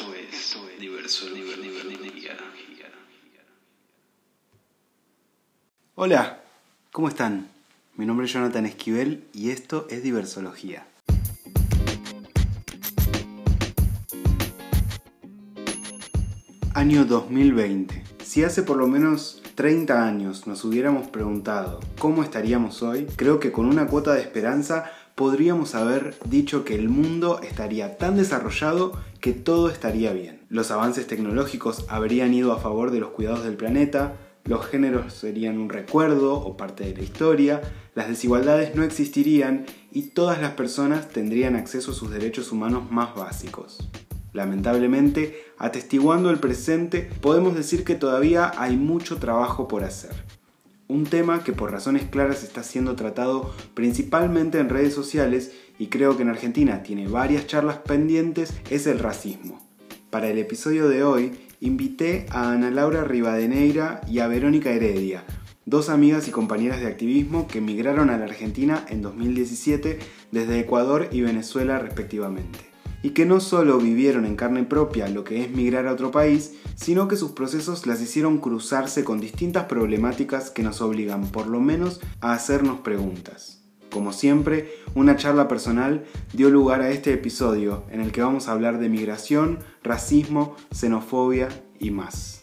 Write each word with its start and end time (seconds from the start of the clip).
Esto 0.00 0.14
es 0.72 0.80
diverso, 0.80 1.26
Hola, 5.94 6.40
¿cómo 6.90 7.08
están? 7.08 7.48
Mi 7.96 8.06
nombre 8.06 8.24
es 8.24 8.32
Jonathan 8.32 8.64
Esquivel 8.64 9.24
y 9.34 9.50
esto 9.50 9.86
es 9.90 10.02
Diversología. 10.02 10.86
Año 16.72 17.04
2020. 17.04 18.02
Si 18.24 18.42
hace 18.42 18.62
por 18.62 18.78
lo 18.78 18.86
menos 18.86 19.42
30 19.54 20.06
años 20.06 20.46
nos 20.46 20.64
hubiéramos 20.64 21.08
preguntado 21.08 21.80
cómo 21.98 22.22
estaríamos 22.22 22.82
hoy, 22.82 23.06
creo 23.16 23.38
que 23.38 23.52
con 23.52 23.66
una 23.66 23.86
cuota 23.86 24.14
de 24.14 24.22
esperanza 24.22 24.90
podríamos 25.14 25.74
haber 25.74 26.16
dicho 26.24 26.64
que 26.64 26.74
el 26.74 26.88
mundo 26.88 27.40
estaría 27.42 27.98
tan 27.98 28.16
desarrollado 28.16 28.98
que 29.20 29.32
todo 29.32 29.68
estaría 29.68 30.12
bien. 30.12 30.40
Los 30.48 30.70
avances 30.70 31.06
tecnológicos 31.06 31.84
habrían 31.88 32.34
ido 32.34 32.52
a 32.52 32.58
favor 32.58 32.90
de 32.90 33.00
los 33.00 33.10
cuidados 33.10 33.44
del 33.44 33.56
planeta, 33.56 34.16
los 34.44 34.66
géneros 34.66 35.12
serían 35.12 35.58
un 35.58 35.68
recuerdo 35.68 36.34
o 36.34 36.56
parte 36.56 36.84
de 36.84 36.96
la 36.96 37.02
historia, 37.02 37.60
las 37.94 38.08
desigualdades 38.08 38.74
no 38.74 38.82
existirían 38.82 39.66
y 39.92 40.08
todas 40.08 40.40
las 40.40 40.52
personas 40.52 41.08
tendrían 41.10 41.56
acceso 41.56 41.90
a 41.90 41.94
sus 41.94 42.10
derechos 42.10 42.50
humanos 42.50 42.90
más 42.90 43.14
básicos. 43.14 43.88
Lamentablemente, 44.32 45.44
atestiguando 45.58 46.30
el 46.30 46.38
presente, 46.38 47.10
podemos 47.20 47.54
decir 47.54 47.84
que 47.84 47.96
todavía 47.96 48.52
hay 48.56 48.76
mucho 48.76 49.18
trabajo 49.18 49.68
por 49.68 49.84
hacer. 49.84 50.12
Un 50.88 51.04
tema 51.04 51.44
que 51.44 51.52
por 51.52 51.70
razones 51.70 52.04
claras 52.10 52.42
está 52.42 52.62
siendo 52.62 52.96
tratado 52.96 53.54
principalmente 53.74 54.58
en 54.58 54.68
redes 54.68 54.94
sociales 54.94 55.52
y 55.80 55.86
creo 55.86 56.14
que 56.14 56.22
en 56.22 56.28
Argentina 56.28 56.82
tiene 56.82 57.08
varias 57.08 57.46
charlas 57.46 57.78
pendientes 57.78 58.52
es 58.68 58.86
el 58.86 58.98
racismo. 58.98 59.58
Para 60.10 60.28
el 60.28 60.36
episodio 60.36 60.90
de 60.90 61.02
hoy 61.02 61.32
invité 61.60 62.26
a 62.28 62.52
Ana 62.52 62.70
Laura 62.70 63.02
Rivadeneira 63.02 64.02
y 64.06 64.18
a 64.18 64.28
Verónica 64.28 64.70
Heredia, 64.70 65.24
dos 65.64 65.88
amigas 65.88 66.28
y 66.28 66.32
compañeras 66.32 66.80
de 66.80 66.86
activismo 66.86 67.48
que 67.48 67.58
emigraron 67.58 68.10
a 68.10 68.18
la 68.18 68.26
Argentina 68.26 68.84
en 68.90 69.00
2017 69.00 69.98
desde 70.30 70.60
Ecuador 70.60 71.08
y 71.12 71.22
Venezuela 71.22 71.78
respectivamente 71.78 72.58
y 73.02 73.10
que 73.10 73.24
no 73.24 73.40
solo 73.40 73.78
vivieron 73.78 74.26
en 74.26 74.36
carne 74.36 74.64
propia 74.64 75.08
lo 75.08 75.24
que 75.24 75.42
es 75.42 75.50
migrar 75.50 75.86
a 75.86 75.92
otro 75.94 76.10
país, 76.10 76.56
sino 76.74 77.08
que 77.08 77.16
sus 77.16 77.30
procesos 77.30 77.86
las 77.86 78.02
hicieron 78.02 78.36
cruzarse 78.36 79.02
con 79.02 79.18
distintas 79.18 79.64
problemáticas 79.64 80.50
que 80.50 80.62
nos 80.62 80.82
obligan 80.82 81.26
por 81.28 81.46
lo 81.46 81.60
menos 81.60 82.02
a 82.20 82.34
hacernos 82.34 82.80
preguntas. 82.80 83.59
Como 83.90 84.12
siempre, 84.12 84.72
una 84.94 85.16
charla 85.16 85.48
personal 85.48 86.04
dio 86.32 86.48
lugar 86.48 86.80
a 86.80 86.90
este 86.90 87.12
episodio 87.12 87.84
en 87.90 88.00
el 88.00 88.12
que 88.12 88.22
vamos 88.22 88.48
a 88.48 88.52
hablar 88.52 88.78
de 88.78 88.88
migración, 88.88 89.58
racismo, 89.82 90.56
xenofobia 90.70 91.48
y 91.78 91.90
más. 91.90 92.39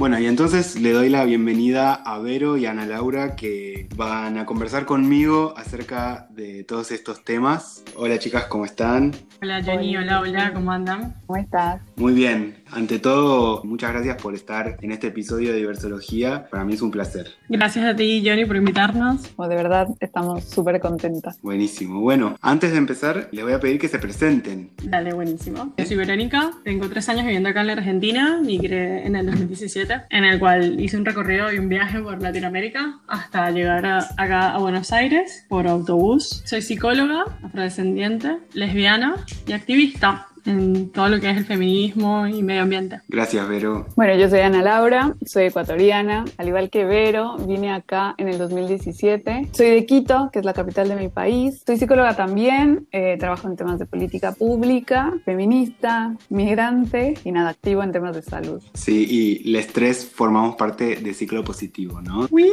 Bueno, 0.00 0.18
y 0.18 0.24
entonces 0.24 0.80
le 0.80 0.92
doy 0.92 1.10
la 1.10 1.26
bienvenida 1.26 1.92
a 1.92 2.18
Vero 2.20 2.56
y 2.56 2.64
a 2.64 2.70
Ana 2.70 2.86
Laura 2.86 3.36
que 3.36 3.86
van 3.96 4.38
a 4.38 4.46
conversar 4.46 4.86
conmigo 4.86 5.52
acerca 5.58 6.26
de 6.30 6.64
todos 6.64 6.90
estos 6.90 7.22
temas. 7.22 7.84
Hola 7.96 8.18
chicas, 8.18 8.46
¿cómo 8.46 8.64
están? 8.64 9.12
Hola 9.42 9.62
Jenny, 9.62 9.98
hola, 9.98 10.20
hola, 10.20 10.54
¿cómo 10.54 10.72
andan? 10.72 11.16
¿Cómo 11.26 11.38
estás? 11.38 11.82
Muy 11.96 12.14
bien. 12.14 12.59
Ante 12.72 13.00
todo, 13.00 13.62
muchas 13.64 13.92
gracias 13.92 14.22
por 14.22 14.34
estar 14.34 14.76
en 14.80 14.92
este 14.92 15.08
episodio 15.08 15.52
de 15.52 15.58
Diversología. 15.58 16.48
Para 16.48 16.64
mí 16.64 16.74
es 16.74 16.82
un 16.82 16.90
placer. 16.90 17.26
Gracias 17.48 17.84
a 17.84 17.96
ti, 17.96 18.22
Johnny, 18.24 18.44
por 18.44 18.56
invitarnos. 18.56 19.22
Oh, 19.36 19.48
de 19.48 19.56
verdad, 19.56 19.88
estamos 19.98 20.44
súper 20.44 20.78
contentas. 20.80 21.40
Buenísimo. 21.42 22.00
Bueno, 22.00 22.36
antes 22.40 22.70
de 22.70 22.78
empezar, 22.78 23.28
les 23.32 23.44
voy 23.44 23.54
a 23.54 23.60
pedir 23.60 23.80
que 23.80 23.88
se 23.88 23.98
presenten. 23.98 24.70
Dale, 24.84 25.12
buenísimo. 25.12 25.74
Yo 25.76 25.84
soy 25.84 25.96
Verónica, 25.96 26.52
tengo 26.62 26.88
tres 26.88 27.08
años 27.08 27.24
viviendo 27.24 27.48
acá 27.48 27.62
en 27.62 27.66
la 27.66 27.72
Argentina, 27.72 28.40
migré 28.40 29.04
en 29.04 29.16
el 29.16 29.26
2017, 29.26 30.02
en 30.10 30.24
el 30.24 30.38
cual 30.38 30.80
hice 30.80 30.96
un 30.96 31.04
recorrido 31.04 31.52
y 31.52 31.58
un 31.58 31.68
viaje 31.68 32.00
por 32.00 32.22
Latinoamérica 32.22 33.00
hasta 33.08 33.50
llegar 33.50 33.84
acá 33.84 34.54
a 34.54 34.58
Buenos 34.58 34.92
Aires 34.92 35.44
por 35.48 35.66
autobús. 35.66 36.42
Soy 36.46 36.62
psicóloga, 36.62 37.24
afrodescendiente, 37.42 38.38
lesbiana 38.52 39.16
y 39.46 39.52
activista 39.52 40.28
en 40.46 40.90
todo 40.90 41.08
lo 41.08 41.20
que 41.20 41.30
es 41.30 41.36
el 41.36 41.44
feminismo 41.44 42.26
y 42.26 42.42
medio 42.42 42.62
ambiente. 42.62 43.00
Gracias, 43.08 43.48
Vero. 43.48 43.86
Bueno, 43.96 44.14
yo 44.14 44.28
soy 44.28 44.40
Ana 44.40 44.62
Laura, 44.62 45.14
soy 45.24 45.44
ecuatoriana, 45.44 46.24
al 46.36 46.48
igual 46.48 46.70
que 46.70 46.84
Vero, 46.84 47.36
vine 47.38 47.72
acá 47.72 48.14
en 48.18 48.28
el 48.28 48.38
2017. 48.38 49.48
Soy 49.52 49.70
de 49.70 49.86
Quito, 49.86 50.30
que 50.32 50.38
es 50.40 50.44
la 50.44 50.52
capital 50.52 50.88
de 50.88 50.96
mi 50.96 51.08
país. 51.08 51.62
Soy 51.66 51.76
psicóloga 51.76 52.14
también, 52.16 52.86
eh, 52.92 53.16
trabajo 53.18 53.48
en 53.48 53.56
temas 53.56 53.78
de 53.78 53.86
política 53.86 54.32
pública, 54.32 55.12
feminista, 55.24 56.14
migrante 56.28 57.14
y 57.24 57.32
nada, 57.32 57.50
activo 57.50 57.82
en 57.82 57.92
temas 57.92 58.14
de 58.14 58.22
salud. 58.22 58.62
Sí, 58.74 59.06
y 59.08 59.50
les 59.50 59.68
tres 59.68 60.10
formamos 60.12 60.56
parte 60.56 60.96
de 60.96 61.14
Ciclo 61.14 61.44
Positivo, 61.44 62.00
¿no? 62.00 62.26
¡Uy! 62.30 62.50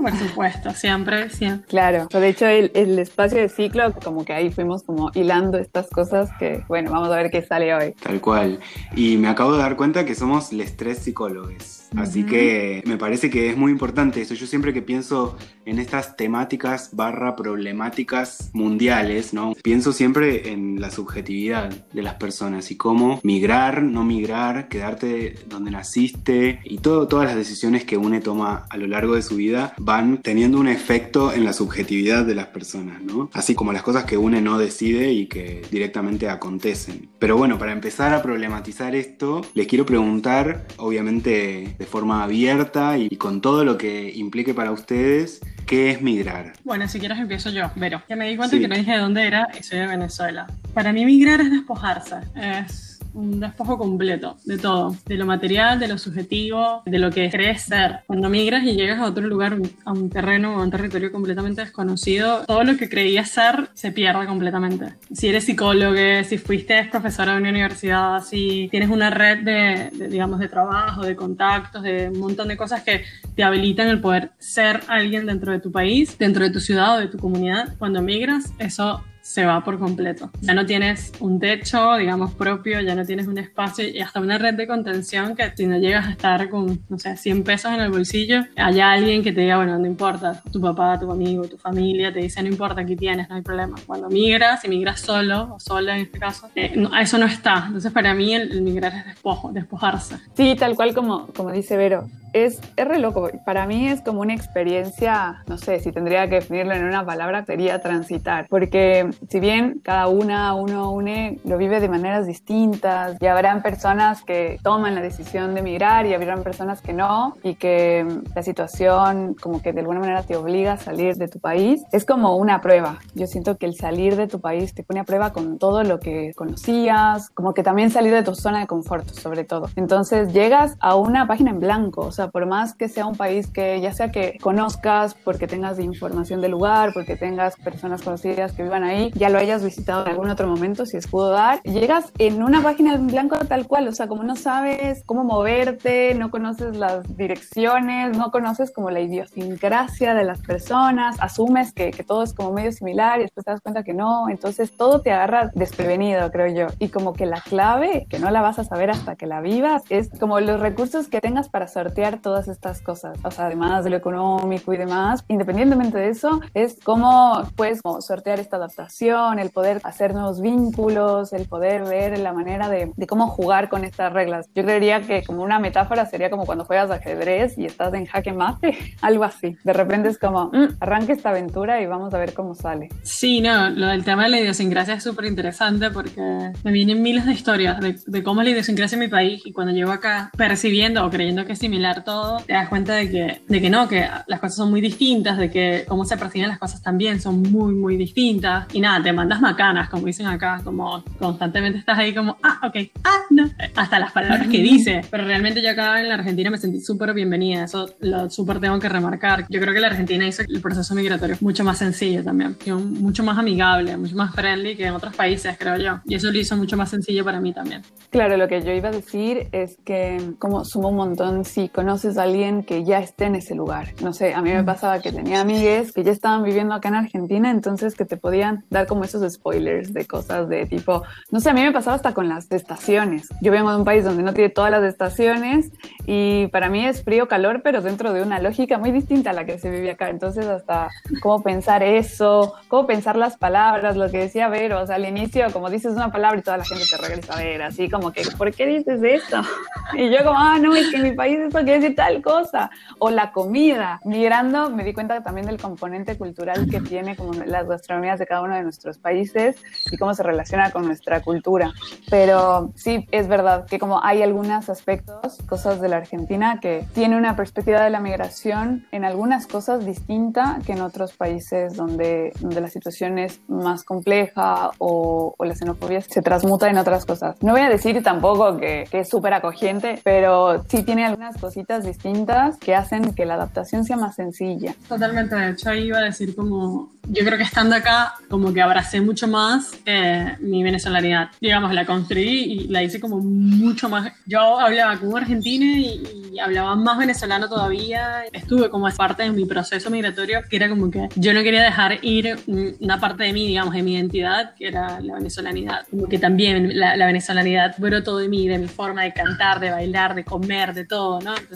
Por 0.00 0.16
supuesto, 0.16 0.70
siempre, 0.72 1.30
siempre. 1.30 1.66
Claro, 1.68 2.08
de 2.10 2.28
hecho 2.28 2.46
el, 2.46 2.70
el 2.74 2.98
espacio 2.98 3.40
de 3.40 3.48
ciclo, 3.48 3.92
como 4.02 4.24
que 4.24 4.32
ahí 4.32 4.50
fuimos 4.50 4.82
como 4.82 5.10
hilando 5.14 5.58
estas 5.58 5.88
cosas 5.88 6.30
que, 6.38 6.62
bueno, 6.68 6.90
vamos 6.90 7.03
a 7.10 7.16
ver 7.16 7.30
qué 7.30 7.42
sale 7.42 7.74
hoy. 7.74 7.92
Tal 7.92 8.20
cual. 8.20 8.60
Y 8.94 9.16
me 9.16 9.28
acabo 9.28 9.52
de 9.52 9.58
dar 9.58 9.76
cuenta 9.76 10.04
que 10.04 10.14
somos 10.14 10.52
los 10.52 10.76
tres 10.76 10.98
psicólogos. 10.98 11.83
Así 11.96 12.24
que 12.24 12.82
me 12.86 12.96
parece 12.96 13.30
que 13.30 13.50
es 13.50 13.56
muy 13.56 13.72
importante 13.72 14.20
eso. 14.20 14.34
Yo 14.34 14.46
siempre 14.46 14.72
que 14.72 14.82
pienso 14.82 15.36
en 15.64 15.78
estas 15.78 16.16
temáticas 16.16 16.90
barra 16.92 17.36
problemáticas 17.36 18.50
mundiales, 18.52 19.32
¿no? 19.32 19.54
Pienso 19.62 19.92
siempre 19.92 20.50
en 20.50 20.80
la 20.80 20.90
subjetividad 20.90 21.70
de 21.92 22.02
las 22.02 22.14
personas 22.14 22.70
y 22.70 22.76
cómo 22.76 23.20
migrar, 23.22 23.82
no 23.82 24.04
migrar, 24.04 24.68
quedarte 24.68 25.34
donde 25.48 25.70
naciste 25.70 26.60
y 26.64 26.78
todo, 26.78 27.08
todas 27.08 27.26
las 27.26 27.36
decisiones 27.36 27.84
que 27.84 27.96
une 27.96 28.20
toma 28.20 28.66
a 28.68 28.76
lo 28.76 28.86
largo 28.86 29.14
de 29.14 29.22
su 29.22 29.36
vida 29.36 29.74
van 29.78 30.18
teniendo 30.18 30.58
un 30.58 30.68
efecto 30.68 31.32
en 31.32 31.44
la 31.44 31.52
subjetividad 31.52 32.24
de 32.24 32.34
las 32.34 32.46
personas, 32.46 33.02
¿no? 33.02 33.30
Así 33.32 33.54
como 33.54 33.72
las 33.72 33.82
cosas 33.82 34.04
que 34.04 34.16
une 34.16 34.40
no 34.40 34.58
decide 34.58 35.12
y 35.12 35.26
que 35.26 35.62
directamente 35.70 36.28
acontecen. 36.28 37.08
Pero 37.18 37.36
bueno, 37.36 37.58
para 37.58 37.72
empezar 37.72 38.12
a 38.12 38.22
problematizar 38.22 38.94
esto, 38.94 39.42
les 39.54 39.66
quiero 39.66 39.86
preguntar, 39.86 40.66
obviamente 40.76 41.74
de 41.84 41.90
forma 41.90 42.24
abierta 42.24 42.96
y 42.96 43.10
con 43.16 43.42
todo 43.42 43.62
lo 43.62 43.76
que 43.76 44.10
implique 44.14 44.54
para 44.54 44.72
ustedes, 44.72 45.40
¿qué 45.66 45.90
es 45.90 46.00
migrar? 46.00 46.54
Bueno, 46.64 46.88
si 46.88 46.98
quieres 46.98 47.18
empiezo 47.18 47.50
yo, 47.50 47.70
Vero. 47.76 48.02
Ya 48.08 48.16
me 48.16 48.26
di 48.26 48.38
cuenta 48.38 48.58
que 48.58 48.66
no 48.66 48.74
dije 48.74 48.92
de 48.92 48.98
dónde 48.98 49.26
era 49.26 49.48
y 49.58 49.62
soy 49.62 49.80
de 49.80 49.86
Venezuela. 49.86 50.46
Para 50.72 50.94
mí 50.94 51.04
migrar 51.04 51.42
es 51.42 51.50
despojarse, 51.50 52.16
es 52.34 52.93
un 53.14 53.40
despojo 53.40 53.78
completo 53.78 54.36
de 54.44 54.58
todo, 54.58 54.96
de 55.06 55.16
lo 55.16 55.26
material, 55.26 55.78
de 55.78 55.88
lo 55.88 55.98
subjetivo, 55.98 56.82
de 56.84 56.98
lo 56.98 57.10
que 57.10 57.30
crees 57.30 57.62
ser. 57.62 58.00
Cuando 58.06 58.28
migras 58.28 58.64
y 58.64 58.74
llegas 58.74 58.98
a 58.98 59.06
otro 59.06 59.26
lugar, 59.26 59.56
a 59.84 59.92
un 59.92 60.10
terreno 60.10 60.56
o 60.56 60.60
a 60.60 60.64
un 60.64 60.70
territorio 60.70 61.10
completamente 61.10 61.62
desconocido, 61.62 62.44
todo 62.46 62.64
lo 62.64 62.76
que 62.76 62.88
creías 62.88 63.30
ser 63.30 63.68
se 63.74 63.92
pierde 63.92 64.26
completamente. 64.26 64.94
Si 65.12 65.28
eres 65.28 65.44
psicólogo, 65.44 65.94
si 66.24 66.38
fuiste 66.38 66.84
profesora 66.90 67.32
de 67.32 67.38
una 67.38 67.50
universidad, 67.50 68.22
si 68.22 68.68
tienes 68.70 68.90
una 68.90 69.10
red 69.10 69.44
de, 69.44 70.08
digamos, 70.08 70.40
de 70.40 70.48
trabajo, 70.48 71.02
de 71.02 71.16
contactos, 71.16 71.82
de 71.82 72.08
un 72.08 72.20
montón 72.20 72.48
de 72.48 72.56
cosas 72.56 72.82
que 72.82 73.04
te 73.34 73.42
habilitan 73.42 73.88
el 73.88 74.00
poder 74.00 74.32
ser 74.38 74.80
alguien 74.88 75.26
dentro 75.26 75.52
de 75.52 75.60
tu 75.60 75.70
país, 75.70 76.18
dentro 76.18 76.44
de 76.44 76.50
tu 76.50 76.60
ciudad 76.60 76.96
o 76.96 77.00
de 77.00 77.08
tu 77.08 77.18
comunidad, 77.18 77.74
cuando 77.78 78.02
migras, 78.02 78.52
eso 78.58 79.02
se 79.24 79.46
va 79.46 79.64
por 79.64 79.78
completo. 79.78 80.30
Ya 80.42 80.52
no 80.52 80.66
tienes 80.66 81.12
un 81.18 81.40
techo, 81.40 81.96
digamos, 81.96 82.34
propio, 82.34 82.82
ya 82.82 82.94
no 82.94 83.06
tienes 83.06 83.26
un 83.26 83.38
espacio 83.38 83.88
y 83.88 84.00
hasta 84.00 84.20
una 84.20 84.36
red 84.36 84.52
de 84.52 84.66
contención 84.66 85.34
que 85.34 85.50
si 85.56 85.66
no 85.66 85.78
llegas 85.78 86.06
a 86.06 86.10
estar 86.10 86.50
con, 86.50 86.82
no 86.90 86.98
sé, 86.98 87.16
100 87.16 87.42
pesos 87.42 87.72
en 87.72 87.80
el 87.80 87.90
bolsillo, 87.90 88.42
haya 88.56 88.92
alguien 88.92 89.22
que 89.22 89.32
te 89.32 89.40
diga, 89.40 89.56
bueno, 89.56 89.78
no 89.78 89.86
importa, 89.86 90.42
tu 90.52 90.60
papá, 90.60 91.00
tu 91.00 91.10
amigo, 91.10 91.48
tu 91.48 91.56
familia, 91.56 92.12
te 92.12 92.20
dice, 92.20 92.42
no 92.42 92.48
importa, 92.48 92.82
aquí 92.82 92.96
tienes, 92.96 93.30
no 93.30 93.36
hay 93.36 93.42
problema. 93.42 93.76
Cuando 93.86 94.10
migras, 94.10 94.62
y 94.66 94.68
migras 94.68 95.00
solo, 95.00 95.54
o 95.54 95.58
sola 95.58 95.96
en 95.96 96.02
este 96.02 96.18
caso, 96.18 96.50
eh, 96.54 96.74
eso 97.00 97.16
no 97.16 97.24
está. 97.24 97.64
Entonces, 97.66 97.92
para 97.92 98.12
mí, 98.12 98.34
el, 98.34 98.60
migrar 98.60 98.94
es 98.94 99.06
despojo, 99.06 99.52
despojarse. 99.52 100.16
Sí, 100.36 100.54
tal 100.54 100.76
cual 100.76 100.94
como, 100.94 101.28
como 101.28 101.50
dice 101.50 101.78
Vero. 101.78 102.08
Es, 102.34 102.60
es 102.76 102.88
re 102.88 102.98
loco. 102.98 103.30
Para 103.46 103.64
mí 103.66 103.88
es 103.88 104.00
como 104.00 104.20
una 104.20 104.34
experiencia, 104.34 105.44
no 105.46 105.56
sé, 105.56 105.78
si 105.78 105.92
tendría 105.92 106.28
que 106.28 106.36
definirlo 106.36 106.74
en 106.74 106.84
una 106.84 107.06
palabra, 107.06 107.44
sería 107.44 107.80
transitar. 107.80 108.48
Porque 108.50 109.08
si 109.28 109.38
bien 109.38 109.80
cada 109.84 110.08
una, 110.08 110.54
uno, 110.54 110.90
une, 110.90 111.38
lo 111.44 111.56
vive 111.58 111.78
de 111.78 111.88
maneras 111.88 112.26
distintas 112.26 113.16
y 113.20 113.26
habrán 113.26 113.62
personas 113.62 114.22
que 114.22 114.58
toman 114.64 114.96
la 114.96 115.00
decisión 115.00 115.54
de 115.54 115.60
emigrar 115.60 116.06
y 116.06 116.14
habrán 116.14 116.42
personas 116.42 116.80
que 116.80 116.92
no 116.92 117.36
y 117.44 117.54
que 117.54 118.04
la 118.34 118.42
situación 118.42 119.34
como 119.40 119.62
que 119.62 119.72
de 119.72 119.80
alguna 119.80 120.00
manera 120.00 120.24
te 120.24 120.34
obliga 120.34 120.72
a 120.72 120.76
salir 120.76 121.14
de 121.14 121.28
tu 121.28 121.38
país, 121.38 121.84
es 121.92 122.04
como 122.04 122.36
una 122.36 122.60
prueba. 122.60 122.98
Yo 123.14 123.28
siento 123.28 123.56
que 123.58 123.66
el 123.66 123.76
salir 123.76 124.16
de 124.16 124.26
tu 124.26 124.40
país 124.40 124.74
te 124.74 124.82
pone 124.82 124.98
a 124.98 125.04
prueba 125.04 125.32
con 125.32 125.58
todo 125.58 125.84
lo 125.84 126.00
que 126.00 126.32
conocías, 126.34 127.30
como 127.30 127.54
que 127.54 127.62
también 127.62 127.90
salir 127.90 128.12
de 128.12 128.24
tu 128.24 128.34
zona 128.34 128.58
de 128.58 128.66
confort 128.66 129.08
sobre 129.10 129.44
todo. 129.44 129.68
Entonces 129.76 130.32
llegas 130.32 130.76
a 130.80 130.96
una 130.96 131.28
página 131.28 131.50
en 131.50 131.60
blanco, 131.60 132.00
o 132.00 132.10
sea, 132.10 132.23
por 132.30 132.46
más 132.46 132.74
que 132.74 132.88
sea 132.88 133.06
un 133.06 133.16
país 133.16 133.46
que 133.46 133.80
ya 133.80 133.92
sea 133.92 134.10
que 134.10 134.38
conozcas 134.40 135.14
porque 135.14 135.46
tengas 135.46 135.78
información 135.78 136.40
del 136.40 136.52
lugar, 136.52 136.92
porque 136.92 137.16
tengas 137.16 137.56
personas 137.56 138.02
conocidas 138.02 138.52
que 138.52 138.62
vivan 138.62 138.84
ahí, 138.84 139.12
ya 139.14 139.28
lo 139.28 139.38
hayas 139.38 139.64
visitado 139.64 140.04
en 140.04 140.12
algún 140.12 140.30
otro 140.30 140.46
momento, 140.46 140.86
si 140.86 140.96
es 140.96 141.06
pudo 141.06 141.30
dar, 141.30 141.62
llegas 141.62 142.12
en 142.18 142.42
una 142.42 142.62
página 142.62 142.94
en 142.94 143.06
blanco 143.06 143.36
tal 143.46 143.66
cual, 143.66 143.88
o 143.88 143.92
sea, 143.92 144.06
como 144.08 144.22
no 144.22 144.36
sabes 144.36 145.02
cómo 145.06 145.24
moverte, 145.24 146.14
no 146.14 146.30
conoces 146.30 146.76
las 146.76 147.16
direcciones, 147.16 148.16
no 148.16 148.30
conoces 148.30 148.70
como 148.70 148.90
la 148.90 149.00
idiosincrasia 149.00 150.14
de 150.14 150.24
las 150.24 150.40
personas, 150.40 151.16
asumes 151.20 151.72
que, 151.72 151.90
que 151.90 152.04
todo 152.04 152.22
es 152.22 152.32
como 152.32 152.52
medio 152.52 152.72
similar 152.72 153.20
y 153.20 153.22
después 153.24 153.44
te 153.44 153.50
das 153.50 153.60
cuenta 153.60 153.82
que 153.82 153.94
no, 153.94 154.28
entonces 154.28 154.76
todo 154.76 155.00
te 155.00 155.12
agarra 155.12 155.50
desprevenido, 155.54 156.30
creo 156.30 156.46
yo. 156.46 156.74
Y 156.78 156.88
como 156.88 157.12
que 157.12 157.26
la 157.26 157.40
clave, 157.40 158.06
que 158.08 158.18
no 158.18 158.30
la 158.30 158.40
vas 158.40 158.58
a 158.58 158.64
saber 158.64 158.90
hasta 158.90 159.16
que 159.16 159.26
la 159.26 159.40
vivas, 159.40 159.82
es 159.90 160.10
como 160.18 160.40
los 160.40 160.60
recursos 160.60 161.08
que 161.08 161.20
tengas 161.20 161.48
para 161.48 161.68
sortear 161.68 162.13
todas 162.20 162.48
estas 162.48 162.80
cosas, 162.80 163.18
o 163.22 163.30
sea, 163.30 163.46
además 163.46 163.84
de 163.84 163.90
lo 163.90 163.96
económico 163.96 164.72
y 164.72 164.76
demás, 164.76 165.24
independientemente 165.28 165.98
de 165.98 166.08
eso, 166.08 166.40
es 166.54 166.78
cómo 166.82 167.42
puedes 167.56 167.82
como 167.82 168.00
sortear 168.00 168.40
esta 168.40 168.56
adaptación, 168.56 169.38
el 169.38 169.50
poder 169.50 169.80
hacer 169.84 170.14
nuevos 170.14 170.40
vínculos, 170.40 171.32
el 171.32 171.46
poder 171.46 171.84
ver 171.84 172.18
la 172.18 172.32
manera 172.32 172.68
de, 172.68 172.92
de 172.96 173.06
cómo 173.06 173.28
jugar 173.28 173.68
con 173.68 173.84
estas 173.84 174.12
reglas. 174.12 174.48
Yo 174.54 174.62
creería 174.62 175.00
que 175.02 175.22
como 175.22 175.42
una 175.42 175.58
metáfora 175.58 176.06
sería 176.06 176.30
como 176.30 176.46
cuando 176.46 176.64
juegas 176.64 176.90
ajedrez 176.90 177.58
y 177.58 177.66
estás 177.66 177.92
en 177.94 178.06
jaque 178.06 178.32
mate, 178.32 178.76
algo 179.00 179.24
así. 179.24 179.56
De 179.64 179.72
repente 179.72 180.08
es 180.08 180.18
como, 180.18 180.46
mm, 180.46 180.76
arranque 180.80 181.12
esta 181.12 181.30
aventura 181.30 181.80
y 181.80 181.86
vamos 181.86 182.12
a 182.14 182.18
ver 182.18 182.34
cómo 182.34 182.54
sale. 182.54 182.88
Sí, 183.02 183.40
no, 183.40 183.70
lo 183.70 183.86
del 183.86 184.04
tema 184.04 184.24
de 184.24 184.30
la 184.30 184.40
idiosincrasia 184.40 184.94
es 184.94 185.02
súper 185.02 185.26
interesante 185.26 185.90
porque 185.90 186.52
me 186.62 186.72
vienen 186.72 187.02
miles 187.02 187.26
de 187.26 187.32
historias 187.32 187.80
de, 187.80 187.96
de, 188.06 188.22
cómo 188.22 188.40
es 188.40 188.46
la 188.46 188.50
idiosincrasia 188.52 188.96
en 188.96 189.00
mi 189.00 189.08
país 189.08 189.42
y 189.44 189.52
cuando 189.52 189.72
llego 189.72 189.90
acá 189.90 190.30
percibiendo 190.36 191.04
o 191.04 191.10
creyendo 191.10 191.44
que 191.44 191.52
es 191.52 191.58
similar 191.58 192.03
todo, 192.04 192.38
te 192.38 192.52
das 192.52 192.68
cuenta 192.68 192.94
de 192.94 193.10
que, 193.10 193.40
de 193.48 193.60
que 193.60 193.70
no, 193.70 193.88
que 193.88 194.06
las 194.26 194.40
cosas 194.40 194.56
son 194.56 194.70
muy 194.70 194.80
distintas, 194.80 195.38
de 195.38 195.50
que 195.50 195.84
cómo 195.88 196.04
se 196.04 196.16
perciben 196.16 196.48
las 196.48 196.58
cosas 196.58 196.82
también 196.82 197.20
son 197.20 197.42
muy, 197.42 197.74
muy 197.74 197.96
distintas. 197.96 198.66
Y 198.72 198.80
nada, 198.80 199.02
te 199.02 199.12
mandas 199.12 199.40
macanas, 199.40 199.88
como 199.88 200.06
dicen 200.06 200.26
acá, 200.26 200.60
como 200.62 201.02
constantemente 201.18 201.78
estás 201.78 201.98
ahí 201.98 202.14
como, 202.14 202.36
ah, 202.42 202.60
ok, 202.66 202.90
ah, 203.04 203.18
no, 203.30 203.50
hasta 203.74 203.98
las 203.98 204.12
palabras 204.12 204.48
que 204.48 204.58
dice. 204.58 205.02
Pero 205.10 205.24
realmente 205.24 205.62
yo 205.62 205.70
acá 205.70 206.00
en 206.00 206.08
la 206.08 206.14
Argentina 206.14 206.50
me 206.50 206.58
sentí 206.58 206.80
súper 206.80 207.14
bienvenida, 207.14 207.64
eso 207.64 207.88
lo 208.00 208.30
súper 208.30 208.60
tengo 208.60 208.78
que 208.78 208.88
remarcar. 208.88 209.46
Yo 209.48 209.60
creo 209.60 209.74
que 209.74 209.80
la 209.80 209.88
Argentina 209.88 210.26
hizo 210.26 210.42
el 210.46 210.60
proceso 210.60 210.94
migratorio 210.94 211.36
mucho 211.40 211.64
más 211.64 211.78
sencillo 211.78 212.22
también, 212.22 212.56
mucho 213.00 213.22
más 213.22 213.38
amigable, 213.38 213.96
mucho 213.96 214.16
más 214.16 214.34
friendly 214.34 214.76
que 214.76 214.86
en 214.86 214.94
otros 214.94 215.14
países, 215.14 215.56
creo 215.58 215.76
yo. 215.76 216.00
Y 216.06 216.14
eso 216.14 216.30
lo 216.30 216.38
hizo 216.38 216.56
mucho 216.56 216.76
más 216.76 216.90
sencillo 216.90 217.24
para 217.24 217.40
mí 217.40 217.52
también. 217.52 217.82
Claro, 218.10 218.36
lo 218.36 218.48
que 218.48 218.62
yo 218.62 218.72
iba 218.72 218.88
a 218.88 218.92
decir 218.92 219.48
es 219.52 219.76
que 219.84 220.34
como 220.38 220.64
suma 220.64 220.88
un 220.88 220.96
montón 220.96 221.44
si 221.44 221.68
conoces 221.94 222.18
a 222.18 222.24
alguien 222.24 222.64
que 222.64 222.82
ya 222.82 222.98
esté 222.98 223.26
en 223.26 223.36
ese 223.36 223.54
lugar. 223.54 223.86
No 224.02 224.12
sé, 224.12 224.34
a 224.34 224.42
mí 224.42 224.52
me 224.52 224.64
pasaba 224.64 225.00
que 225.00 225.12
tenía 225.12 225.42
amigues 225.42 225.92
que 225.92 226.02
ya 226.02 226.10
estaban 226.10 226.42
viviendo 226.42 226.74
acá 226.74 226.88
en 226.88 226.96
Argentina, 226.96 227.52
entonces 227.52 227.94
que 227.94 228.04
te 228.04 228.16
podían 228.16 228.64
dar 228.68 228.88
como 228.88 229.04
esos 229.04 229.32
spoilers 229.32 229.94
de 229.94 230.04
cosas 230.04 230.48
de 230.48 230.66
tipo, 230.66 231.04
no 231.30 231.38
sé, 231.38 231.50
a 231.50 231.54
mí 231.54 231.62
me 231.62 231.70
pasaba 231.70 231.94
hasta 231.94 232.12
con 232.12 232.28
las 232.28 232.50
estaciones. 232.50 233.28
Yo 233.40 233.52
vengo 233.52 233.70
de 233.70 233.76
un 233.76 233.84
país 233.84 234.04
donde 234.04 234.24
no 234.24 234.34
tiene 234.34 234.50
todas 234.50 234.72
las 234.72 234.82
estaciones 234.82 235.70
y 236.04 236.48
para 236.48 236.68
mí 236.68 236.84
es 236.84 237.04
frío, 237.04 237.28
calor, 237.28 237.60
pero 237.62 237.80
dentro 237.80 238.12
de 238.12 238.22
una 238.22 238.40
lógica 238.40 238.76
muy 238.76 238.90
distinta 238.90 239.30
a 239.30 239.32
la 239.32 239.44
que 239.44 239.60
se 239.60 239.70
vive 239.70 239.92
acá. 239.92 240.10
Entonces 240.10 240.46
hasta 240.46 240.88
cómo 241.22 241.44
pensar 241.44 241.84
eso, 241.84 242.54
cómo 242.66 242.88
pensar 242.88 243.14
las 243.14 243.36
palabras, 243.36 243.96
lo 243.96 244.10
que 244.10 244.18
decía 244.18 244.48
Vero, 244.48 244.82
o 244.82 244.86
sea, 244.88 244.96
al 244.96 245.06
inicio 245.06 245.46
como 245.52 245.70
dices 245.70 245.92
una 245.92 246.10
palabra 246.10 246.40
y 246.40 246.42
toda 246.42 246.56
la 246.56 246.64
gente 246.64 246.86
te 246.90 246.96
regresa 246.96 247.34
a 247.34 247.36
ver, 247.36 247.62
así 247.62 247.88
como 247.88 248.10
que, 248.10 248.22
¿por 248.36 248.52
qué 248.52 248.66
dices 248.66 249.00
esto? 249.00 249.42
Y 249.96 250.10
yo 250.10 250.24
como, 250.24 250.36
ah, 250.36 250.58
no, 250.58 250.74
es 250.74 250.88
que 250.88 250.96
en 250.96 251.02
mi 251.02 251.12
país 251.12 251.38
esto 251.38 251.62
decir 251.80 251.96
tal 251.96 252.22
cosa. 252.22 252.70
O 252.98 253.10
la 253.10 253.32
comida. 253.32 254.00
Migrando 254.04 254.70
me 254.70 254.84
di 254.84 254.92
cuenta 254.92 255.22
también 255.22 255.46
del 255.46 255.60
componente 255.60 256.16
cultural 256.16 256.68
que 256.70 256.80
tiene 256.80 257.16
como 257.16 257.32
las 257.32 257.66
gastronomías 257.66 258.18
de 258.18 258.26
cada 258.26 258.42
uno 258.42 258.54
de 258.54 258.62
nuestros 258.62 258.98
países 258.98 259.56
y 259.90 259.96
cómo 259.96 260.14
se 260.14 260.22
relaciona 260.22 260.70
con 260.70 260.86
nuestra 260.86 261.20
cultura. 261.20 261.72
Pero 262.10 262.72
sí, 262.74 263.06
es 263.10 263.28
verdad 263.28 263.66
que 263.66 263.78
como 263.78 264.02
hay 264.02 264.22
algunos 264.22 264.68
aspectos, 264.68 265.38
cosas 265.48 265.80
de 265.80 265.88
la 265.88 265.96
Argentina, 265.96 266.58
que 266.60 266.86
tiene 266.94 267.16
una 267.16 267.36
perspectiva 267.36 267.82
de 267.82 267.90
la 267.90 268.00
migración 268.00 268.86
en 268.92 269.04
algunas 269.04 269.46
cosas 269.46 269.84
distinta 269.84 270.58
que 270.66 270.72
en 270.72 270.80
otros 270.80 271.12
países 271.14 271.74
donde, 271.76 272.32
donde 272.40 272.60
la 272.60 272.68
situación 272.68 273.18
es 273.18 273.40
más 273.48 273.84
compleja 273.84 274.70
o, 274.78 275.34
o 275.36 275.44
la 275.44 275.54
xenofobia 275.54 276.00
se 276.00 276.22
transmuta 276.22 276.68
en 276.68 276.78
otras 276.78 277.04
cosas. 277.04 277.36
No 277.42 277.52
voy 277.52 277.62
a 277.62 277.68
decir 277.68 278.02
tampoco 278.02 278.56
que, 278.56 278.84
que 278.90 279.00
es 279.00 279.08
súper 279.08 279.34
acogiente, 279.34 280.00
pero 280.04 280.62
sí 280.68 280.82
tiene 280.82 281.04
algunas 281.04 281.36
cositas 281.38 281.63
distintas 281.84 282.56
que 282.58 282.74
hacen 282.74 283.14
que 283.14 283.26
la 283.26 283.34
adaptación 283.34 283.84
sea 283.84 283.96
más 283.96 284.16
sencilla. 284.16 284.74
Totalmente, 284.88 285.34
de 285.34 285.50
hecho 285.50 285.70
ahí 285.70 285.84
iba 285.84 285.98
a 285.98 286.02
decir 286.02 286.34
como, 286.34 286.92
yo 287.08 287.24
creo 287.24 287.36
que 287.36 287.44
estando 287.44 287.76
acá 287.76 288.14
como 288.28 288.52
que 288.52 288.62
abracé 288.62 289.00
mucho 289.00 289.28
más 289.28 289.72
eh, 289.86 290.36
mi 290.40 290.62
venezolanidad. 290.62 291.30
Digamos, 291.40 291.72
la 291.74 291.84
construí 291.84 292.22
y 292.22 292.68
la 292.68 292.82
hice 292.82 293.00
como 293.00 293.18
mucho 293.18 293.88
más, 293.88 294.12
yo 294.26 294.60
hablaba 294.60 294.98
como 294.98 295.16
argentina 295.16 295.64
y, 295.64 296.30
y 296.32 296.38
hablaba 296.38 296.74
más 296.76 296.98
venezolano 296.98 297.48
todavía. 297.48 298.24
Estuve 298.32 298.70
como 298.70 298.88
parte 298.94 299.24
de 299.24 299.30
mi 299.30 299.44
proceso 299.44 299.90
migratorio 299.90 300.40
que 300.48 300.56
era 300.56 300.68
como 300.68 300.90
que 300.90 301.08
yo 301.16 301.32
no 301.32 301.42
quería 301.42 301.62
dejar 301.62 301.98
ir 302.02 302.38
una 302.80 303.00
parte 303.00 303.24
de 303.24 303.32
mí, 303.32 303.46
digamos, 303.46 303.74
de 303.74 303.82
mi 303.82 303.94
identidad, 303.94 304.54
que 304.54 304.68
era 304.68 305.00
la 305.00 305.14
venezolanidad. 305.14 305.86
Como 305.90 306.08
que 306.08 306.18
también 306.18 306.78
la, 306.78 306.96
la 306.96 307.06
venezolanidad 307.06 307.74
brotó 307.78 308.18
de 308.18 308.28
mí, 308.28 308.48
de 308.48 308.58
mi 308.58 308.68
forma 308.68 309.02
de 309.02 309.12
cantar, 309.12 309.60
de 309.60 309.70
bailar, 309.70 310.14
de 310.14 310.24
comer, 310.24 310.74
de 310.74 310.84
todo, 310.84 311.20
¿no? 311.20 311.32
Entonces, 311.36 311.53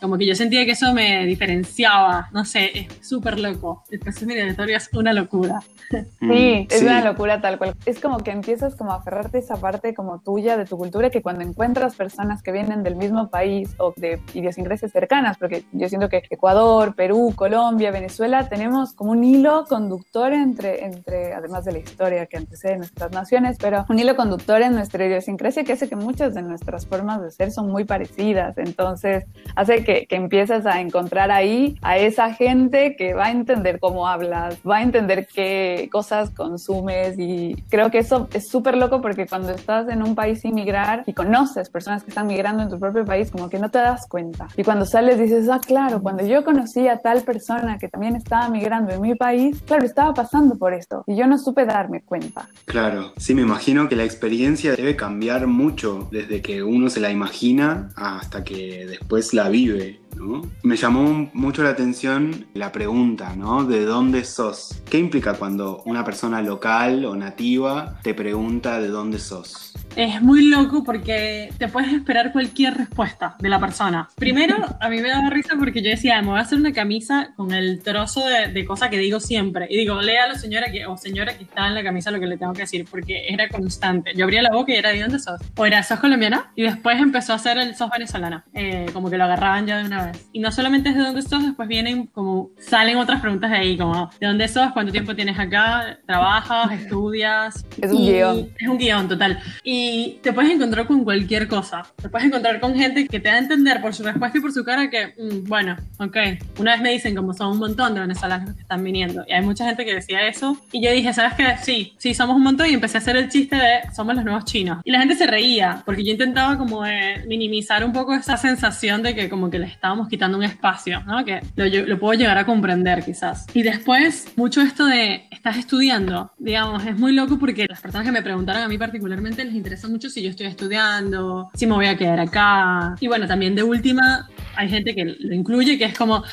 como 0.00 0.18
que 0.18 0.26
yo 0.26 0.34
sentía 0.34 0.64
que 0.64 0.72
eso 0.72 0.92
me 0.92 1.26
diferenciaba, 1.26 2.28
no 2.32 2.44
sé, 2.44 2.70
es 2.78 3.06
súper 3.06 3.38
loco. 3.38 3.84
El 3.90 4.00
proceso 4.00 4.26
migratorio 4.26 4.76
es 4.76 4.88
una 4.92 5.12
locura. 5.12 5.60
Sí, 6.20 6.66
es 6.70 6.80
sí. 6.80 6.86
una 6.86 7.04
locura 7.04 7.40
tal 7.40 7.58
cual. 7.58 7.74
Es 7.84 8.00
como 8.00 8.18
que 8.18 8.30
empiezas 8.30 8.74
como 8.74 8.92
a 8.92 8.96
aferrarte 8.96 9.36
a 9.36 9.40
esa 9.40 9.56
parte 9.56 9.94
como 9.94 10.18
tuya 10.20 10.56
de 10.56 10.64
tu 10.64 10.78
cultura 10.78 11.10
que 11.10 11.22
cuando 11.22 11.44
encuentras 11.44 11.94
personas 11.94 12.42
que 12.42 12.52
vienen 12.52 12.82
del 12.82 12.96
mismo 12.96 13.28
país 13.28 13.74
o 13.78 13.92
de 13.96 14.20
idiosincrasias 14.32 14.90
cercanas, 14.90 15.36
porque 15.36 15.64
yo 15.72 15.88
siento 15.88 16.08
que 16.08 16.22
Ecuador, 16.30 16.94
Perú, 16.96 17.32
Colombia, 17.36 17.90
Venezuela, 17.90 18.48
tenemos 18.48 18.94
como 18.94 19.12
un 19.12 19.22
hilo 19.22 19.66
conductor 19.68 20.32
entre, 20.32 20.84
entre 20.84 21.34
además 21.34 21.64
de 21.64 21.72
la 21.72 21.78
historia 21.78 22.26
que 22.26 22.38
antecede 22.38 22.76
nuestras 22.76 23.12
naciones, 23.12 23.58
pero 23.60 23.84
un 23.88 23.98
hilo 23.98 24.16
conductor 24.16 24.62
en 24.62 24.74
nuestra 24.74 25.06
idiosincrasia 25.06 25.64
que 25.64 25.74
hace 25.74 25.88
que 25.88 25.96
muchas 25.96 26.34
de 26.34 26.42
nuestras 26.42 26.86
formas 26.86 27.22
de 27.22 27.30
ser 27.30 27.50
son 27.50 27.70
muy 27.70 27.84
parecidas. 27.84 28.56
Entonces, 28.58 29.24
hace 29.56 29.84
que, 29.84 30.06
que 30.06 30.16
empiezas 30.16 30.66
a 30.66 30.80
encontrar 30.80 31.30
ahí 31.30 31.78
a 31.82 31.98
esa 31.98 32.32
gente 32.32 32.96
que 32.96 33.14
va 33.14 33.26
a 33.26 33.30
entender 33.30 33.78
cómo 33.80 34.08
hablas, 34.08 34.58
va 34.68 34.78
a 34.78 34.82
entender 34.82 35.26
qué 35.32 35.88
cosas 35.92 36.30
consumes 36.30 37.18
y 37.18 37.56
creo 37.68 37.90
que 37.90 37.98
eso 37.98 38.28
es 38.32 38.48
súper 38.48 38.76
loco 38.76 39.00
porque 39.00 39.26
cuando 39.26 39.52
estás 39.52 39.88
en 39.88 40.02
un 40.02 40.14
país 40.14 40.40
sin 40.40 40.54
migrar 40.54 41.04
y 41.06 41.12
conoces 41.12 41.70
personas 41.70 42.02
que 42.02 42.10
están 42.10 42.26
migrando 42.26 42.62
en 42.62 42.70
tu 42.70 42.78
propio 42.78 43.04
país, 43.04 43.30
como 43.30 43.48
que 43.48 43.58
no 43.58 43.70
te 43.70 43.78
das 43.78 44.06
cuenta. 44.08 44.48
Y 44.56 44.64
cuando 44.64 44.86
sales 44.86 45.18
dices, 45.18 45.48
ah, 45.48 45.60
claro, 45.64 46.02
cuando 46.02 46.24
yo 46.26 46.44
conocí 46.44 46.88
a 46.88 46.98
tal 46.98 47.22
persona 47.22 47.78
que 47.78 47.88
también 47.88 48.16
estaba 48.16 48.48
migrando 48.48 48.92
en 48.92 49.00
mi 49.00 49.14
país, 49.14 49.60
claro, 49.66 49.84
estaba 49.84 50.14
pasando 50.14 50.56
por 50.56 50.74
esto 50.74 51.04
y 51.06 51.16
yo 51.16 51.26
no 51.26 51.38
supe 51.38 51.64
darme 51.64 52.02
cuenta. 52.02 52.48
Claro, 52.64 53.12
sí, 53.16 53.34
me 53.34 53.42
imagino 53.42 53.88
que 53.88 53.96
la 53.96 54.04
experiencia 54.04 54.74
debe 54.74 54.96
cambiar 54.96 55.46
mucho 55.46 56.08
desde 56.10 56.42
que 56.42 56.62
uno 56.62 56.90
se 56.90 57.00
la 57.00 57.10
imagina 57.10 57.90
hasta 57.96 58.44
que 58.44 58.86
después 58.86 59.23
la 59.32 59.48
vive. 59.48 60.00
¿No? 60.16 60.42
Me 60.62 60.76
llamó 60.76 61.30
mucho 61.32 61.62
la 61.62 61.70
atención 61.70 62.46
la 62.54 62.72
pregunta, 62.72 63.34
¿no? 63.36 63.64
¿De 63.64 63.84
dónde 63.84 64.24
sos? 64.24 64.82
¿Qué 64.88 64.98
implica 64.98 65.34
cuando 65.34 65.82
una 65.84 66.04
persona 66.04 66.42
local 66.42 67.04
o 67.04 67.16
nativa 67.16 67.98
te 68.02 68.14
pregunta 68.14 68.80
de 68.80 68.88
dónde 68.88 69.18
sos? 69.18 69.74
Es 69.96 70.20
muy 70.20 70.48
loco 70.48 70.82
porque 70.82 71.50
te 71.56 71.68
puedes 71.68 71.92
esperar 71.92 72.32
cualquier 72.32 72.76
respuesta 72.76 73.36
de 73.38 73.48
la 73.48 73.60
persona. 73.60 74.08
Primero, 74.16 74.56
a 74.80 74.88
mí 74.88 75.00
me 75.00 75.08
daba 75.08 75.30
risa 75.30 75.54
porque 75.56 75.82
yo 75.82 75.90
decía, 75.90 76.20
me 76.20 76.28
voy 76.28 76.38
a 76.38 76.42
hacer 76.42 76.58
una 76.58 76.72
camisa 76.72 77.32
con 77.36 77.52
el 77.52 77.80
trozo 77.80 78.26
de, 78.26 78.48
de 78.48 78.64
cosa 78.64 78.90
que 78.90 78.98
digo 78.98 79.20
siempre. 79.20 79.66
Y 79.70 79.76
digo, 79.76 80.00
léalo 80.02 80.34
señora 80.34 80.72
que, 80.72 80.86
o 80.86 80.96
señora 80.96 81.36
que 81.36 81.44
está 81.44 81.68
en 81.68 81.74
la 81.74 81.84
camisa 81.84 82.10
lo 82.10 82.18
que 82.18 82.26
le 82.26 82.36
tengo 82.36 82.52
que 82.52 82.62
decir, 82.62 82.86
porque 82.90 83.26
era 83.28 83.48
constante. 83.48 84.12
Yo 84.16 84.24
abría 84.24 84.42
la 84.42 84.50
boca 84.50 84.72
y 84.72 84.76
era, 84.76 84.90
¿de 84.90 85.02
dónde 85.02 85.18
sos? 85.18 85.40
O 85.56 85.64
era, 85.64 85.82
¿sos 85.82 86.00
colombiana? 86.00 86.50
Y 86.56 86.62
después 86.62 87.00
empezó 87.00 87.32
a 87.32 87.36
hacer 87.36 87.58
el 87.58 87.76
sos 87.76 87.90
venezolana. 87.90 88.44
Eh, 88.52 88.86
como 88.92 89.10
que 89.10 89.16
lo 89.16 89.24
agarraban 89.24 89.66
ya 89.66 89.78
de 89.78 89.84
una 89.84 90.03
vez. 90.06 90.26
Y 90.32 90.40
no 90.40 90.50
solamente 90.52 90.88
es 90.90 90.94
de 90.96 91.02
dónde 91.02 91.22
sos, 91.22 91.42
después 91.44 91.68
vienen 91.68 92.06
como, 92.08 92.50
salen 92.58 92.96
otras 92.98 93.20
preguntas 93.20 93.50
de 93.50 93.56
ahí, 93.56 93.76
como, 93.76 94.10
¿de 94.20 94.26
dónde 94.26 94.48
sos? 94.48 94.72
¿Cuánto 94.72 94.92
tiempo 94.92 95.14
tienes 95.14 95.38
acá? 95.38 95.98
¿Trabajas? 96.06 96.72
¿Estudias? 96.72 97.64
Es 97.80 97.90
un 97.90 97.98
Y- 98.02 98.12
guion. 98.12 98.48
Es 98.58 98.68
un 98.68 98.78
guion, 98.78 99.08
total. 99.08 99.38
Y 99.62 100.18
te 100.22 100.32
puedes 100.32 100.50
encontrar 100.52 100.86
con 100.86 101.04
cualquier 101.04 101.48
cosa. 101.48 101.82
Te 102.00 102.08
puedes 102.08 102.26
encontrar 102.26 102.60
con 102.60 102.74
gente 102.74 103.06
que 103.06 103.20
te 103.20 103.28
da 103.28 103.34
a 103.34 103.38
entender 103.38 103.80
por 103.80 103.94
su 103.94 104.02
respuesta 104.02 104.38
y 104.38 104.40
por 104.40 104.52
su 104.52 104.64
cara 104.64 104.88
que, 104.90 105.08
mm, 105.18 105.44
bueno, 105.48 105.76
ok. 105.98 106.16
Una 106.58 106.72
vez 106.72 106.82
me 106.82 106.90
dicen 106.92 107.14
como 107.14 107.32
son 107.34 107.52
un 107.52 107.58
montón 107.58 107.94
de 107.94 108.00
venezolanos 108.00 108.54
que 108.54 108.60
están 108.62 108.82
viniendo. 108.82 109.24
Y 109.26 109.32
hay 109.32 109.42
mucha 109.44 109.64
gente 109.66 109.84
que 109.84 109.94
decía 109.94 110.26
eso. 110.26 110.56
Y 110.72 110.82
yo 110.84 110.90
dije, 110.92 111.12
¿sabes 111.12 111.34
qué? 111.34 111.56
Sí, 111.62 111.94
sí, 111.98 112.14
somos 112.14 112.36
un 112.36 112.42
montón. 112.42 112.68
Y 112.68 112.74
empecé 112.74 112.98
a 112.98 113.00
hacer 113.00 113.16
el 113.16 113.28
chiste 113.28 113.56
de 113.56 113.92
somos 113.94 114.14
los 114.14 114.24
nuevos 114.24 114.44
chinos. 114.44 114.78
Y 114.84 114.90
la 114.90 114.98
gente 115.00 115.14
se 115.16 115.26
reía, 115.26 115.82
porque 115.84 116.04
yo 116.04 116.12
intentaba 116.12 116.56
como 116.58 116.82
minimizar 117.26 117.84
un 117.84 117.92
poco 117.92 118.14
esa 118.14 118.36
sensación 118.36 119.02
de 119.02 119.14
que 119.14 119.28
como 119.28 119.50
que 119.50 119.58
le 119.58 119.66
estábamos 119.94 120.08
quitando 120.08 120.38
un 120.38 120.44
espacio, 120.44 121.02
¿no? 121.04 121.24
Que 121.24 121.40
lo, 121.54 121.86
lo 121.86 121.98
puedo 121.98 122.18
llegar 122.18 122.36
a 122.36 122.44
comprender 122.44 123.04
quizás. 123.04 123.46
Y 123.54 123.62
después, 123.62 124.32
mucho 124.36 124.60
esto 124.60 124.86
de, 124.86 125.28
estás 125.30 125.56
estudiando, 125.56 126.32
digamos, 126.38 126.84
es 126.84 126.98
muy 126.98 127.12
loco 127.12 127.38
porque 127.38 127.66
las 127.68 127.80
personas 127.80 128.06
que 128.06 128.12
me 128.12 128.22
preguntaron 128.22 128.62
a 128.62 128.68
mí 128.68 128.76
particularmente 128.76 129.44
les 129.44 129.54
interesa 129.54 129.86
mucho 129.88 130.10
si 130.10 130.22
yo 130.22 130.30
estoy 130.30 130.46
estudiando, 130.46 131.50
si 131.54 131.66
me 131.66 131.74
voy 131.74 131.86
a 131.86 131.96
quedar 131.96 132.18
acá. 132.18 132.96
Y 132.98 133.06
bueno, 133.06 133.28
también 133.28 133.54
de 133.54 133.62
última, 133.62 134.28
hay 134.56 134.68
gente 134.68 134.94
que 134.94 135.04
lo 135.04 135.34
incluye, 135.34 135.78
que 135.78 135.84
es 135.84 135.96
como, 135.96 136.24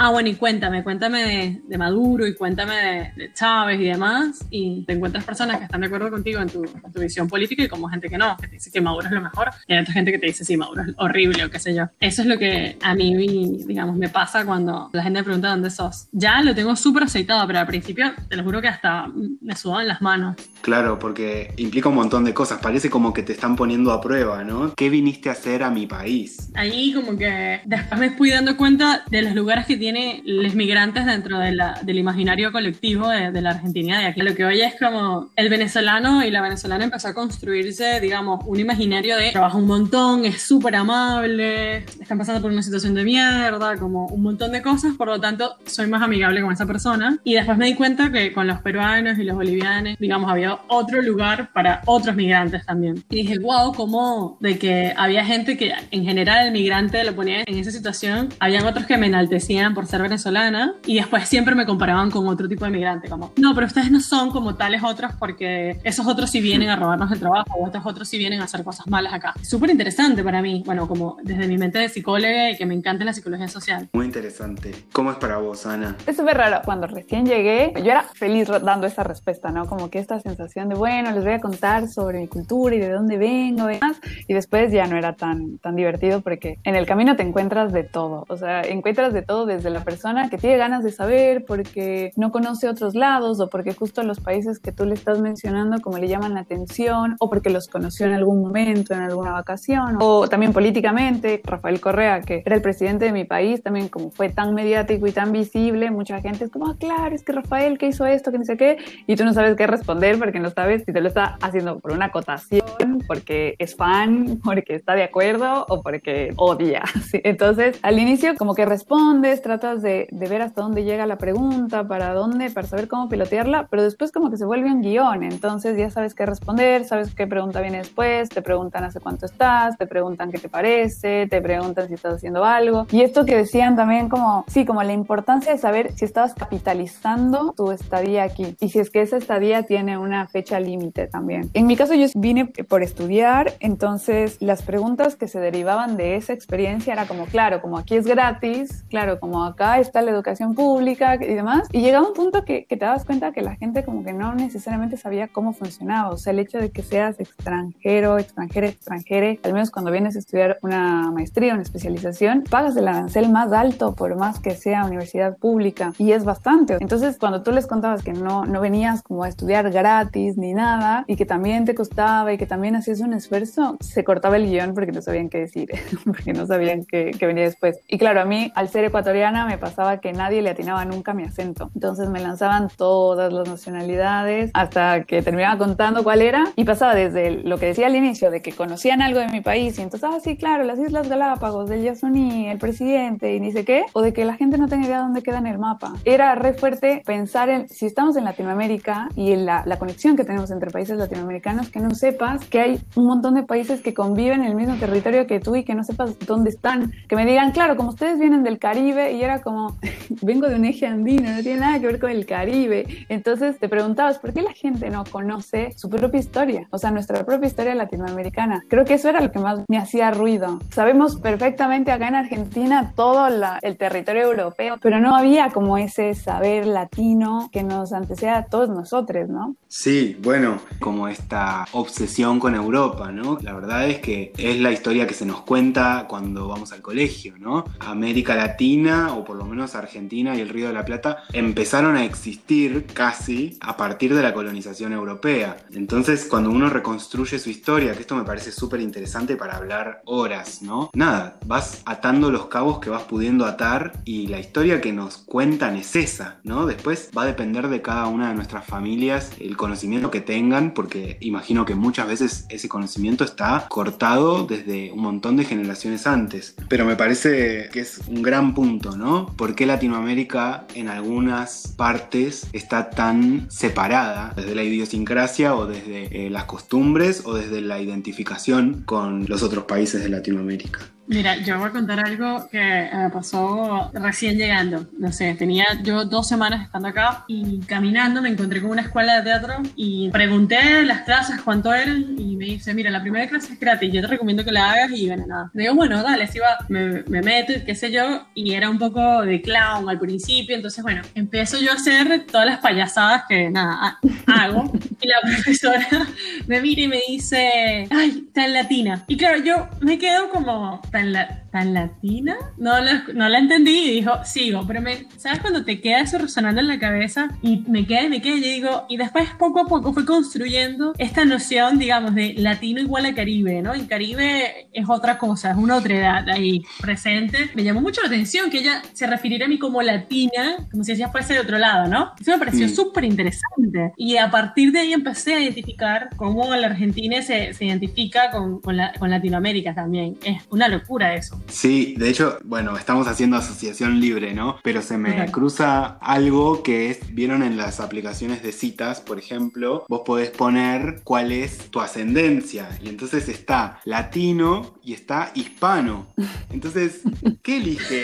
Ah, 0.00 0.10
bueno, 0.10 0.28
y 0.28 0.36
cuéntame, 0.36 0.84
cuéntame 0.84 1.60
de, 1.66 1.78
Maduro 1.78 2.24
y 2.24 2.36
cuéntame 2.36 3.12
de, 3.16 3.32
Chávez 3.34 3.80
y 3.80 3.84
demás. 3.86 4.46
Y 4.48 4.84
te 4.84 4.92
encuentras 4.92 5.24
personas 5.24 5.58
que 5.58 5.64
están 5.64 5.80
de 5.80 5.88
acuerdo 5.88 6.08
contigo 6.08 6.40
en 6.40 6.48
tu, 6.48 6.64
visión 7.00 7.28
política 7.28 7.64
y 7.64 7.68
como 7.68 7.88
gente 7.88 8.08
que 8.08 8.16
no, 8.16 8.36
que 8.36 8.46
te 8.46 8.54
dice 8.54 8.70
que 8.70 8.80
Maduro 8.80 9.06
es 9.08 9.12
lo 9.12 9.20
mejor. 9.20 9.50
Y 9.66 9.72
hay 9.72 9.80
otra 9.80 9.92
gente 9.94 10.12
que 10.12 10.18
te 10.18 10.26
dice, 10.26 10.44
sí, 10.44 10.56
Maduro 10.56 10.82
es 10.82 10.94
horrible 10.98 11.44
o 11.44 11.50
qué 11.50 11.58
sé 11.58 11.74
yo. 11.74 11.88
Eso 11.98 12.22
es 12.22 12.28
lo 12.28 12.38
que 12.38 12.78
a 12.80 12.94
mí, 12.94 13.64
digamos, 13.66 13.96
me 13.96 14.08
pasa 14.08 14.44
cuando 14.44 14.88
la 14.92 15.02
gente 15.02 15.18
me 15.18 15.24
pregunta 15.24 15.48
dónde 15.48 15.70
sos. 15.70 16.06
Ya 16.12 16.42
lo 16.42 16.54
tengo 16.54 16.76
súper 16.76 17.02
aceitado, 17.02 17.44
pero 17.48 17.58
al 17.58 17.66
principio 17.66 18.12
te 18.28 18.36
lo 18.36 18.44
juro 18.44 18.60
que 18.60 18.68
hasta 18.68 19.08
me 19.40 19.56
sudaban 19.56 19.88
las 19.88 20.00
manos. 20.00 20.36
Claro, 20.60 21.00
porque 21.00 21.52
implica 21.56 21.88
un 21.88 21.96
montón 21.96 22.24
de 22.24 22.32
cosas. 22.32 22.60
Parece 22.60 22.88
como 22.88 23.12
que 23.12 23.24
te 23.24 23.32
están 23.32 23.56
poniendo 23.56 23.90
a 23.90 24.00
prueba, 24.00 24.44
¿no? 24.44 24.74
¿Qué 24.74 24.90
viniste 24.90 25.28
a 25.28 25.32
hacer 25.32 25.64
a 25.64 25.70
mi 25.70 25.86
país? 25.86 26.50
Ahí 26.54 26.92
como 26.92 27.16
que 27.18 27.62
después 27.64 28.00
me 28.00 28.10
fui 28.10 28.30
dando 28.30 28.56
cuenta 28.56 29.02
de 29.10 29.22
los 29.22 29.34
lugares 29.34 29.66
que 29.66 29.76
tiene 29.76 29.87
tiene 29.92 30.22
los 30.26 30.54
migrantes 30.54 31.06
dentro 31.06 31.38
de 31.38 31.52
la, 31.52 31.80
del 31.82 31.96
imaginario 31.96 32.52
colectivo 32.52 33.08
de, 33.08 33.30
de, 33.32 33.40
la 33.40 33.50
Argentina 33.50 33.98
de 33.98 34.06
aquí. 34.06 34.20
Lo 34.20 34.34
que 34.34 34.44
hoy 34.44 34.60
es 34.60 34.74
como 34.78 35.30
el 35.34 35.48
venezolano 35.48 36.22
y 36.22 36.30
la 36.30 36.42
venezolana 36.42 36.84
empezó 36.84 37.08
a 37.08 37.14
construirse, 37.14 37.98
digamos, 37.98 38.44
un 38.44 38.60
imaginario 38.60 39.16
de 39.16 39.30
trabaja 39.30 39.56
un 39.56 39.66
montón, 39.66 40.26
es 40.26 40.42
súper 40.42 40.76
amable, 40.76 41.78
están 41.78 42.18
pasando 42.18 42.42
por 42.42 42.52
una 42.52 42.62
situación 42.62 42.94
de 42.94 43.04
mierda, 43.04 43.78
como 43.78 44.08
un 44.08 44.20
montón 44.20 44.52
de 44.52 44.60
cosas, 44.60 44.94
por 44.94 45.08
lo 45.08 45.18
tanto 45.18 45.56
soy 45.64 45.86
más 45.86 46.02
amigable 46.02 46.42
con 46.42 46.52
esa 46.52 46.66
persona. 46.66 47.18
Y 47.24 47.32
después 47.32 47.56
me 47.56 47.64
di 47.64 47.74
cuenta 47.74 48.12
que 48.12 48.34
con 48.34 48.46
los 48.46 48.60
peruanos 48.60 49.18
y 49.18 49.24
los 49.24 49.36
bolivianos, 49.36 49.96
digamos, 49.98 50.30
había 50.30 50.58
otro 50.68 51.00
lugar 51.00 51.50
para 51.54 51.80
otros 51.86 52.14
migrantes 52.14 52.66
también. 52.66 53.02
Y 53.08 53.22
dije, 53.22 53.38
wow, 53.38 53.72
como 53.72 54.36
de 54.40 54.58
que 54.58 54.92
había 54.94 55.24
gente 55.24 55.56
que 55.56 55.72
en 55.90 56.04
general 56.04 56.48
el 56.48 56.52
migrante 56.52 57.02
lo 57.04 57.16
ponía 57.16 57.42
en 57.46 57.56
esa 57.56 57.70
situación, 57.70 58.28
habían 58.38 58.66
otros 58.66 58.84
que 58.84 58.98
me 58.98 59.06
enaltecían 59.06 59.77
por 59.78 59.86
ser 59.86 60.02
venezolana 60.02 60.74
y 60.86 60.96
después 60.96 61.28
siempre 61.28 61.54
me 61.54 61.64
comparaban 61.64 62.10
con 62.10 62.26
otro 62.26 62.48
tipo 62.48 62.64
de 62.64 62.72
migrante, 62.72 63.08
como, 63.08 63.32
no, 63.36 63.54
pero 63.54 63.68
ustedes 63.68 63.92
no 63.92 64.00
son 64.00 64.32
como 64.32 64.56
tales 64.56 64.82
otros 64.82 65.12
porque 65.20 65.78
esos 65.84 66.04
otros 66.04 66.30
sí 66.30 66.40
vienen 66.40 66.68
a 66.68 66.74
robarnos 66.74 67.12
el 67.12 67.20
trabajo 67.20 67.54
o 67.56 67.64
estos 67.64 67.86
otros 67.86 68.08
sí 68.08 68.18
vienen 68.18 68.40
a 68.40 68.44
hacer 68.46 68.64
cosas 68.64 68.88
malas 68.88 69.12
acá. 69.12 69.34
Súper 69.40 69.70
interesante 69.70 70.24
para 70.24 70.42
mí, 70.42 70.64
bueno, 70.66 70.88
como 70.88 71.18
desde 71.22 71.46
mi 71.46 71.56
mente 71.58 71.78
de 71.78 71.88
psicóloga 71.88 72.50
y 72.50 72.56
que 72.56 72.66
me 72.66 72.74
encanta 72.74 73.04
la 73.04 73.12
psicología 73.12 73.46
social. 73.46 73.88
Muy 73.92 74.06
interesante. 74.06 74.74
¿Cómo 74.90 75.12
es 75.12 75.16
para 75.18 75.36
vos, 75.36 75.64
Ana? 75.64 75.94
Es 76.08 76.16
súper 76.16 76.36
raro. 76.36 76.60
Cuando 76.64 76.88
recién 76.88 77.24
llegué, 77.24 77.72
yo 77.76 77.92
era 77.92 78.02
feliz 78.02 78.48
dando 78.48 78.88
esa 78.88 79.04
respuesta, 79.04 79.52
¿no? 79.52 79.66
Como 79.66 79.90
que 79.90 80.00
esta 80.00 80.18
sensación 80.18 80.70
de, 80.70 80.74
bueno, 80.74 81.12
les 81.12 81.22
voy 81.22 81.34
a 81.34 81.40
contar 81.40 81.86
sobre 81.86 82.18
mi 82.18 82.26
cultura 82.26 82.74
y 82.74 82.80
de 82.80 82.90
dónde 82.90 83.16
vengo 83.16 83.70
y 83.70 83.74
demás. 83.74 84.00
Y 84.26 84.34
después 84.34 84.72
ya 84.72 84.88
no 84.88 84.96
era 84.96 85.12
tan, 85.12 85.58
tan 85.58 85.76
divertido 85.76 86.20
porque 86.20 86.58
en 86.64 86.74
el 86.74 86.84
camino 86.84 87.14
te 87.14 87.22
encuentras 87.22 87.72
de 87.72 87.84
todo. 87.84 88.24
O 88.28 88.36
sea, 88.36 88.62
encuentras 88.62 89.12
de 89.12 89.22
todo 89.22 89.46
desde 89.46 89.67
la 89.70 89.84
persona 89.84 90.30
que 90.30 90.38
tiene 90.38 90.56
ganas 90.56 90.84
de 90.84 90.92
saber 90.92 91.44
porque 91.44 92.12
no 92.16 92.30
conoce 92.30 92.68
otros 92.68 92.94
lados 92.94 93.40
o 93.40 93.48
porque 93.48 93.74
justo 93.74 94.02
los 94.02 94.20
países 94.20 94.58
que 94.58 94.72
tú 94.72 94.84
le 94.84 94.94
estás 94.94 95.20
mencionando 95.20 95.80
como 95.80 95.98
le 95.98 96.08
llaman 96.08 96.34
la 96.34 96.40
atención 96.40 97.16
o 97.20 97.28
porque 97.28 97.50
los 97.50 97.68
conoció 97.68 98.06
en 98.06 98.12
algún 98.12 98.40
momento, 98.40 98.94
en 98.94 99.00
alguna 99.00 99.32
vacación 99.32 99.96
o 100.00 100.28
también 100.28 100.52
políticamente. 100.52 101.40
Rafael 101.44 101.80
Correa, 101.80 102.20
que 102.20 102.42
era 102.44 102.56
el 102.56 102.62
presidente 102.62 103.04
de 103.06 103.12
mi 103.12 103.24
país, 103.24 103.62
también 103.62 103.88
como 103.88 104.10
fue 104.10 104.28
tan 104.28 104.54
mediático 104.54 105.06
y 105.06 105.12
tan 105.12 105.32
visible, 105.32 105.90
mucha 105.90 106.20
gente 106.20 106.44
es 106.44 106.50
como, 106.50 106.68
ah, 106.68 106.76
claro, 106.78 107.14
es 107.14 107.22
que 107.22 107.32
Rafael 107.32 107.78
que 107.78 107.86
hizo 107.86 108.06
esto, 108.06 108.30
que 108.30 108.38
no 108.38 108.44
sé 108.44 108.56
qué, 108.56 108.78
y 109.06 109.16
tú 109.16 109.24
no 109.24 109.32
sabes 109.32 109.56
qué 109.56 109.66
responder 109.66 110.18
porque 110.18 110.40
no 110.40 110.50
sabes 110.50 110.84
si 110.84 110.92
te 110.92 111.00
lo 111.00 111.08
está 111.08 111.36
haciendo 111.40 111.78
por 111.78 111.92
una 111.92 112.06
acotación, 112.06 113.02
porque 113.06 113.54
es 113.58 113.76
fan, 113.76 114.40
porque 114.42 114.74
está 114.74 114.94
de 114.94 115.02
acuerdo 115.02 115.66
o 115.68 115.82
porque 115.82 116.32
odia. 116.36 116.82
Entonces, 117.12 117.78
al 117.82 117.98
inicio 117.98 118.34
como 118.36 118.54
que 118.54 118.64
respondes, 118.64 119.42
tratas 119.42 119.57
de, 119.58 120.08
ver 120.12 120.42
hasta 120.42 120.62
dónde 120.62 120.84
llega 120.84 121.06
la 121.06 121.18
pregunta, 121.18 121.86
para 121.86 122.14
dónde, 122.14 122.50
para 122.50 122.66
saber 122.66 122.86
cómo 122.86 123.08
pilotearla, 123.08 123.66
pero 123.68 123.82
después 123.82 124.12
como 124.12 124.30
que 124.30 124.36
se 124.36 124.44
vuelve 124.44 124.70
un 124.70 124.82
guion, 124.82 125.24
entonces 125.24 125.76
ya 125.76 125.90
sabes 125.90 126.14
qué 126.14 126.26
responder, 126.26 126.84
sabes 126.84 127.14
qué 127.14 127.26
pregunta 127.26 127.60
viene 127.60 127.78
después, 127.78 128.28
te 128.28 128.40
preguntan 128.40 128.84
hace 128.84 129.00
cuánto 129.00 129.26
estás, 129.26 129.76
te 129.76 129.86
preguntan 129.86 130.30
qué 130.30 130.38
te 130.38 130.48
parece, 130.48 131.26
te 131.26 131.40
preguntan 131.40 131.88
si 131.88 131.94
estás 131.94 132.14
haciendo 132.14 132.44
algo. 132.44 132.86
Y 132.92 133.02
esto 133.02 133.24
que 133.24 133.36
decían 133.36 133.74
también 133.74 134.08
como, 134.08 134.44
sí, 134.46 134.64
como 134.64 134.82
la 134.82 134.92
importancia 134.92 135.52
de 135.52 135.58
saber 135.58 135.92
si 135.94 136.04
estabas 136.04 136.34
capitalizando 136.34 137.52
tu 137.56 137.72
estadía 137.72 138.22
aquí 138.22 138.56
y 138.60 138.68
si 138.68 138.78
es 138.78 138.90
que 138.90 139.00
esa 139.00 139.16
estadía 139.16 139.64
tiene 139.64 139.98
una 139.98 140.28
fecha 140.28 140.60
límite 140.60 141.08
también. 141.08 141.50
En 141.54 141.66
mi 141.66 141.76
caso 141.76 141.94
yo 141.94 142.06
vine 142.14 142.46
por 142.46 142.82
estudiar, 142.82 143.54
entonces 143.60 144.36
las 144.40 144.62
preguntas 144.62 145.16
que 145.16 145.26
se 145.26 145.40
derivaban 145.40 145.96
de 145.96 146.16
esa 146.16 146.32
experiencia 146.32 146.92
era 146.92 147.06
como, 147.06 147.26
claro, 147.26 147.60
como 147.60 147.78
aquí 147.78 147.96
es 147.96 148.06
gratis, 148.06 148.84
claro, 148.88 149.18
como 149.18 149.37
acá 149.44 149.78
está 149.78 150.02
la 150.02 150.10
educación 150.10 150.54
pública 150.54 151.14
y 151.16 151.34
demás. 151.34 151.68
Y 151.72 151.80
llegaba 151.80 152.06
un 152.06 152.14
punto 152.14 152.44
que, 152.44 152.64
que 152.66 152.76
te 152.76 152.84
das 152.84 153.04
cuenta 153.04 153.32
que 153.32 153.42
la 153.42 153.56
gente 153.56 153.84
como 153.84 154.04
que 154.04 154.12
no 154.12 154.34
necesariamente 154.34 154.96
sabía 154.96 155.28
cómo 155.28 155.52
funcionaba. 155.52 156.10
O 156.10 156.16
sea, 156.16 156.32
el 156.32 156.38
hecho 156.38 156.58
de 156.58 156.70
que 156.70 156.82
seas 156.82 157.18
extranjero, 157.20 158.18
extranjera, 158.18 158.68
extranjera, 158.68 159.38
al 159.42 159.52
menos 159.52 159.70
cuando 159.70 159.90
vienes 159.90 160.16
a 160.16 160.18
estudiar 160.18 160.58
una 160.62 161.10
maestría, 161.10 161.54
una 161.54 161.62
especialización, 161.62 162.44
pagas 162.48 162.76
el 162.76 162.88
arancel 162.88 163.30
más 163.30 163.52
alto 163.52 163.94
por 163.94 164.16
más 164.16 164.40
que 164.40 164.52
sea 164.52 164.84
universidad 164.84 165.36
pública. 165.36 165.92
Y 165.98 166.12
es 166.12 166.24
bastante. 166.24 166.76
Entonces, 166.80 167.18
cuando 167.18 167.42
tú 167.42 167.52
les 167.52 167.66
contabas 167.66 168.02
que 168.02 168.12
no, 168.12 168.44
no 168.44 168.60
venías 168.60 169.02
como 169.02 169.24
a 169.24 169.28
estudiar 169.28 169.70
gratis 169.70 170.36
ni 170.36 170.54
nada 170.54 171.04
y 171.06 171.16
que 171.16 171.26
también 171.26 171.64
te 171.64 171.74
costaba 171.74 172.32
y 172.32 172.38
que 172.38 172.46
también 172.46 172.76
hacías 172.76 173.00
un 173.00 173.12
esfuerzo, 173.12 173.76
se 173.80 174.04
cortaba 174.04 174.36
el 174.36 174.46
guion 174.46 174.74
porque 174.74 174.92
no 174.92 175.02
sabían 175.02 175.28
qué 175.28 175.38
decir, 175.38 175.68
porque 176.04 176.32
no 176.32 176.46
sabían 176.46 176.84
qué, 176.84 177.12
qué 177.18 177.26
venía 177.26 177.44
después. 177.44 177.78
Y 177.88 177.98
claro, 177.98 178.20
a 178.20 178.24
mí, 178.24 178.52
al 178.54 178.68
ser 178.68 178.84
ecuatoriana, 179.28 179.46
me 179.46 179.58
pasaba 179.58 179.98
que 179.98 180.12
nadie 180.12 180.42
le 180.42 180.50
atinaba 180.50 180.84
nunca 180.84 181.14
mi 181.14 181.24
acento. 181.24 181.70
Entonces 181.74 182.08
me 182.08 182.20
lanzaban 182.20 182.68
todas 182.76 183.32
las 183.32 183.48
nacionalidades 183.48 184.50
hasta 184.54 185.04
que 185.04 185.22
terminaba 185.22 185.58
contando 185.58 186.02
cuál 186.02 186.22
era 186.22 186.52
y 186.56 186.64
pasaba 186.64 186.94
desde 186.94 187.30
lo 187.30 187.58
que 187.58 187.66
decía 187.66 187.86
al 187.86 187.96
inicio 187.96 188.30
de 188.30 188.42
que 188.42 188.52
conocían 188.52 189.02
algo 189.02 189.20
de 189.20 189.28
mi 189.28 189.40
país 189.40 189.78
y 189.78 189.82
entonces, 189.82 190.08
ah, 190.10 190.18
sí, 190.22 190.36
claro, 190.36 190.64
las 190.64 190.78
Islas 190.78 191.08
Galápagos, 191.08 191.68
del 191.68 191.82
Yasuní, 191.82 192.48
el 192.48 192.58
presidente 192.58 193.34
y 193.34 193.40
ni 193.40 193.52
sé 193.52 193.64
qué, 193.64 193.84
o 193.92 194.02
de 194.02 194.12
que 194.12 194.24
la 194.24 194.34
gente 194.34 194.58
no 194.58 194.68
tenga 194.68 194.86
idea 194.86 195.00
dónde 195.00 195.22
queda 195.22 195.38
en 195.38 195.46
el 195.46 195.58
mapa. 195.58 195.94
Era 196.04 196.34
re 196.34 196.54
fuerte 196.54 197.02
pensar 197.04 197.48
en, 197.48 197.68
si 197.68 197.86
estamos 197.86 198.16
en 198.16 198.24
Latinoamérica 198.24 199.08
y 199.16 199.32
en 199.32 199.46
la, 199.46 199.62
la 199.66 199.78
conexión 199.78 200.16
que 200.16 200.24
tenemos 200.24 200.50
entre 200.50 200.70
países 200.70 200.96
latinoamericanos, 200.96 201.70
que 201.70 201.80
no 201.80 201.94
sepas 201.94 202.44
que 202.46 202.60
hay 202.60 202.80
un 202.94 203.06
montón 203.06 203.34
de 203.34 203.42
países 203.42 203.80
que 203.80 203.94
conviven 203.94 204.40
en 204.40 204.48
el 204.48 204.54
mismo 204.54 204.76
territorio 204.76 205.26
que 205.26 205.40
tú 205.40 205.56
y 205.56 205.64
que 205.64 205.74
no 205.74 205.84
sepas 205.84 206.18
dónde 206.20 206.50
están. 206.50 206.92
Que 207.08 207.16
me 207.16 207.26
digan, 207.26 207.52
claro, 207.52 207.76
como 207.76 207.90
ustedes 207.90 208.18
vienen 208.18 208.42
del 208.42 208.58
Caribe 208.58 209.12
y 209.12 209.17
era 209.22 209.40
como, 209.40 209.76
vengo 210.22 210.48
de 210.48 210.56
un 210.56 210.64
eje 210.64 210.86
andino, 210.86 211.30
no 211.30 211.42
tiene 211.42 211.60
nada 211.60 211.80
que 211.80 211.86
ver 211.86 212.00
con 212.00 212.10
el 212.10 212.26
Caribe. 212.26 212.86
Entonces 213.08 213.58
te 213.58 213.68
preguntabas, 213.68 214.18
¿por 214.18 214.32
qué 214.32 214.42
la 214.42 214.52
gente 214.52 214.90
no 214.90 215.04
conoce 215.04 215.72
su 215.76 215.88
propia 215.88 216.20
historia? 216.20 216.68
O 216.70 216.78
sea, 216.78 216.90
nuestra 216.90 217.24
propia 217.24 217.48
historia 217.48 217.74
latinoamericana. 217.74 218.64
Creo 218.68 218.84
que 218.84 218.94
eso 218.94 219.08
era 219.08 219.20
lo 219.20 219.30
que 219.32 219.38
más 219.38 219.60
me 219.68 219.78
hacía 219.78 220.10
ruido. 220.10 220.60
Sabemos 220.70 221.16
perfectamente 221.16 221.92
acá 221.92 222.08
en 222.08 222.14
Argentina 222.14 222.92
todo 222.94 223.28
el 223.62 223.76
territorio 223.76 224.22
europeo, 224.22 224.76
pero 224.80 225.00
no 225.00 225.16
había 225.16 225.50
como 225.50 225.78
ese 225.78 226.14
saber 226.14 226.66
latino 226.66 227.48
que 227.52 227.62
nos 227.62 227.92
antecede 227.92 228.30
a 228.30 228.44
todos 228.44 228.68
nosotros, 228.68 229.28
¿no? 229.28 229.56
Sí, 229.68 230.16
bueno, 230.22 230.58
como 230.78 231.08
esta 231.08 231.66
obsesión 231.72 232.40
con 232.40 232.54
Europa, 232.54 233.12
¿no? 233.12 233.38
La 233.42 233.52
verdad 233.52 233.88
es 233.88 233.98
que 233.98 234.32
es 234.36 234.58
la 234.60 234.72
historia 234.72 235.06
que 235.06 235.14
se 235.14 235.26
nos 235.26 235.42
cuenta 235.42 236.06
cuando 236.08 236.48
vamos 236.48 236.72
al 236.72 236.82
colegio, 236.82 237.34
¿no? 237.38 237.64
América 237.80 238.34
Latina 238.34 239.07
O 239.14 239.24
por 239.24 239.36
lo 239.36 239.44
menos 239.44 239.74
Argentina 239.74 240.34
y 240.34 240.40
el 240.40 240.48
Río 240.48 240.68
de 240.68 240.72
la 240.72 240.84
Plata, 240.84 241.24
empezaron 241.32 241.96
a 241.96 242.04
existir 242.04 242.86
casi 242.92 243.56
a 243.60 243.76
partir 243.76 244.14
de 244.14 244.22
la 244.22 244.34
colonización 244.34 244.92
europea. 244.92 245.56
Entonces, 245.72 246.26
cuando 246.28 246.50
uno 246.50 246.70
reconstruye 246.70 247.38
su 247.38 247.50
historia, 247.50 247.92
que 247.92 248.00
esto 248.00 248.16
me 248.16 248.24
parece 248.24 248.52
súper 248.52 248.80
interesante 248.80 249.36
para 249.36 249.56
hablar 249.56 250.02
horas, 250.04 250.62
¿no? 250.62 250.90
Nada, 250.94 251.38
vas 251.46 251.82
atando 251.84 252.30
los 252.30 252.46
cabos 252.46 252.78
que 252.78 252.90
vas 252.90 253.02
pudiendo 253.02 253.46
atar 253.46 253.92
y 254.04 254.26
la 254.26 254.38
historia 254.38 254.80
que 254.80 254.92
nos 254.92 255.18
cuentan 255.18 255.76
es 255.76 255.96
esa, 255.96 256.38
¿no? 256.44 256.66
Después 256.66 257.10
va 257.16 257.22
a 257.22 257.26
depender 257.26 257.68
de 257.68 257.82
cada 257.82 258.06
una 258.06 258.28
de 258.28 258.34
nuestras 258.34 258.64
familias 258.64 259.32
el 259.40 259.56
conocimiento 259.56 260.10
que 260.10 260.20
tengan, 260.20 260.72
porque 260.72 261.18
imagino 261.20 261.64
que 261.64 261.74
muchas 261.74 262.08
veces 262.08 262.46
ese 262.48 262.68
conocimiento 262.68 263.24
está 263.24 263.66
cortado 263.68 264.46
desde 264.46 264.92
un 264.92 265.02
montón 265.02 265.36
de 265.36 265.44
generaciones 265.44 266.06
antes. 266.06 266.54
Pero 266.68 266.84
me 266.84 266.96
parece 266.96 267.68
que 267.72 267.80
es 267.80 268.00
un 268.08 268.22
gran 268.22 268.54
punto, 268.54 268.96
¿Por 269.36 269.54
qué 269.54 269.64
Latinoamérica 269.64 270.66
en 270.74 270.88
algunas 270.88 271.74
partes 271.76 272.48
está 272.52 272.90
tan 272.90 273.48
separada 273.50 274.32
desde 274.34 274.54
la 274.54 274.64
idiosincrasia 274.64 275.54
o 275.54 275.66
desde 275.66 276.26
eh, 276.26 276.30
las 276.30 276.44
costumbres 276.44 277.22
o 277.24 277.34
desde 277.34 277.60
la 277.60 277.80
identificación 277.80 278.82
con 278.84 279.26
los 279.28 279.42
otros 279.42 279.64
países 279.64 280.02
de 280.02 280.08
Latinoamérica? 280.08 280.80
Mira, 281.08 281.36
yo 281.38 281.58
voy 281.58 281.68
a 281.68 281.72
contar 281.72 282.00
algo 282.00 282.48
que 282.50 282.90
me 282.92 283.10
pasó 283.10 283.90
recién 283.94 284.36
llegando. 284.36 284.86
No 284.98 285.10
sé, 285.10 285.34
tenía 285.34 285.64
yo 285.82 286.04
dos 286.04 286.28
semanas 286.28 286.62
estando 286.62 286.88
acá 286.88 287.24
y 287.26 287.60
caminando 287.60 288.20
me 288.20 288.28
encontré 288.28 288.60
con 288.60 288.70
una 288.72 288.82
escuela 288.82 289.16
de 289.16 289.22
teatro 289.22 289.54
y 289.74 290.10
pregunté 290.10 290.84
las 290.84 291.02
clases 291.02 291.40
cuánto 291.40 291.72
eran 291.72 292.14
y 292.18 292.36
me 292.36 292.44
dice, 292.44 292.74
mira, 292.74 292.90
la 292.90 293.00
primera 293.00 293.26
clase 293.26 293.54
es 293.54 293.58
gratis, 293.58 293.90
yo 293.90 294.02
te 294.02 294.06
recomiendo 294.06 294.44
que 294.44 294.52
la 294.52 294.70
hagas 294.70 294.90
y 294.92 295.06
bueno, 295.06 295.26
nada. 295.26 295.50
Digo, 295.54 295.74
bueno, 295.74 296.02
dale, 296.02 296.26
si 296.26 296.40
va, 296.40 296.58
me, 296.68 297.02
me 297.04 297.22
meto, 297.22 297.54
qué 297.64 297.74
sé 297.74 297.90
yo, 297.90 298.26
y 298.34 298.52
era 298.52 298.68
un 298.68 298.78
poco 298.78 299.22
de 299.22 299.40
clown 299.40 299.88
al 299.88 299.98
principio, 299.98 300.54
entonces 300.56 300.82
bueno, 300.82 301.00
empiezo 301.14 301.58
yo 301.58 301.72
a 301.72 301.76
hacer 301.76 302.26
todas 302.30 302.46
las 302.46 302.58
payasadas 302.58 303.24
que 303.26 303.48
nada, 303.48 303.98
hago 304.26 304.70
y 305.00 305.08
la 305.08 305.20
profesora 305.22 306.08
me 306.46 306.60
mira 306.60 306.82
y 306.82 306.88
me 306.88 307.00
dice, 307.08 307.86
ay, 307.90 308.28
en 308.34 308.52
latina. 308.52 309.04
Y 309.08 309.16
claro, 309.16 309.42
yo 309.42 309.68
me 309.80 309.98
quedo 309.98 310.30
como 310.30 310.80
tan, 310.90 311.12
tan 311.50 311.74
latina. 311.74 312.36
No 312.56 312.78
la, 312.80 313.04
no 313.14 313.28
la 313.28 313.38
entendí 313.38 313.76
y 313.78 313.90
dijo, 313.92 314.12
sigo. 314.24 314.64
Pero 314.66 314.80
me, 314.80 315.06
¿sabes 315.16 315.40
cuando 315.40 315.64
te 315.64 315.80
queda 315.80 316.00
eso 316.00 316.18
resonando 316.18 316.60
en 316.60 316.68
la 316.68 316.78
cabeza? 316.78 317.28
Y 317.42 317.64
me 317.68 317.86
queda 317.86 318.04
y 318.04 318.08
me 318.08 318.22
queda 318.22 318.36
y 318.36 318.40
digo, 318.40 318.86
y 318.88 318.96
después 318.96 319.28
poco 319.38 319.60
a 319.60 319.66
poco 319.66 319.92
fue 319.92 320.04
construyendo 320.04 320.94
esta 320.98 321.24
noción, 321.24 321.78
digamos, 321.78 322.14
de 322.14 322.34
latino 322.34 322.80
igual 322.80 323.06
a 323.06 323.14
Caribe, 323.14 323.62
¿no? 323.62 323.74
Y 323.74 323.82
Caribe 323.82 324.68
es 324.72 324.88
otra 324.88 325.18
cosa, 325.18 325.50
es 325.50 325.56
una 325.56 325.76
otra 325.76 325.94
edad 325.94 326.28
ahí 326.28 326.62
presente. 326.80 327.50
Me 327.54 327.64
llamó 327.64 327.80
mucho 327.80 328.00
la 328.02 328.08
atención 328.08 328.50
que 328.50 328.58
ella 328.58 328.82
se 328.92 329.06
refiriera 329.06 329.46
a 329.46 329.48
mí 329.48 329.58
como 329.58 329.82
latina, 329.82 330.56
como 330.70 330.84
si 330.84 330.92
ella 330.92 331.08
fuese 331.08 331.34
de 331.34 331.40
otro 331.40 331.58
lado, 331.58 331.88
¿no? 331.88 332.12
Eso 332.20 332.32
me 332.32 332.38
pareció 332.38 332.68
súper 332.68 333.04
interesante. 333.04 333.92
Y 333.96 334.16
a 334.16 334.30
partir 334.30 334.72
de 334.72 334.80
ahí 334.80 334.92
empecé 334.92 335.34
a 335.34 335.40
identificar 335.40 336.10
cómo 336.16 336.54
la 336.54 336.68
Argentina 336.68 337.22
se, 337.22 337.52
se 337.54 337.64
identifica 337.64 338.30
con, 338.30 338.60
con, 338.60 338.76
la, 338.76 338.92
con 338.98 339.10
Latinoamérica 339.10 339.74
también. 339.74 340.16
Es 340.24 340.42
una 340.50 340.68
locura 340.68 341.14
eso. 341.14 341.37
Sí, 341.46 341.94
de 341.96 342.10
hecho, 342.10 342.38
bueno, 342.44 342.76
estamos 342.76 343.06
haciendo 343.06 343.36
asociación 343.36 344.00
libre, 344.00 344.34
¿no? 344.34 344.58
Pero 344.62 344.82
se 344.82 344.98
me 344.98 345.30
cruza 345.30 345.98
algo 346.00 346.62
que 346.62 346.90
es, 346.90 347.14
vieron 347.14 347.42
en 347.42 347.56
las 347.56 347.80
aplicaciones 347.80 348.42
de 348.42 348.52
citas, 348.52 349.00
por 349.00 349.18
ejemplo, 349.18 349.84
vos 349.88 350.02
podés 350.04 350.30
poner 350.30 351.00
cuál 351.04 351.32
es 351.32 351.70
tu 351.70 351.80
ascendencia. 351.80 352.68
Y 352.82 352.88
entonces 352.88 353.28
está 353.28 353.80
latino 353.84 354.78
y 354.82 354.92
está 354.92 355.32
hispano. 355.34 356.06
Entonces, 356.50 357.00
¿qué 357.42 357.58
elige 357.58 358.02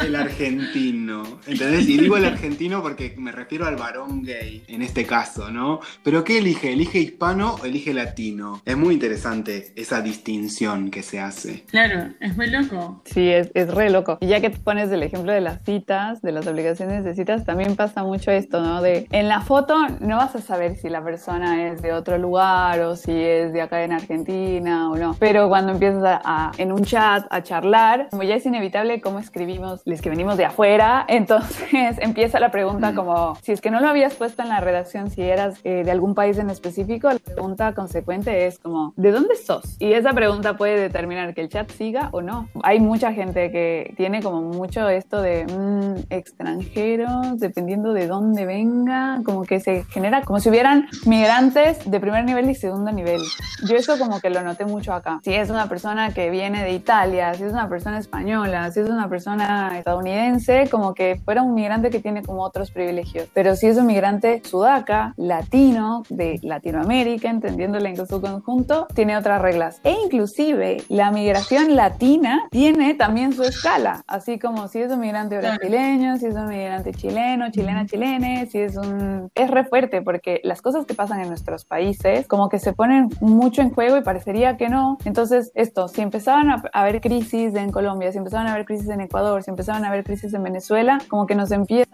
el 0.00 0.16
argentino? 0.16 1.40
¿Entendés? 1.46 1.88
Y 1.88 1.98
digo 1.98 2.16
el 2.16 2.24
argentino 2.24 2.82
porque 2.82 3.14
me 3.18 3.32
refiero 3.32 3.66
al 3.66 3.76
varón 3.76 4.22
gay 4.22 4.64
en 4.68 4.82
este 4.82 5.06
caso, 5.06 5.50
¿no? 5.50 5.80
Pero 6.02 6.24
¿qué 6.24 6.38
elige? 6.38 6.72
¿Elige 6.72 6.98
hispano 6.98 7.56
o 7.62 7.64
elige 7.64 7.94
latino? 7.94 8.62
Es 8.64 8.76
muy 8.76 8.94
interesante 8.94 9.72
esa 9.76 10.00
distinción 10.00 10.90
que 10.90 11.02
se 11.02 11.20
hace. 11.20 11.64
Claro, 11.68 12.07
es 12.20 12.36
muy 12.36 12.48
loco. 12.48 13.02
Sí, 13.04 13.30
es, 13.30 13.50
es 13.54 13.72
re 13.72 13.90
loco. 13.90 14.18
Y 14.20 14.26
ya 14.26 14.40
que 14.40 14.50
pones 14.50 14.90
el 14.90 15.02
ejemplo 15.02 15.32
de 15.32 15.40
las 15.40 15.62
citas, 15.62 16.22
de 16.22 16.32
las 16.32 16.46
aplicaciones 16.46 17.04
de 17.04 17.14
citas, 17.14 17.44
también 17.44 17.76
pasa 17.76 18.02
mucho 18.02 18.30
esto, 18.30 18.60
¿no? 18.60 18.82
De 18.82 19.06
en 19.10 19.28
la 19.28 19.40
foto 19.40 19.76
no 20.00 20.16
vas 20.16 20.34
a 20.34 20.40
saber 20.40 20.76
si 20.76 20.88
la 20.88 21.02
persona 21.02 21.68
es 21.68 21.82
de 21.82 21.92
otro 21.92 22.18
lugar 22.18 22.80
o 22.80 22.96
si 22.96 23.12
es 23.12 23.52
de 23.52 23.62
acá 23.62 23.82
en 23.84 23.92
Argentina 23.92 24.90
o 24.90 24.96
no. 24.96 25.16
Pero 25.18 25.48
cuando 25.48 25.72
empiezas 25.72 26.20
a, 26.24 26.52
en 26.58 26.72
un 26.72 26.84
chat 26.84 27.26
a 27.30 27.42
charlar, 27.42 28.08
como 28.10 28.22
ya 28.22 28.36
es 28.36 28.46
inevitable 28.46 29.00
cómo 29.00 29.18
escribimos, 29.18 29.82
les 29.84 30.00
que 30.00 30.10
venimos 30.10 30.36
de 30.36 30.44
afuera, 30.44 31.04
entonces 31.08 31.96
empieza 31.98 32.40
la 32.40 32.50
pregunta 32.50 32.94
como, 32.94 33.36
si 33.42 33.52
es 33.52 33.60
que 33.60 33.70
no 33.70 33.80
lo 33.80 33.88
habías 33.88 34.14
puesto 34.14 34.42
en 34.42 34.48
la 34.48 34.60
redacción, 34.60 35.10
si 35.10 35.22
eras 35.22 35.60
eh, 35.64 35.82
de 35.84 35.90
algún 35.90 36.14
país 36.14 36.38
en 36.38 36.50
específico, 36.50 37.08
la 37.10 37.18
pregunta 37.18 37.74
consecuente 37.74 38.46
es 38.46 38.58
como, 38.58 38.92
¿de 38.96 39.12
dónde 39.12 39.36
sos? 39.36 39.76
Y 39.78 39.92
esa 39.92 40.12
pregunta 40.12 40.56
puede 40.56 40.80
determinar 40.80 41.34
que 41.34 41.40
el 41.40 41.48
chat 41.48 41.70
siga 41.70 41.97
o 42.12 42.22
no. 42.22 42.48
Hay 42.62 42.80
mucha 42.80 43.12
gente 43.12 43.50
que 43.50 43.94
tiene 43.96 44.22
como 44.22 44.40
mucho 44.42 44.88
esto 44.88 45.20
de 45.20 45.46
mmm, 45.46 46.04
extranjeros, 46.10 47.38
dependiendo 47.38 47.92
de 47.92 48.06
dónde 48.06 48.46
venga, 48.46 49.20
como 49.24 49.42
que 49.42 49.60
se 49.60 49.84
genera 49.84 50.22
como 50.22 50.40
si 50.40 50.48
hubieran 50.48 50.88
migrantes 51.06 51.90
de 51.90 52.00
primer 52.00 52.24
nivel 52.24 52.48
y 52.50 52.54
segundo 52.54 52.92
nivel. 52.92 53.20
Yo 53.66 53.76
eso 53.76 53.98
como 53.98 54.20
que 54.20 54.30
lo 54.30 54.42
noté 54.42 54.64
mucho 54.64 54.92
acá. 54.92 55.20
Si 55.24 55.34
es 55.34 55.50
una 55.50 55.68
persona 55.68 56.12
que 56.12 56.30
viene 56.30 56.62
de 56.62 56.72
Italia, 56.72 57.34
si 57.34 57.44
es 57.44 57.52
una 57.52 57.68
persona 57.68 57.98
española, 57.98 58.70
si 58.70 58.80
es 58.80 58.88
una 58.88 59.08
persona 59.08 59.78
estadounidense, 59.78 60.68
como 60.70 60.94
que 60.94 61.20
fuera 61.24 61.42
un 61.42 61.54
migrante 61.54 61.90
que 61.90 62.00
tiene 62.00 62.22
como 62.22 62.42
otros 62.42 62.70
privilegios. 62.70 63.28
Pero 63.34 63.56
si 63.56 63.66
es 63.66 63.76
un 63.76 63.86
migrante 63.86 64.42
sudaca, 64.44 65.14
latino, 65.16 66.02
de 66.08 66.38
Latinoamérica, 66.42 67.30
entendiéndole 67.30 67.90
en 67.90 68.06
su 68.06 68.20
conjunto, 68.20 68.86
tiene 68.94 69.16
otras 69.16 69.40
reglas. 69.42 69.80
E 69.84 69.92
inclusive 70.04 70.82
la 70.88 71.10
migración 71.10 71.76
latina 71.76 71.87
tiene 71.90 72.94
también 72.94 73.32
su 73.32 73.42
escala, 73.42 74.02
así 74.06 74.38
como 74.38 74.68
si 74.68 74.80
es 74.80 74.92
un 74.92 75.00
migrante 75.00 75.38
brasileño, 75.38 76.16
si 76.16 76.26
es 76.26 76.34
un 76.34 76.48
migrante 76.48 76.92
chileno, 76.92 77.50
chilena, 77.50 77.86
chilene, 77.86 78.46
si 78.46 78.58
es 78.58 78.76
un... 78.76 79.30
Es 79.34 79.50
re 79.50 79.64
fuerte 79.64 80.02
porque 80.02 80.40
las 80.44 80.62
cosas 80.62 80.86
que 80.86 80.94
pasan 80.94 81.20
en 81.20 81.28
nuestros 81.28 81.64
países 81.64 82.26
como 82.26 82.48
que 82.48 82.58
se 82.58 82.72
ponen 82.72 83.08
mucho 83.20 83.62
en 83.62 83.70
juego 83.70 83.96
y 83.96 84.02
parecería 84.02 84.56
que 84.56 84.68
no. 84.68 84.98
Entonces, 85.04 85.52
esto, 85.54 85.88
si 85.88 86.00
empezaban 86.00 86.50
a 86.50 86.62
haber 86.72 87.00
crisis 87.00 87.54
en 87.54 87.72
Colombia, 87.72 88.12
si 88.12 88.18
empezaban 88.18 88.46
a 88.46 88.52
haber 88.52 88.64
crisis 88.64 88.88
en 88.88 89.00
Ecuador, 89.00 89.42
si 89.42 89.50
empezaban 89.50 89.84
a 89.84 89.88
haber 89.88 90.04
crisis 90.04 90.34
en 90.34 90.42
Venezuela, 90.42 90.98
como 91.08 91.26
que 91.26 91.34
nos 91.34 91.50
empieza 91.50 91.88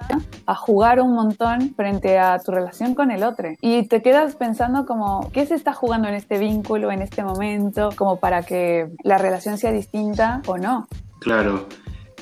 a 0.46 0.54
jugar 0.54 1.00
un 1.00 1.14
montón 1.14 1.74
frente 1.74 2.18
a 2.18 2.38
tu 2.38 2.52
relación 2.52 2.94
con 2.94 3.10
el 3.10 3.22
otro. 3.22 3.48
Y 3.60 3.86
te 3.88 4.02
quedas 4.02 4.36
pensando 4.36 4.86
como, 4.86 5.30
¿qué 5.32 5.46
se 5.46 5.54
está 5.54 5.72
jugando 5.72 6.08
en 6.08 6.14
este 6.14 6.38
vínculo, 6.38 6.90
en 6.90 7.02
este 7.02 7.22
momento, 7.22 7.90
como 7.96 8.16
para 8.16 8.42
que 8.42 8.88
la 9.02 9.18
relación 9.18 9.58
sea 9.58 9.72
distinta 9.72 9.83
o 10.46 10.58
no? 10.58 10.86
Claro. 11.20 11.68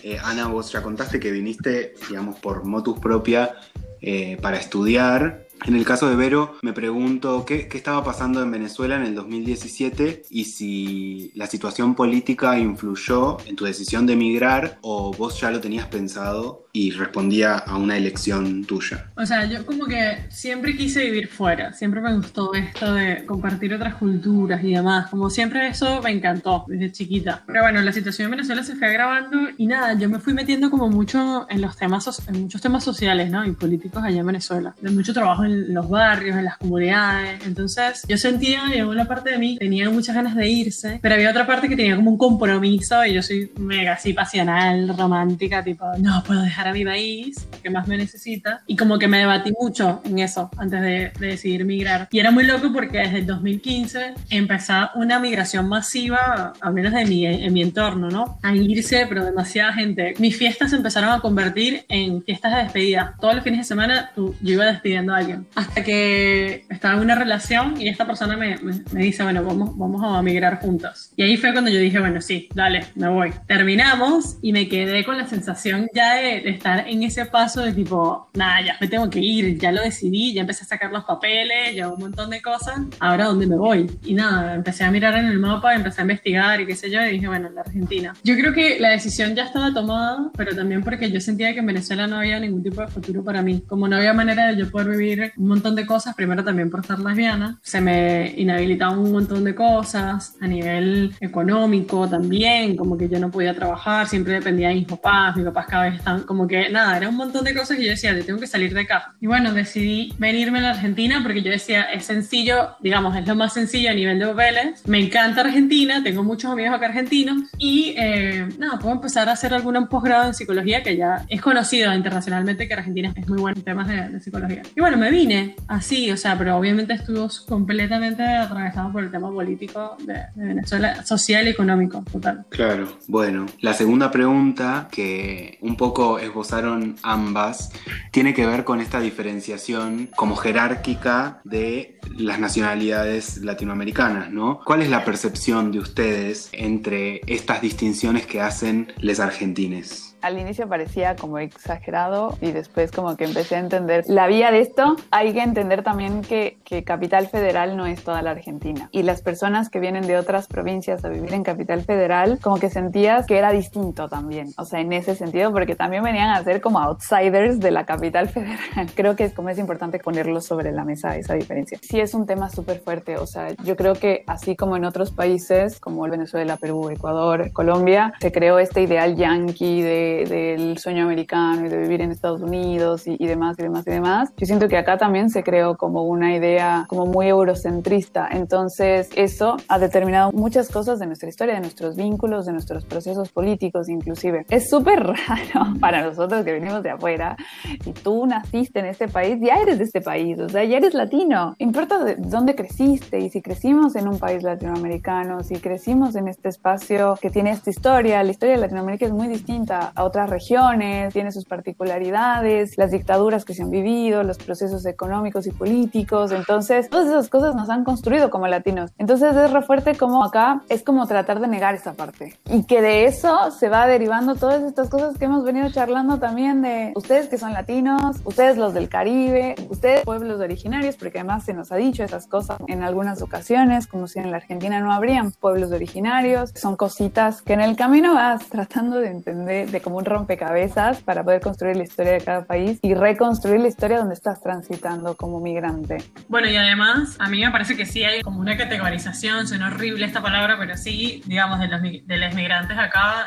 Eh, 0.03 0.19
Ana, 0.23 0.49
vos 0.49 0.73
ya 0.73 0.83
contaste 0.83 1.21
que 1.21 1.31
viniste, 1.31 1.95
digamos, 2.09 2.39
por 2.41 2.65
motus 2.65 2.99
propia 2.99 3.55
eh, 4.01 4.37
para 4.41 4.59
estudiar 4.59 5.47
en 5.65 5.77
el 5.77 5.85
caso 5.85 6.09
de 6.09 6.17
Vero, 6.17 6.57
me 6.63 6.73
pregunto 6.73 7.45
qué, 7.47 7.69
estaba 7.73 8.03
pasando 8.03 8.43
en 8.43 8.51
Venezuela 8.51 8.97
en 8.97 9.03
el 9.03 9.15
2017 9.15 10.25
y 10.31 10.45
si 10.45 11.31
la 11.37 11.47
situación 11.47 11.95
política 11.95 12.59
influyó 12.59 13.37
en 13.47 13.55
tu 13.55 13.65
decisión 13.65 14.05
de 14.05 14.15
emigrar 14.15 14.79
o 14.83 15.13
vos 15.13 15.41
ya 15.41 15.53
lo 15.53 15.61
tenías 15.61 15.87
pensado 15.87 16.62
y 16.73 16.91
respondía 16.91 17.59
a 17.59 17.77
una 17.77 17.97
elección 17.97 18.65
tuya. 18.65 19.11
O 19.17 19.27
sea, 19.27 19.45
yo 19.45 19.67
como 19.67 19.85
que 19.85 20.25
siempre 20.31 20.75
quise 20.75 21.05
vivir 21.05 21.29
fuera, 21.29 21.75
siempre 21.75 22.01
me 22.01 22.15
gustó 22.15 22.55
esto 22.55 22.95
de 22.95 23.27
compartir 23.27 23.75
otras 23.75 23.97
culturas 23.97 24.65
y 24.65 24.73
demás, 24.75 25.11
como 25.11 25.29
siempre 25.29 25.69
eso 25.69 26.01
me 26.01 26.11
encantó 26.11 26.65
desde 26.69 26.91
chiquita. 26.91 27.43
Pero 27.47 27.63
bueno, 27.63 27.83
la 27.83 27.93
situación 27.93 28.27
en 28.27 28.33
Venezuela 28.33 28.63
se 28.63 28.75
fue 28.75 28.89
agravando 28.89 29.51
y 29.59 29.67
nada, 29.67 29.99
yo 29.99 30.09
me 30.09 30.19
fui 30.19 30.33
metiendo 30.33 30.71
como 30.71 30.89
mucho 30.89 31.47
en 31.51 31.61
los 31.61 31.77
temas, 31.77 32.23
en 32.27 32.43
muchos 32.43 32.63
temas 32.63 32.83
sociales, 32.83 33.31
¿no? 33.31 33.45
Y 33.45 33.53
políticos 33.53 34.03
allá 34.03 34.21
en 34.21 34.27
Venezuela, 34.27 34.75
de 34.81 34.91
mucho 34.91 35.13
trabajo 35.13 35.45
en 35.45 35.75
los 35.75 35.89
barrios, 35.91 36.39
en 36.39 36.45
las 36.47 36.57
comunidades. 36.57 37.47
Entonces 37.47 38.03
yo 38.09 38.17
sentía 38.17 38.63
que 38.73 38.83
una 38.83 39.05
parte 39.05 39.31
de 39.31 39.39
mí 39.39 39.59
tenía 39.59 39.91
muchas 39.91 40.15
ganas 40.15 40.35
de 40.35 40.49
irse, 40.49 40.99
pero 41.03 41.17
había 41.17 41.31
otra 41.31 41.47
parte 41.47 41.69
que 41.69 41.77
tenía 41.77 41.97
como 41.97 42.11
un 42.11 42.19
compromiso 42.19 43.05
y 43.05 43.13
yo 43.13 43.23
soy 43.23 43.53
mega 43.59 43.93
así 43.93 44.15
pasional, 44.15 44.97
romántica, 44.97 45.63
tipo, 45.63 45.85
no 45.99 46.23
puedo 46.27 46.41
dejar 46.41 46.62
a 46.69 46.73
mi 46.73 46.85
país, 46.85 47.47
que 47.63 47.71
más 47.71 47.87
me 47.89 47.97
necesita. 47.97 48.63
Y 48.67 48.77
como 48.77 48.99
que 48.99 49.09
me 49.09 49.19
debatí 49.19 49.53
mucho 49.59 50.01
en 50.05 50.19
eso 50.19 50.51
antes 50.57 50.81
de, 50.81 51.13
de 51.19 51.27
decidir 51.27 51.65
migrar. 51.65 52.09
Y 52.11 52.19
era 52.19 52.31
muy 52.31 52.45
loco 52.45 52.73
porque 52.73 52.99
desde 52.99 53.19
el 53.19 53.27
2015 53.27 54.15
empezó 54.31 54.73
una 54.95 55.19
migración 55.19 55.69
masiva, 55.69 56.53
al 56.61 56.73
menos 56.73 56.93
de 56.93 57.05
mi, 57.05 57.27
en 57.27 57.53
mi 57.53 57.63
entorno, 57.63 58.09
¿no? 58.09 58.39
A 58.43 58.55
irse, 58.55 59.07
pero 59.09 59.25
demasiada 59.25 59.73
gente. 59.73 60.15
Mis 60.19 60.37
fiestas 60.37 60.71
se 60.71 60.77
empezaron 60.77 61.11
a 61.11 61.21
convertir 61.21 61.85
en 61.89 62.23
fiestas 62.23 62.55
de 62.55 62.63
despedida. 62.63 63.15
Todos 63.21 63.35
los 63.35 63.45
fines 63.45 63.61
de 63.61 63.65
semana 63.65 64.11
yo 64.17 64.33
iba 64.41 64.65
despidiendo 64.67 65.15
a 65.15 65.19
alguien. 65.19 65.47
Hasta 65.55 65.83
que 65.83 66.65
estaba 66.71 66.95
en 66.95 67.01
una 67.01 67.15
relación 67.15 67.81
y 67.81 67.89
esta 67.89 68.07
persona 68.07 68.37
me, 68.37 68.57
me, 68.93 69.03
dice, 69.03 69.23
bueno, 69.23 69.45
vamos, 69.45 69.77
vamos 69.77 70.03
a 70.05 70.23
migrar 70.23 70.61
juntos. 70.61 71.13
Y 71.17 71.23
ahí 71.23 71.37
fue 71.37 71.53
cuando 71.53 71.71
yo 71.71 71.79
dije, 71.79 71.99
bueno, 71.99 72.21
sí, 72.21 72.49
dale, 72.55 72.87
me 72.95 73.09
voy. 73.09 73.33
Terminamos 73.47 74.39
y 74.43 74.53
me 74.53 74.69
quedé 74.69 75.05
con 75.05 75.17
la 75.17 75.27
sensación 75.27 75.89
ya 75.95 76.15
de, 76.15 76.41
de 76.41 76.52
estar 76.53 76.89
en 76.89 77.03
ese 77.03 77.27
paso 77.27 77.63
de 77.63 77.73
tipo, 77.73 78.29
nada, 78.35 78.61
ya 78.61 78.77
me 78.81 78.89
tengo 78.89 79.09
que 79.11 79.21
ir, 79.21 79.59
ya 79.59 79.73
lo 79.73 79.83
decidí, 79.83 80.33
ya 80.33 80.43
empecé 80.43 80.65
a 80.65 80.69
sacar 80.69 80.91
los 80.93 81.05
papeles, 81.05 81.75
ya 81.75 81.89
un 81.89 82.01
montón 82.01 82.31
de 82.31 82.41
cosas, 82.41 82.81
ahora 83.01 83.27
dónde 83.27 83.47
me 83.47 83.57
voy. 83.57 83.91
Y 84.05 84.15
nada, 84.15 84.55
empecé 84.55 84.85
a 84.85 84.91
mirar 84.91 85.17
en 85.17 85.27
el 85.27 85.39
mapa, 85.39 85.75
empecé 85.75 86.01
a 86.01 86.03
investigar 86.03 86.61
y 86.61 86.67
qué 86.67 86.77
sé 86.77 86.91
yo, 86.91 87.05
y 87.05 87.13
dije, 87.13 87.29
bueno, 87.29 87.49
la 87.51 87.63
Argentina. 87.63 88.15
Yo 88.25 88.35
creo 88.37 88.53
que 88.53 88.79
la 88.81 88.91
decisión 88.91 89.35
ya 89.35 89.45
estaba 89.45 89.73
tomada, 89.73 90.31
pero 90.37 90.55
también 90.55 90.83
porque 90.83 91.11
yo 91.11 91.21
sentía 91.21 91.53
que 91.53 91.61
en 91.61 91.67
Venezuela 91.67 92.07
no 92.07 92.19
había 92.19 92.39
ningún 92.39 92.63
tipo 92.63 92.81
de 92.81 92.89
futuro 92.89 93.25
para 93.25 93.43
mí. 93.43 93.63
Como 93.67 93.89
no 93.89 93.97
había 93.97 94.13
manera 94.13 94.49
de 94.49 94.57
yo 94.57 94.71
poder 94.71 94.89
vivir 94.91 95.33
un 95.37 95.49
montón 95.49 95.75
de 95.75 95.87
cosas, 95.87 96.15
primero 96.15 96.45
también 96.45 96.71
por 96.71 96.85
ser 96.85 96.99
lesbiana, 96.99 97.59
se 97.63 97.81
me 97.81 98.35
inhabilitaban 98.37 98.99
un 98.99 99.13
montón 99.13 99.45
de 99.45 99.55
cosas 99.55 100.37
a 100.41 100.47
nivel 100.47 101.15
económico 101.21 102.09
también, 102.09 102.77
como 102.77 102.97
que 102.97 103.09
yo 103.09 103.19
no 103.19 103.31
podía 103.31 103.55
trabajar, 103.55 104.07
siempre 104.09 104.35
dependía 104.35 104.69
de 104.69 104.75
mis 104.75 104.87
papás, 104.87 105.37
mis 105.37 105.45
papás 105.45 105.67
cada 105.67 105.85
vez 105.85 105.95
están, 105.97 106.23
como 106.23 106.42
que 106.47 106.71
nada, 106.71 106.97
era 106.97 107.09
un 107.09 107.17
montón 107.17 107.45
de 107.45 107.55
cosas 107.55 107.77
que 107.77 107.85
yo 107.85 107.91
decía, 107.91 108.15
te 108.15 108.23
tengo 108.23 108.41
que 108.41 108.47
salir 108.47 108.73
de 108.75 108.81
acá. 108.81 109.15
Y 109.21 109.27
bueno, 109.27 109.53
decidí 109.53 110.13
venirme 110.19 110.59
a 110.59 110.63
la 110.63 110.71
Argentina 110.71 111.21
porque 111.23 111.43
yo 111.43 111.51
decía, 111.51 111.83
es 111.85 112.05
sencillo, 112.05 112.77
digamos, 112.81 113.17
es 113.17 113.27
lo 113.27 113.35
más 113.35 113.53
sencillo 113.53 113.91
a 113.91 113.95
nivel 113.95 114.19
de 114.19 114.27
papeles. 114.27 114.87
Me 114.87 115.01
encanta 115.01 115.43
Argentina, 115.43 116.03
tengo 116.03 116.23
muchos 116.23 116.51
amigos 116.51 116.75
acá 116.75 116.87
argentinos 116.87 117.51
y 117.59 117.95
eh, 117.97 118.49
nada, 118.59 118.79
puedo 118.79 118.95
empezar 118.95 119.29
a 119.29 119.33
hacer 119.33 119.55
algún 119.55 119.73
posgrado 119.89 120.27
en 120.27 120.35
psicología 120.35 120.83
que 120.83 120.97
ya 120.97 121.25
es 121.29 121.41
conocido 121.41 121.93
internacionalmente 121.95 122.69
que 122.69 122.75
Argentina 122.75 123.13
es 123.17 123.29
muy 123.29 123.41
bueno 123.41 123.57
en 123.59 123.65
temas 123.65 123.89
de, 123.89 124.21
psicología. 124.21 124.63
Y 124.77 124.81
bueno, 124.81 124.97
me 124.97 125.11
vine 125.11 125.57
así, 125.69 126.11
o 126.11 126.17
sea, 126.17 126.37
pero 126.37 126.57
obviamente 126.57 126.93
estuvo 126.93 127.29
completamente 127.49 128.23
atravesado 128.23 128.93
por 128.93 129.03
el 129.03 129.11
tema 129.11 129.31
político 129.31 129.97
de, 130.01 130.15
de 130.35 130.47
Venezuela, 130.47 131.05
social 131.05 131.47
y 131.47 131.51
económico, 131.51 132.05
total. 132.13 132.45
Claro, 132.51 132.99
bueno, 133.09 133.47
la 133.61 133.75
segunda 133.75 134.11
pregunta 134.11 134.89
que 134.91 135.59
un 135.63 135.77
poco 135.77 136.19
esbozaron 136.33 136.97
ambas 137.03 137.71
tiene 138.11 138.35
que 138.35 138.47
ver 138.47 138.65
con 138.65 138.81
esta 138.81 139.01
diferenciación 139.01 140.09
como 140.17 140.37
jerárquica 140.37 141.41
de 141.45 142.01
las 142.17 142.41
nacionalidades 142.41 143.39
latinoamericanas, 143.39 144.31
¿no? 144.31 144.61
¿Cuál 144.65 144.83
es 144.83 144.91
la 144.91 145.05
percepción 145.05 145.71
de 145.73 145.79
ustedes 145.79 146.49
entre 146.53 147.21
estas 147.27 147.61
distinciones 147.61 148.27
que 148.27 148.41
hacen 148.41 148.93
les 148.99 149.21
argentines? 149.21 150.12
Al 150.23 150.39
inicio 150.39 150.69
parecía 150.69 151.17
como 151.17 151.39
exagerado 151.39 152.37
y 152.41 152.53
después 152.53 152.91
como 152.91 153.17
que 153.17 153.25
empecé 153.25 153.57
a 153.57 153.59
entender 153.59 154.05
la 154.07 154.27
vía 154.27 154.51
de 154.51 154.61
esto. 154.61 154.97
Hay 155.11 155.33
que 155.33 155.43
entender 155.43 155.83
también 155.83 156.23
que, 156.23 156.59
que, 156.65 156.85
Capital 156.85 157.29
Federal 157.29 157.77
no 157.77 157.87
es 157.87 158.03
toda 158.03 158.23
la 158.23 158.31
Argentina. 158.31 158.89
Y 158.93 159.03
las 159.03 159.23
personas 159.23 159.69
que 159.69 159.81
vienen 159.81 160.07
de 160.07 160.17
otras 160.17 160.47
provincias 160.47 161.05
a 161.05 161.09
vivir 161.09 161.33
en 161.33 161.43
Capital 161.43 161.83
Federal, 161.83 162.39
como 162.43 162.59
que 162.59 162.71
sentías 162.71 163.27
que 163.27 163.39
era 163.39 163.53
distinto 163.53 164.09
también. 164.09 164.53
O 164.57 164.65
sea, 164.65 164.81
en 164.81 164.93
ese 164.93 165.15
sentido, 165.15 165.53
porque 165.53 165.75
también 165.75 166.03
venían 166.03 166.31
a 166.31 166.43
ser 166.43 166.61
como 166.61 166.81
outsiders 166.81 167.61
de 167.61 167.71
la 167.71 167.85
Capital 167.85 168.29
Federal. 168.29 168.59
Creo 168.95 169.17
que 169.17 169.25
es 169.25 169.35
como 169.35 169.49
es 169.49 169.59
importante 169.59 169.99
ponerlo 169.99 170.41
sobre 170.41 170.73
la 170.73 170.85
mesa, 170.85 171.17
esa 171.17 171.35
diferencia. 171.35 171.79
Sí 171.83 172.01
es 172.01 172.15
un 172.15 172.27
tema 172.27 172.51
súper 172.51 172.81
fuerte. 172.81 173.17
O 173.17 173.27
sea, 173.27 173.49
yo 173.65 173.77
creo 173.77 173.95
que 173.95 174.25
así 174.27 174.57
como 174.57 174.77
en 174.77 174.85
otros 174.85 175.11
países, 175.11 175.81
como 175.81 176.03
Venezuela, 176.03 176.57
Perú, 176.57 176.91
Ecuador, 176.91 177.53
Colombia, 177.53 178.13
se 178.21 178.33
creó 178.33 178.59
este 178.59 178.83
ideal 178.83 179.17
yankee 179.17 179.83
de 179.83 180.12
del 180.25 180.79
sueño 180.79 181.05
americano 181.05 181.67
y 181.67 181.69
de 181.69 181.79
vivir 181.79 182.01
en 182.01 182.11
Estados 182.11 182.41
Unidos 182.41 183.07
y, 183.07 183.27
demás 183.27 183.57
y 183.59 183.63
demás 183.63 183.87
y 183.87 183.91
demás. 183.91 184.33
Yo 184.37 184.47
siento 184.47 184.69
que 184.69 184.77
acá 184.77 184.99
también 184.99 185.31
se 185.31 185.43
creó 185.43 185.77
como 185.77 186.05
una 186.05 186.35
idea 186.35 186.85
como 186.89 187.07
muy 187.07 187.29
eurocentrista. 187.29 188.29
Entonces 188.31 189.09
eso 189.17 189.57
ha 189.69 189.79
determinado 189.79 190.33
muchas 190.33 190.69
cosas 190.69 190.99
de 190.99 191.07
nuestra 191.07 191.29
historia, 191.29 191.55
de 191.55 191.61
nuestros 191.61 191.97
vínculos, 191.97 192.47
de 192.47 192.53
nuestros 192.53 192.85
procesos 192.85 193.31
políticos 193.31 193.89
inclusive. 193.89 194.45
Es 194.49 194.69
súper 194.69 195.03
raro 195.05 195.75
para 195.81 196.03
nosotros 196.03 196.45
que 196.45 196.53
venimos 196.53 196.83
de 196.83 196.91
afuera. 196.91 197.37
Si 197.83 197.93
tú 197.93 198.27
naciste 198.27 198.81
en 198.81 198.87
este 198.87 199.09
país, 199.09 199.39
ya 199.41 199.57
eres 199.57 199.79
de 199.79 199.85
este 199.85 200.01
país, 200.01 200.39
o 200.39 200.49
sea, 200.49 200.65
ya 200.65 200.77
eres 200.77 200.95
latino. 200.95 201.55
Importa 201.59 202.03
de 202.05 202.17
dónde 202.17 202.55
creciste 202.55 203.19
y 203.19 203.31
si 203.31 203.43
crecimos 203.43 203.97
en 203.97 204.09
un 204.09 204.19
país 204.19 204.43
latinoamericano, 204.43 205.43
si 205.43 205.57
crecimos 205.57 206.15
en 206.17 206.29
este 206.29 206.49
espacio 206.49 207.17
que 207.21 207.31
tiene 207.31 207.51
esta 207.51 207.71
historia, 207.71 208.23
la 208.23 208.31
historia 208.31 208.55
de 208.55 208.61
Latinoamérica 208.61 209.07
es 209.07 209.13
muy 209.13 209.29
distinta 209.29 209.93
otras 210.05 210.31
regiones, 210.31 211.13
tiene 211.13 211.33
sus 211.33 211.45
particularidades, 211.45 212.77
las 212.79 212.91
dictaduras 212.91 213.45
que 213.45 213.55
se 213.55 213.63
han 213.63 213.71
vivido, 213.71 214.23
los 214.23 214.39
procesos 214.39 214.85
económicos 214.87 215.47
y 215.47 215.51
políticos. 215.51 216.33
Entonces, 216.33 216.89
todas 216.89 217.09
esas 217.09 217.29
cosas 217.29 217.55
nos 217.55 217.71
han 217.71 217.85
construido 217.85 218.31
como 218.31 218.47
latinos. 218.47 218.91
Entonces, 218.99 219.37
es 219.37 219.51
re 219.51 219.63
fuerte 219.63 219.97
como 219.97 220.25
acá 220.25 220.63
es 220.69 220.83
como 220.83 221.07
tratar 221.07 221.41
de 221.41 221.49
negar 221.49 221.75
esa 221.75 221.95
parte. 221.95 222.39
Y 222.51 222.65
que 222.65 222.81
de 222.81 223.07
eso 223.07 223.51
se 223.51 223.69
va 223.69 223.87
derivando 223.87 224.35
todas 224.35 224.63
estas 224.63 224.89
cosas 224.89 225.17
que 225.19 225.27
hemos 225.27 225.45
venido 225.45 225.71
charlando 225.71 226.19
también 226.19 226.63
de 226.63 226.93
ustedes 226.95 227.29
que 227.29 227.39
son 227.39 227.53
latinos, 227.53 228.17
ustedes 228.25 228.57
los 228.57 228.75
del 228.75 228.89
Caribe, 228.89 229.55
ustedes 229.69 230.05
pueblos 230.05 230.41
originarios, 230.41 230.97
porque 230.97 231.19
además 231.19 231.45
se 231.45 231.55
nos 231.55 231.73
ha 231.73 231.77
dicho 231.77 232.05
esas 232.05 232.27
cosas 232.27 232.59
en 232.67 232.83
algunas 232.83 233.23
ocasiones, 233.23 233.87
como 233.87 234.07
si 234.09 234.19
en 234.19 234.31
la 234.31 234.39
Argentina 234.39 234.81
no 234.81 234.93
habrían 234.93 235.33
pueblos 235.33 235.73
originarios. 235.73 236.53
Son 236.55 236.77
cositas 236.77 237.43
que 237.43 237.53
en 237.53 237.61
el 237.61 237.77
camino 237.77 238.15
vas 238.15 238.47
tratando 238.47 238.99
de 238.99 239.09
entender, 239.09 239.71
de 239.71 239.81
como 239.93 239.99
un 239.99 240.07
rompecabezas 240.07 241.03
para 241.03 241.23
poder 241.23 241.43
construir 241.43 241.77
la 241.77 241.83
historia 241.83 242.13
de 242.13 242.23
cada 242.23 242.47
país 242.47 242.79
y 242.81 242.95
reconstruir 242.95 243.61
la 243.61 243.69
historia 243.69 243.99
donde 243.99 244.15
estás 244.15 244.41
transitando 244.41 245.15
como 245.17 245.39
migrante. 245.39 245.99
Bueno, 246.29 246.49
y 246.49 246.57
además, 246.57 247.17
a 247.19 247.29
mí 247.29 247.45
me 247.45 247.51
parece 247.51 247.77
que 247.77 247.85
sí 247.85 248.03
hay 248.03 248.23
como 248.23 248.41
una 248.41 248.57
categorización, 248.57 249.47
suena 249.47 249.67
horrible 249.67 250.07
esta 250.07 250.23
palabra, 250.23 250.57
pero 250.59 250.79
sí, 250.79 251.23
digamos, 251.27 251.61
de 251.61 251.69
los, 251.69 251.83
de 251.83 252.17
los 252.17 252.35
migrantes 252.35 252.79
acá. 252.79 253.27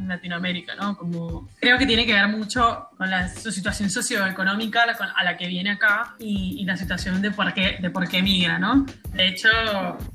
En 0.00 0.08
Latinoamérica, 0.08 0.74
¿no? 0.74 0.96
Como 0.96 1.48
creo 1.60 1.78
que 1.78 1.86
tiene 1.86 2.06
que 2.06 2.12
ver 2.12 2.28
mucho 2.28 2.88
con 2.96 3.10
la, 3.10 3.28
su 3.28 3.50
situación 3.52 3.90
socioeconómica 3.90 4.82
a 4.82 5.24
la 5.24 5.36
que 5.36 5.46
viene 5.46 5.70
acá 5.70 6.14
y, 6.18 6.56
y, 6.60 6.64
la 6.64 6.76
situación 6.76 7.22
de 7.22 7.30
por 7.30 7.52
qué 7.54 7.78
de 7.80 7.90
por 7.90 8.08
qué 8.08 8.22
migra, 8.22 8.58
¿no? 8.58 8.86
De 9.12 9.28
hecho, 9.28 9.48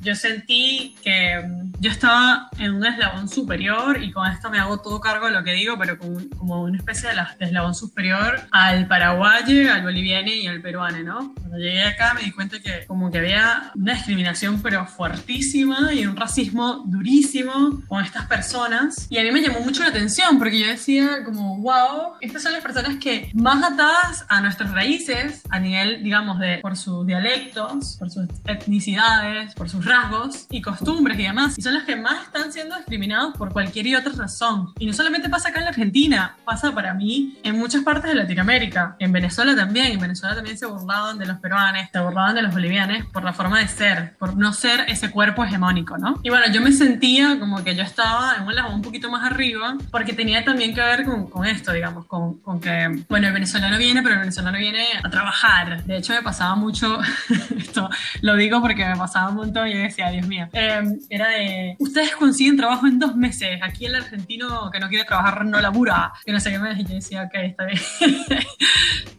yo 0.02 0.16
sentí 0.16 0.96
que 1.04 1.40
mm, 1.46 1.74
yo 1.80 1.92
estaba 1.92 2.50
en 2.58 2.76
un 2.76 2.86
eslabón 2.86 3.28
superior 3.28 4.02
y 4.02 4.12
con 4.12 4.30
esto 4.32 4.50
me 4.50 4.60
hago 4.60 4.80
todo 4.80 5.00
cargo 5.00 5.28
de 5.28 5.34
lo 5.34 5.44
que 5.44 5.54
digo, 5.54 5.78
pero 5.78 5.98
como, 5.98 6.20
como 6.38 6.64
una 6.64 6.78
especie 6.78 7.10
de, 7.10 7.16
de, 7.16 7.46
eslabón 7.46 7.76
superior 7.76 8.42
al 8.52 8.88
paraguayo, 8.88 9.72
al 9.72 9.84
boliviano 9.84 10.30
y 10.30 10.48
al 10.48 10.62
peruano, 10.62 11.00
¿no? 11.04 11.34
Cuando 11.36 11.58
llegué 11.58 11.84
acá 11.84 12.14
me 12.14 12.22
di 12.22 12.32
cuenta 12.32 12.60
que 12.60 12.86
como 12.88 13.12
que 13.12 13.20
había 13.20 13.72
una 13.76 13.94
discriminación 13.94 14.62
pero 14.62 14.86
fuertísima 14.86 15.94
y 15.94 16.06
un 16.06 16.16
racismo 16.16 16.84
durísimo 16.86 17.84
con 17.88 18.04
estas 18.04 18.28
personas 18.28 19.08
y 19.10 19.18
a 19.18 19.24
mí 19.24 19.32
me 19.32 19.42
llamó 19.42 19.60
mucho 19.60 19.75
la 19.84 19.90
atención 19.90 20.38
porque 20.38 20.60
yo 20.60 20.68
decía 20.68 21.24
como, 21.24 21.58
wow, 21.58 22.14
estas 22.22 22.44
son 22.44 22.54
las 22.54 22.62
personas 22.62 22.98
que 22.98 23.32
más 23.34 23.64
atadas 23.64 24.26
a 24.30 24.42
nuestras 24.42 24.72
raíces 24.72 25.42
a 25.50 25.60
nivel, 25.60 26.04
digamos, 26.04 26.40
de 26.40 26.60
por 26.60 26.78
sus 26.78 27.06
dialectos, 27.06 27.98
por 27.98 28.10
sus 28.10 28.28
etnicidades, 28.46 29.54
por 29.56 29.70
sus 29.70 29.86
rasgos 29.86 30.48
y 30.50 30.62
costumbres 30.62 31.20
y 31.20 31.24
demás 31.24 31.56
son 31.66 31.74
los 31.74 31.84
que 31.84 31.96
más 31.96 32.26
están 32.26 32.52
siendo 32.52 32.76
discriminados 32.76 33.36
por 33.36 33.52
cualquier 33.52 33.88
y 33.88 33.96
otra 33.96 34.14
razón. 34.14 34.74
Y 34.78 34.86
no 34.86 34.94
solamente 34.94 35.30
pasa 35.30 35.50
acá 35.50 35.60
en 35.60 35.66
la 35.66 35.72
Argentina, 35.72 36.38
pasa 36.46 36.74
para 36.74 36.94
mí 36.94 37.40
en 37.44 37.58
muchas 37.58 37.84
partes 37.84 38.12
de 38.12 38.16
Latinoamérica. 38.16 38.96
En 39.00 39.12
Venezuela 39.12 39.56
también. 39.56 39.94
En 39.94 40.00
Venezuela 40.00 40.36
también 40.36 40.58
se 40.58 40.66
burlaban 40.66 41.18
de 41.18 41.26
los 41.26 41.38
peruanos, 41.40 41.90
se 41.92 42.00
burlaban 42.00 42.36
de 42.36 42.44
los 42.44 42.54
bolivianos 42.54 43.06
por 43.12 43.24
la 43.24 43.34
forma 43.34 43.60
de 43.60 43.68
ser, 43.68 44.16
por 44.18 44.38
no 44.38 44.54
ser 44.54 44.86
ese 44.88 45.10
cuerpo 45.10 45.44
hegemónico, 45.44 45.98
¿no? 45.98 46.20
Y 46.24 46.30
bueno, 46.30 46.46
yo 46.52 46.62
me 46.62 46.72
sentía 46.72 47.40
como 47.40 47.64
que 47.64 47.76
yo 47.76 47.84
estaba 47.84 48.36
en 48.38 48.44
un 48.44 48.56
lado 48.56 48.74
un 48.74 48.82
poquito 48.82 49.10
más 49.10 49.24
arriba, 49.30 49.65
porque 49.92 50.14
tenía 50.14 50.44
también 50.44 50.74
que 50.74 50.82
ver 50.82 51.04
con, 51.04 51.30
con 51.30 51.46
esto, 51.46 51.72
digamos, 51.72 52.06
con, 52.06 52.40
con, 52.40 52.60
que, 52.60 53.04
bueno, 53.10 53.28
el 53.28 53.34
venezolano 53.34 53.78
viene, 53.78 54.02
pero 54.02 54.16
el 54.16 54.20
venezolano 54.22 54.58
viene 54.58 54.86
a 55.04 55.10
trabajar. 55.10 55.84
De 55.86 55.98
hecho, 55.98 56.14
me 56.14 56.22
pasaba 56.22 56.56
mucho, 56.56 57.00
esto. 57.58 57.90
Lo 58.22 58.36
digo 58.36 58.62
porque 58.62 58.86
me 58.86 58.96
pasaba 58.96 59.30
un 59.30 59.36
montón 59.36 59.68
y 59.68 59.74
yo 59.74 59.80
decía, 59.80 60.10
Dios 60.12 60.28
mío, 60.28 60.48
eh, 60.54 60.82
era 61.10 61.30
de 61.30 61.76
ustedes 61.80 62.16
consiguen 62.16 62.58
trabajo 62.58 62.88
en 62.88 63.00
dos 63.00 63.16
meses, 63.16 63.60
aquí 63.62 63.86
el 63.86 63.96
argentino 63.96 64.70
que 64.72 64.80
no 64.80 64.90
quiere 64.90 65.06
trabajar 65.06 65.46
no 65.46 65.60
labura, 65.60 66.14
que 66.26 66.32
no 66.32 66.40
sé 66.40 66.52
qué 66.52 66.60
me 66.60 66.74
y 66.74 66.84
yo 66.84 66.96
decía, 66.96 67.24
ok, 67.24 67.34
está 67.36 67.66
bien. 67.66 67.80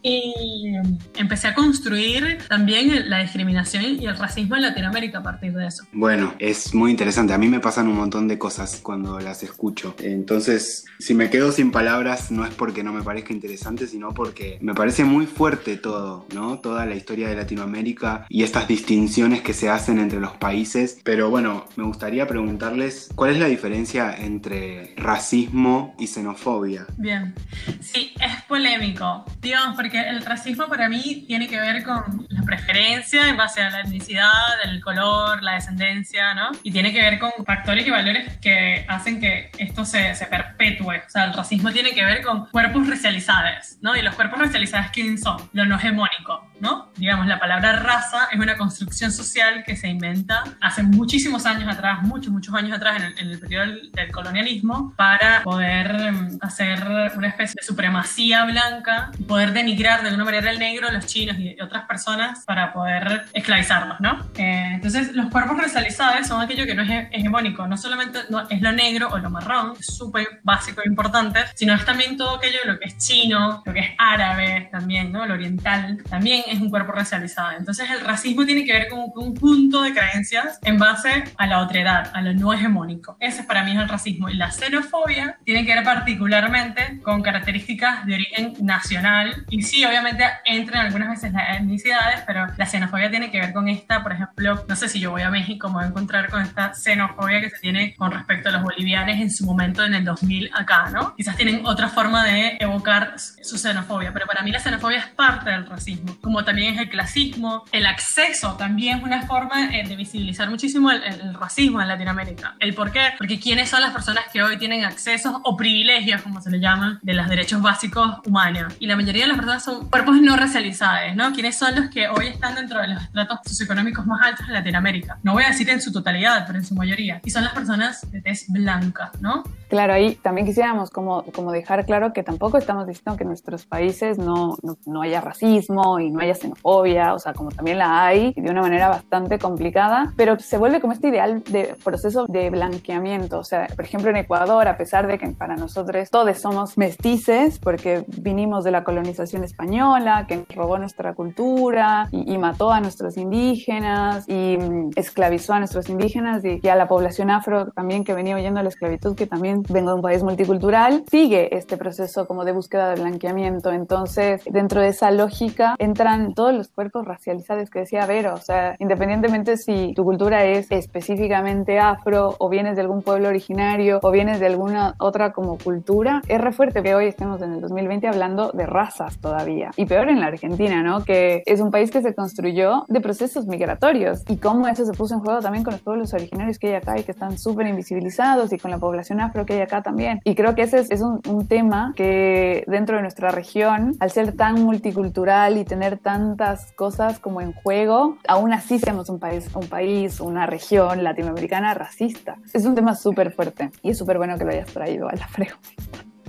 y 0.03 0.73
empecé 1.15 1.47
a 1.47 1.53
construir 1.55 2.39
también 2.47 3.09
la 3.09 3.19
discriminación 3.19 3.83
y 3.83 4.05
el 4.05 4.17
racismo 4.17 4.55
en 4.55 4.63
Latinoamérica 4.63 5.19
a 5.19 5.23
partir 5.23 5.53
de 5.53 5.67
eso. 5.67 5.83
Bueno, 5.91 6.35
es 6.39 6.73
muy 6.73 6.91
interesante, 6.91 7.33
a 7.33 7.37
mí 7.37 7.47
me 7.47 7.59
pasan 7.59 7.87
un 7.87 7.95
montón 7.95 8.27
de 8.27 8.37
cosas 8.37 8.79
cuando 8.81 9.19
las 9.19 9.43
escucho, 9.43 9.95
entonces 10.27 10.83
si 10.99 11.13
me 11.13 11.29
quedo 11.29 11.51
sin 11.51 11.71
palabras 11.71 12.31
no 12.31 12.45
es 12.45 12.53
porque 12.53 12.83
no 12.83 12.91
me 12.91 13.03
parezca 13.03 13.31
interesante, 13.31 13.87
sino 13.87 14.13
porque 14.13 14.57
me 14.61 14.73
parece 14.73 15.03
muy 15.03 15.25
fuerte 15.25 15.77
todo, 15.77 16.25
¿no? 16.33 16.59
Toda 16.59 16.85
la 16.85 16.95
historia 16.95 17.29
de 17.29 17.35
Latinoamérica 17.35 18.25
y 18.29 18.43
estas 18.43 18.67
distinciones 18.67 19.41
que 19.41 19.53
se 19.53 19.69
hacen 19.69 19.99
entre 19.99 20.19
los 20.19 20.35
países, 20.37 20.99
pero 21.03 21.29
bueno, 21.29 21.65
me 21.75 21.83
gustaría 21.83 22.27
preguntarles 22.27 23.09
cuál 23.15 23.31
es 23.31 23.39
la 23.39 23.45
diferencia 23.45 24.15
entre 24.17 24.93
racismo 24.97 25.95
y 25.99 26.07
xenofobia. 26.07 26.87
Bien, 26.97 27.33
sí, 27.79 28.13
es 28.19 28.41
polémico. 28.47 29.23
Dios, 29.39 29.61
porque 29.75 30.01
el 30.01 30.25
racismo 30.25 30.67
para 30.67 30.89
mí 30.89 31.25
tiene 31.27 31.47
que 31.47 31.59
ver 31.59 31.83
con 31.83 32.27
la 32.29 32.41
preferencia 32.43 33.29
en 33.29 33.37
base 33.37 33.61
a 33.61 33.69
la 33.69 33.81
etnicidad, 33.81 34.31
el 34.65 34.81
color, 34.81 35.43
la 35.43 35.53
descendencia, 35.53 36.33
¿no? 36.33 36.51
Y 36.63 36.71
tiene 36.71 36.91
que 36.91 37.01
ver 37.01 37.19
con 37.19 37.31
factores 37.45 37.85
y 37.85 37.89
valores 37.89 38.37
que 38.39 38.85
hacen 38.87 39.19
que 39.19 39.51
esto 39.57 39.85
se, 39.85 40.15
se 40.17 40.25
perpetúe. 40.25 40.91
O 41.05 41.09
sea, 41.09 41.25
el 41.25 41.33
racismo 41.33 41.71
tiene 41.71 41.91
que 41.91 42.03
ver 42.03 42.21
con 42.23 42.47
cuerpos 42.47 42.87
racializados, 42.87 43.77
¿no? 43.81 43.95
Y 43.95 44.01
los 44.01 44.15
cuerpos 44.15 44.39
racializados, 44.39 44.87
¿quién 44.91 45.17
son? 45.17 45.37
Lo 45.53 45.65
no 45.65 45.75
hegemónico, 45.75 46.49
¿no? 46.59 46.89
Digamos, 46.97 47.27
la 47.27 47.39
palabra 47.39 47.73
raza 47.73 48.27
es 48.31 48.39
una 48.39 48.57
construcción 48.57 49.11
social 49.11 49.63
que 49.65 49.75
se 49.75 49.87
inventa 49.87 50.43
hace 50.61 50.83
muchísimos 50.83 51.45
años 51.45 51.73
atrás, 51.73 52.01
muchos, 52.03 52.31
muchos 52.31 52.53
años 52.53 52.75
atrás, 52.77 52.97
en 52.97 53.03
el, 53.03 53.19
en 53.19 53.27
el 53.31 53.39
periodo 53.39 53.65
del, 53.67 53.91
del 53.91 54.11
colonialismo, 54.11 54.93
para 54.97 55.43
poder 55.43 56.11
mm, 56.11 56.37
hacer 56.41 56.83
una 57.15 57.27
especie 57.27 57.55
de 57.61 57.65
supremacía 57.65 58.45
blanca 58.45 59.11
poder 59.27 59.53
denigrar 59.53 60.01
de 60.01 60.07
alguna 60.09 60.25
manera 60.25 60.49
el 60.51 60.59
negro, 60.59 60.91
los 60.91 61.05
chinos 61.05 61.37
y 61.39 61.59
otras 61.61 61.83
personas 61.85 62.43
para 62.45 62.73
poder 62.73 63.25
esclavizarlos, 63.33 63.99
¿no? 63.99 64.25
Eh, 64.35 64.71
entonces, 64.73 65.13
los 65.13 65.27
cuerpos 65.29 65.57
racializados 65.57 66.27
son 66.27 66.41
aquello 66.41 66.65
que 66.65 66.75
no 66.75 66.83
es 66.83 66.89
he- 66.89 67.09
hegemónico, 67.11 67.67
no 67.67 67.77
solamente 67.77 68.19
no, 68.29 68.47
es 68.49 68.61
lo 68.61 68.71
negro 68.71 69.09
o 69.11 69.17
lo 69.17 69.29
marrón, 69.29 69.73
es 69.79 69.85
súper 70.07 70.39
básico 70.43 70.81
e 70.83 70.87
importante, 70.87 71.39
sino 71.55 71.73
es 71.73 71.83
también 71.85 72.17
todo 72.17 72.37
aquello 72.37 72.59
lo 72.65 72.79
que 72.79 72.85
es 72.85 72.97
chino, 72.97 73.61
lo 73.65 73.73
que 73.73 73.79
es 73.79 73.89
árabe 73.97 74.69
también, 74.71 75.11
¿no? 75.11 75.25
Lo 75.25 75.33
oriental, 75.33 76.01
también 76.09 76.43
es 76.47 76.59
un 76.59 76.69
cuerpo 76.69 76.93
racializado. 76.93 77.51
Entonces, 77.57 77.89
el 77.91 78.01
racismo 78.01 78.45
tiene 78.45 78.65
que 78.65 78.73
ver 78.73 78.87
con 78.87 78.99
un 78.99 79.11
conjunto 79.11 79.81
de 79.81 79.93
creencias 79.93 80.59
en 80.63 80.77
base 80.77 81.23
a 81.37 81.47
la 81.47 81.59
otredad, 81.59 82.11
a 82.13 82.21
lo 82.21 82.33
no 82.33 82.53
hegemónico. 82.53 83.17
Ese 83.19 83.43
para 83.43 83.63
mí 83.63 83.71
es 83.71 83.77
el 83.77 83.89
racismo. 83.89 84.29
Y 84.29 84.35
la 84.35 84.51
xenofobia 84.51 85.37
tiene 85.43 85.65
que 85.65 85.75
ver 85.75 85.83
particularmente 85.83 87.01
con 87.03 87.21
características 87.21 88.05
de 88.05 88.15
origen 88.15 88.53
nacional. 88.61 89.45
Y 89.49 89.63
sí, 89.63 89.83
obviamente 89.85 90.23
entran 90.45 90.85
algunas 90.85 91.09
veces 91.09 91.33
las 91.33 91.57
etnicidades, 91.57 92.21
pero 92.25 92.47
la 92.55 92.65
xenofobia 92.65 93.09
tiene 93.09 93.29
que 93.29 93.39
ver 93.39 93.53
con 93.53 93.67
esta, 93.67 94.03
por 94.03 94.13
ejemplo, 94.13 94.65
no 94.67 94.75
sé 94.75 94.87
si 94.87 94.99
yo 94.99 95.11
voy 95.11 95.23
a 95.23 95.29
México, 95.29 95.67
me 95.67 95.75
voy 95.75 95.83
a 95.85 95.87
encontrar 95.87 96.29
con 96.29 96.41
esta 96.41 96.73
xenofobia 96.73 97.41
que 97.41 97.49
se 97.49 97.59
tiene 97.59 97.95
con 97.95 98.11
respecto 98.11 98.49
a 98.49 98.51
los 98.53 98.63
bolivianos 98.63 99.17
en 99.17 99.31
su 99.31 99.45
momento 99.45 99.83
en 99.83 99.93
el 99.97 100.05
2000 100.05 100.49
acá, 100.53 100.89
¿no? 100.91 101.15
Quizás 101.15 101.35
tienen 101.35 101.65
otra 101.65 101.89
forma 101.89 102.23
de 102.23 102.57
evocar 102.59 103.15
su 103.17 103.57
xenofobia, 103.57 104.13
pero 104.13 104.25
para 104.25 104.41
mí 104.43 104.51
la 104.51 104.59
xenofobia 104.59 104.99
es 104.99 105.07
parte 105.07 105.49
del 105.49 105.65
racismo, 105.65 106.17
como 106.21 106.43
también 106.43 106.75
es 106.75 106.81
el 106.81 106.89
clasismo, 106.89 107.65
el 107.71 107.85
acceso 107.85 108.53
también 108.57 108.97
es 108.99 109.03
una 109.03 109.21
forma 109.23 109.73
eh, 109.75 109.87
de 109.87 109.95
visibilizar 109.95 110.49
muchísimo 110.49 110.91
el, 110.91 111.03
el- 111.03 111.21
el 111.21 111.33
racismo 111.33 111.81
en 111.81 111.87
Latinoamérica. 111.87 112.55
¿El 112.59 112.73
por 112.73 112.91
qué? 112.91 113.09
Porque 113.17 113.39
quiénes 113.39 113.69
son 113.69 113.81
las 113.81 113.91
personas 113.91 114.23
que 114.31 114.41
hoy 114.43 114.57
tienen 114.57 114.85
accesos 114.85 115.33
o 115.43 115.57
privilegios, 115.57 116.21
como 116.21 116.41
se 116.41 116.49
le 116.51 116.59
llama, 116.59 116.99
de 117.01 117.13
los 117.13 117.27
derechos 117.27 117.61
básicos 117.61 118.19
humanos. 118.25 118.73
Y 118.79 118.87
la 118.87 118.95
mayoría 118.95 119.23
de 119.23 119.27
las 119.29 119.37
personas 119.37 119.63
son 119.63 119.89
cuerpos 119.89 120.21
no 120.21 120.35
racializados, 120.37 121.15
¿no? 121.15 121.33
¿Quiénes 121.33 121.57
son 121.57 121.75
los 121.75 121.89
que 121.89 122.07
hoy 122.07 122.27
están 122.27 122.55
dentro 122.55 122.79
de 122.81 122.87
los 122.89 123.01
estratos 123.03 123.39
socioeconómicos 123.45 124.05
más 124.05 124.21
altos 124.25 124.47
de 124.47 124.53
Latinoamérica? 124.53 125.17
No 125.23 125.33
voy 125.33 125.43
a 125.43 125.47
decir 125.49 125.69
en 125.69 125.81
su 125.81 125.91
totalidad, 125.91 126.45
pero 126.45 126.59
en 126.59 126.65
su 126.65 126.75
mayoría. 126.75 127.19
Y 127.25 127.29
son 127.31 127.43
las 127.43 127.53
personas 127.53 128.09
de 128.11 128.21
tez 128.21 128.45
blanca, 128.47 129.11
¿no? 129.19 129.43
Claro, 129.69 129.86
ahí 129.93 130.15
también 130.15 130.45
quisiéramos 130.47 130.89
como, 130.89 131.23
como 131.33 131.51
dejar 131.51 131.85
claro 131.85 132.13
que 132.13 132.23
tampoco 132.23 132.57
estamos 132.57 132.87
diciendo 132.87 133.17
que 133.17 133.23
en 133.23 133.29
nuestros 133.29 133.65
países 133.65 134.17
no, 134.17 134.57
no, 134.63 134.77
no 134.85 135.01
haya 135.01 135.21
racismo 135.21 135.99
y 135.99 136.09
no 136.09 136.19
haya 136.19 136.35
xenofobia, 136.35 137.13
o 137.13 137.19
sea, 137.19 137.33
como 137.33 137.51
también 137.51 137.77
la 137.77 138.05
hay, 138.05 138.33
de 138.33 138.49
una 138.49 138.61
manera 138.61 138.89
bastante 138.89 139.39
complicada, 139.39 140.13
pero 140.15 140.39
se 140.39 140.57
vuelve 140.57 140.81
como 140.81 140.93
este 140.93 141.09
ideal 141.09 141.43
de 141.43 141.75
proceso 141.83 142.25
de 142.27 142.49
blanqueamiento. 142.49 143.39
O 143.39 143.43
sea, 143.43 143.67
por 143.75 143.85
ejemplo, 143.85 144.09
en 144.09 144.17
Ecuador, 144.17 144.67
a 144.67 144.77
pesar 144.77 145.07
de 145.07 145.17
que 145.17 145.27
para 145.29 145.55
nosotros 145.55 146.09
todos 146.09 146.37
somos 146.37 146.77
mestices, 146.77 147.59
porque 147.59 148.03
vinimos 148.07 148.63
de 148.63 148.71
la 148.71 148.83
colonización 148.83 149.43
española, 149.43 150.25
que 150.27 150.45
robó 150.53 150.77
nuestra 150.77 151.13
cultura 151.13 152.07
y, 152.11 152.33
y 152.33 152.37
mató 152.37 152.71
a 152.71 152.79
nuestros 152.79 153.17
indígenas 153.17 154.27
y 154.27 154.57
mm, 154.57 154.91
esclavizó 154.95 155.53
a 155.53 155.59
nuestros 155.59 155.89
indígenas 155.89 156.43
y, 156.43 156.59
y 156.61 156.67
a 156.67 156.75
la 156.75 156.87
población 156.87 157.29
afro 157.29 157.67
también 157.71 158.03
que 158.03 158.13
venía 158.13 158.35
huyendo 158.35 158.59
de 158.59 158.63
la 158.63 158.69
esclavitud, 158.69 159.15
que 159.15 159.27
también 159.27 159.63
vengo 159.77 159.91
de 159.91 159.97
un 159.97 160.01
país 160.01 160.23
multicultural, 160.23 161.03
sigue 161.09 161.55
este 161.55 161.77
proceso 161.77 162.25
como 162.25 162.45
de 162.45 162.51
búsqueda 162.51 162.89
de 162.89 162.99
blanqueamiento. 162.99 163.71
Entonces, 163.71 164.41
dentro 164.49 164.81
de 164.81 164.87
esa 164.87 165.11
lógica 165.11 165.75
entran 165.77 166.33
todos 166.33 166.51
los 166.51 166.69
cuerpos 166.69 167.05
racializados 167.05 167.69
que 167.69 167.79
decía 167.79 168.07
Vero, 168.07 168.33
o 168.33 168.41
sea, 168.41 168.75
independientemente 168.79 169.55
si 169.55 169.93
tu 169.93 170.03
cultura 170.03 170.45
es 170.45 170.71
específicamente 170.71 171.77
afro 171.79 172.35
o 172.39 172.49
vienes 172.49 172.75
de 172.75 172.81
algún 172.81 173.03
pueblo 173.03 173.27
originario 173.27 173.99
o 174.01 174.09
vienes 174.09 174.39
de 174.39 174.47
alguna 174.47 174.95
otra 174.97 175.31
como 175.31 175.59
cultura, 175.59 176.23
es 176.27 176.41
re 176.41 176.51
fuerte 176.51 176.81
que 176.81 176.95
hoy 176.95 177.05
estemos 177.05 177.39
en 177.43 177.53
el 177.53 177.61
2020 177.61 178.07
hablando 178.07 178.51
de 178.51 178.65
razas 178.65 179.19
todavía. 179.19 179.69
Y 179.75 179.85
peor 179.85 180.09
en 180.09 180.19
la 180.21 180.27
Argentina, 180.27 180.81
¿no? 180.81 181.03
Que 181.03 181.43
es 181.45 181.61
un 181.61 181.69
país 181.69 181.91
que 181.91 182.01
se 182.01 182.15
construyó 182.15 182.85
de 182.87 182.99
procesos 182.99 183.45
migratorios 183.45 184.23
y 184.27 184.37
cómo 184.37 184.67
eso 184.67 184.85
se 184.85 184.93
puso 184.93 185.13
en 185.13 185.19
juego 185.19 185.39
también 185.39 185.63
con 185.63 185.73
los 185.73 185.81
pueblos 185.81 186.15
originarios 186.15 186.57
que 186.57 186.69
hay 186.69 186.75
acá 186.75 186.97
y 186.97 187.03
que 187.03 187.11
están 187.11 187.37
súper 187.37 187.67
invisibilizados 187.67 188.51
y 188.53 188.57
con 188.57 188.71
la 188.71 188.79
población 188.79 189.21
afro 189.21 189.45
que 189.45 189.53
hay 189.53 189.61
acá 189.67 189.81
también. 189.81 190.19
Y 190.23 190.35
creo 190.35 190.55
que 190.55 190.63
ese 190.63 190.79
es, 190.79 190.91
es 190.91 191.01
un, 191.01 191.21
un 191.27 191.47
tema 191.47 191.93
que 191.95 192.63
dentro 192.67 192.95
de 192.95 193.01
nuestra 193.01 193.29
región, 193.29 193.95
al 193.99 194.11
ser 194.11 194.35
tan 194.35 194.63
multicultural 194.63 195.57
y 195.57 195.65
tener 195.65 195.97
tantas 195.97 196.71
cosas 196.73 197.19
como 197.19 197.41
en 197.41 197.53
juego, 197.53 198.17
aún 198.27 198.53
así 198.53 198.79
seamos 198.79 199.09
un 199.09 199.19
país, 199.19 199.49
un 199.55 199.67
país, 199.67 200.19
una 200.19 200.45
región 200.45 201.03
latinoamericana 201.03 201.73
racista. 201.73 202.35
Es 202.53 202.65
un 202.65 202.75
tema 202.75 202.95
súper 202.95 203.31
fuerte 203.31 203.71
y 203.81 203.91
es 203.91 203.97
súper 203.97 204.17
bueno 204.17 204.37
que 204.37 204.45
lo 204.45 204.51
hayas 204.51 204.67
traído 204.67 205.07
a 205.07 205.13
la 205.13 205.27
frego. 205.27 205.57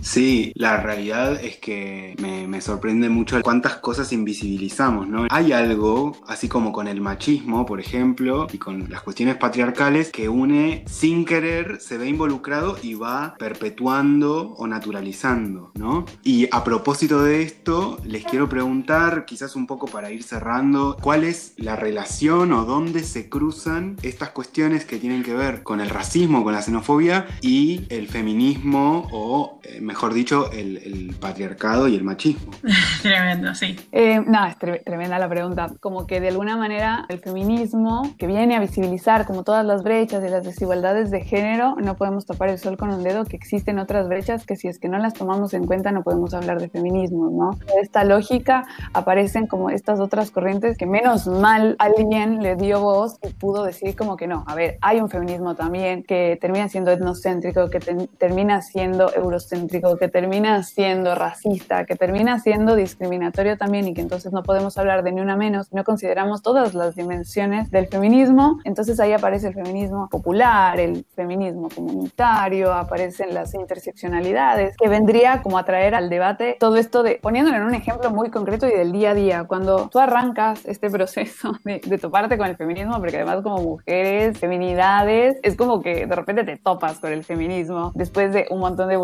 Sí, 0.01 0.53
la 0.55 0.79
realidad 0.79 1.43
es 1.43 1.59
que 1.59 2.15
me, 2.21 2.61
sorprende 2.61 3.09
mucho 3.09 3.41
cuántas 3.43 3.77
cosas 3.77 4.13
invisibilizamos, 4.13 5.09
¿no? 5.09 5.27
Hay 5.31 5.53
algo, 5.53 6.17
así 6.27 6.49
como 6.49 6.73
con 6.73 6.89
el 6.89 7.01
machismo, 7.01 7.65
por 7.67 7.81
ejemplo, 7.81 8.49
y 8.53 8.59
con 8.59 8.91
las 8.91 9.03
cuestiones 9.03 9.37
patriarcales, 9.37 10.11
que 10.11 10.29
une 10.29 10.85
sin 10.87 11.25
querer, 11.25 11.81
se 11.81 11.99
ve 11.99 12.09
involucrado 12.09 12.77
y 12.83 12.95
va 12.95 13.37
perpetuando 13.39 14.55
o 14.55 14.67
naturalizando, 14.67 15.71
¿no? 15.75 16.05
Y 16.25 16.49
a 16.51 16.65
propósito 16.65 17.23
de 17.23 17.43
esto, 17.43 17.99
les 18.05 18.25
quiero 18.25 18.49
preguntar, 18.49 19.25
quizás 19.25 19.55
un 19.55 19.67
poco 19.67 19.87
para 19.87 20.11
ir 20.11 20.23
cerrando, 20.25 20.97
¿cuál 21.01 21.25
es 21.25 21.55
la 21.57 21.77
relación 21.77 22.53
o 22.53 22.65
dónde 22.65 23.05
se 23.05 23.29
cruzan 23.29 23.97
estas 24.03 24.31
cuestiones 24.31 24.85
que 24.85 24.99
tienen 24.99 25.23
que 25.23 25.35
ver 25.35 25.63
con 25.63 25.81
el 25.81 25.91
racismo, 25.91 26.43
con 26.43 26.53
la 26.53 26.63
xenofobia 26.63 27.27
y 27.41 27.87
el 27.89 28.09
feminismo 28.09 29.09
o... 29.13 29.61
eh, 29.63 29.81
mejor 29.89 30.13
dicho, 30.15 30.53
el, 30.53 30.77
el 30.77 31.17
patriarcado 31.19 31.89
y 31.89 31.97
el 31.97 32.05
machismo. 32.05 32.53
Tremendo, 33.03 33.55
sí. 33.55 33.75
Eh, 33.91 34.21
no, 34.25 34.45
es 34.47 34.57
tre- 34.59 34.85
tremenda 34.85 35.19
la 35.19 35.29
pregunta. 35.29 35.69
Como 35.81 36.07
que 36.07 36.21
de 36.21 36.29
alguna 36.29 36.57
manera 36.57 37.07
el 37.09 37.19
feminismo, 37.19 38.03
que 38.19 38.27
viene 38.27 38.55
a 38.55 38.61
visibilizar 38.61 39.27
como 39.27 39.43
todas 39.45 39.65
las 39.65 39.83
brechas 39.83 40.23
y 40.25 40.29
las 40.29 40.45
desigualdades 40.45 41.11
de 41.11 41.23
género, 41.23 41.75
no 41.83 41.97
podemos 41.97 42.27
tapar 42.27 42.51
el 42.51 42.59
sol 42.59 42.77
con 42.77 42.91
un 42.91 43.03
dedo, 43.03 43.25
que 43.25 43.37
existen 43.37 43.79
otras 43.79 44.09
brechas 44.09 44.45
que 44.45 44.57
si 44.57 44.69
es 44.69 44.79
que 44.79 44.89
no 44.89 44.99
las 44.99 45.15
tomamos 45.15 45.55
en 45.55 45.67
cuenta 45.67 45.91
no 45.91 46.03
podemos 46.03 46.35
hablar 46.35 46.61
de 46.61 46.69
feminismo, 46.69 47.31
¿no? 47.31 47.59
De 47.67 47.81
esta 47.81 48.05
lógica 48.05 48.67
aparecen 48.93 49.47
como 49.47 49.71
estas 49.71 50.01
otras 50.01 50.31
corrientes 50.31 50.77
que 50.77 50.87
menos 50.87 51.27
mal 51.27 51.77
alguien 51.79 52.43
le 52.43 52.57
dio 52.57 52.81
voz 52.81 53.19
y 53.27 53.33
pudo 53.33 53.65
decir 53.65 53.97
como 53.97 54.17
que 54.17 54.27
no, 54.27 54.45
a 54.47 54.55
ver, 54.55 54.77
hay 54.83 55.01
un 55.01 55.09
feminismo 55.09 55.55
también 55.55 56.03
que 56.03 56.37
termina 56.41 56.69
siendo 56.69 56.91
etnocéntrico, 56.91 57.71
que 57.71 57.81
te- 57.81 58.09
termina 58.19 58.61
siendo 58.61 59.15
eurocéntrico, 59.15 59.78
que 59.99 60.09
termina 60.09 60.63
siendo 60.63 61.15
racista, 61.15 61.85
que 61.85 61.97
termina 61.97 62.39
siendo 62.39 62.75
discriminatorio 62.77 63.57
también 63.57 63.89
y 63.89 63.95
que 63.95 64.01
entonces 64.01 64.33
no 64.33 64.43
podemos 64.43 64.77
hablar 64.79 65.03
de 65.03 65.13
ni 65.13 65.21
una 65.21 65.37
menos, 65.37 65.73
no 65.73 65.85
consideramos 65.85 66.43
todas 66.43 66.75
las 66.75 66.95
dimensiones 66.95 67.71
del 67.71 67.87
feminismo, 67.87 68.59
entonces 68.65 69.01
ahí 69.01 69.13
aparece 69.13 69.49
el 69.49 69.55
feminismo 69.55 70.09
popular, 70.09 70.79
el 70.81 71.05
feminismo 71.15 71.69
comunitario, 71.75 72.73
aparecen 72.73 73.35
las 73.35 73.55
interseccionalidades, 73.55 74.77
que 74.77 74.89
vendría 74.89 75.43
como 75.43 75.59
a 75.59 75.65
traer 75.65 75.95
al 75.95 76.11
debate 76.11 76.57
todo 76.59 76.77
esto 76.77 77.03
de, 77.03 77.19
poniéndolo 77.23 77.57
en 77.57 77.65
un 77.65 77.75
ejemplo 77.75 78.11
muy 78.11 78.31
concreto 78.31 78.67
y 78.67 78.73
del 78.73 78.93
día 78.93 79.11
a 79.11 79.15
día, 79.15 79.45
cuando 79.45 79.89
tú 79.89 79.99
arrancas 79.99 80.65
este 80.67 80.91
proceso 80.91 81.53
de, 81.65 81.81
de 81.85 81.99
toparte 81.99 82.37
con 82.39 82.49
el 82.49 82.57
feminismo, 82.57 82.99
porque 82.99 83.17
además 83.17 83.43
como 83.43 83.59
mujeres, 83.59 84.39
feminidades, 84.39 85.39
es 85.43 85.57
como 85.57 85.83
que 85.83 86.07
de 86.07 86.15
repente 86.15 86.45
te 86.45 86.57
topas 86.57 86.99
con 86.99 87.13
el 87.13 87.25
feminismo 87.25 87.93
después 87.95 88.33
de 88.33 88.47
un 88.51 88.61
montón 88.61 88.89
de 88.89 88.97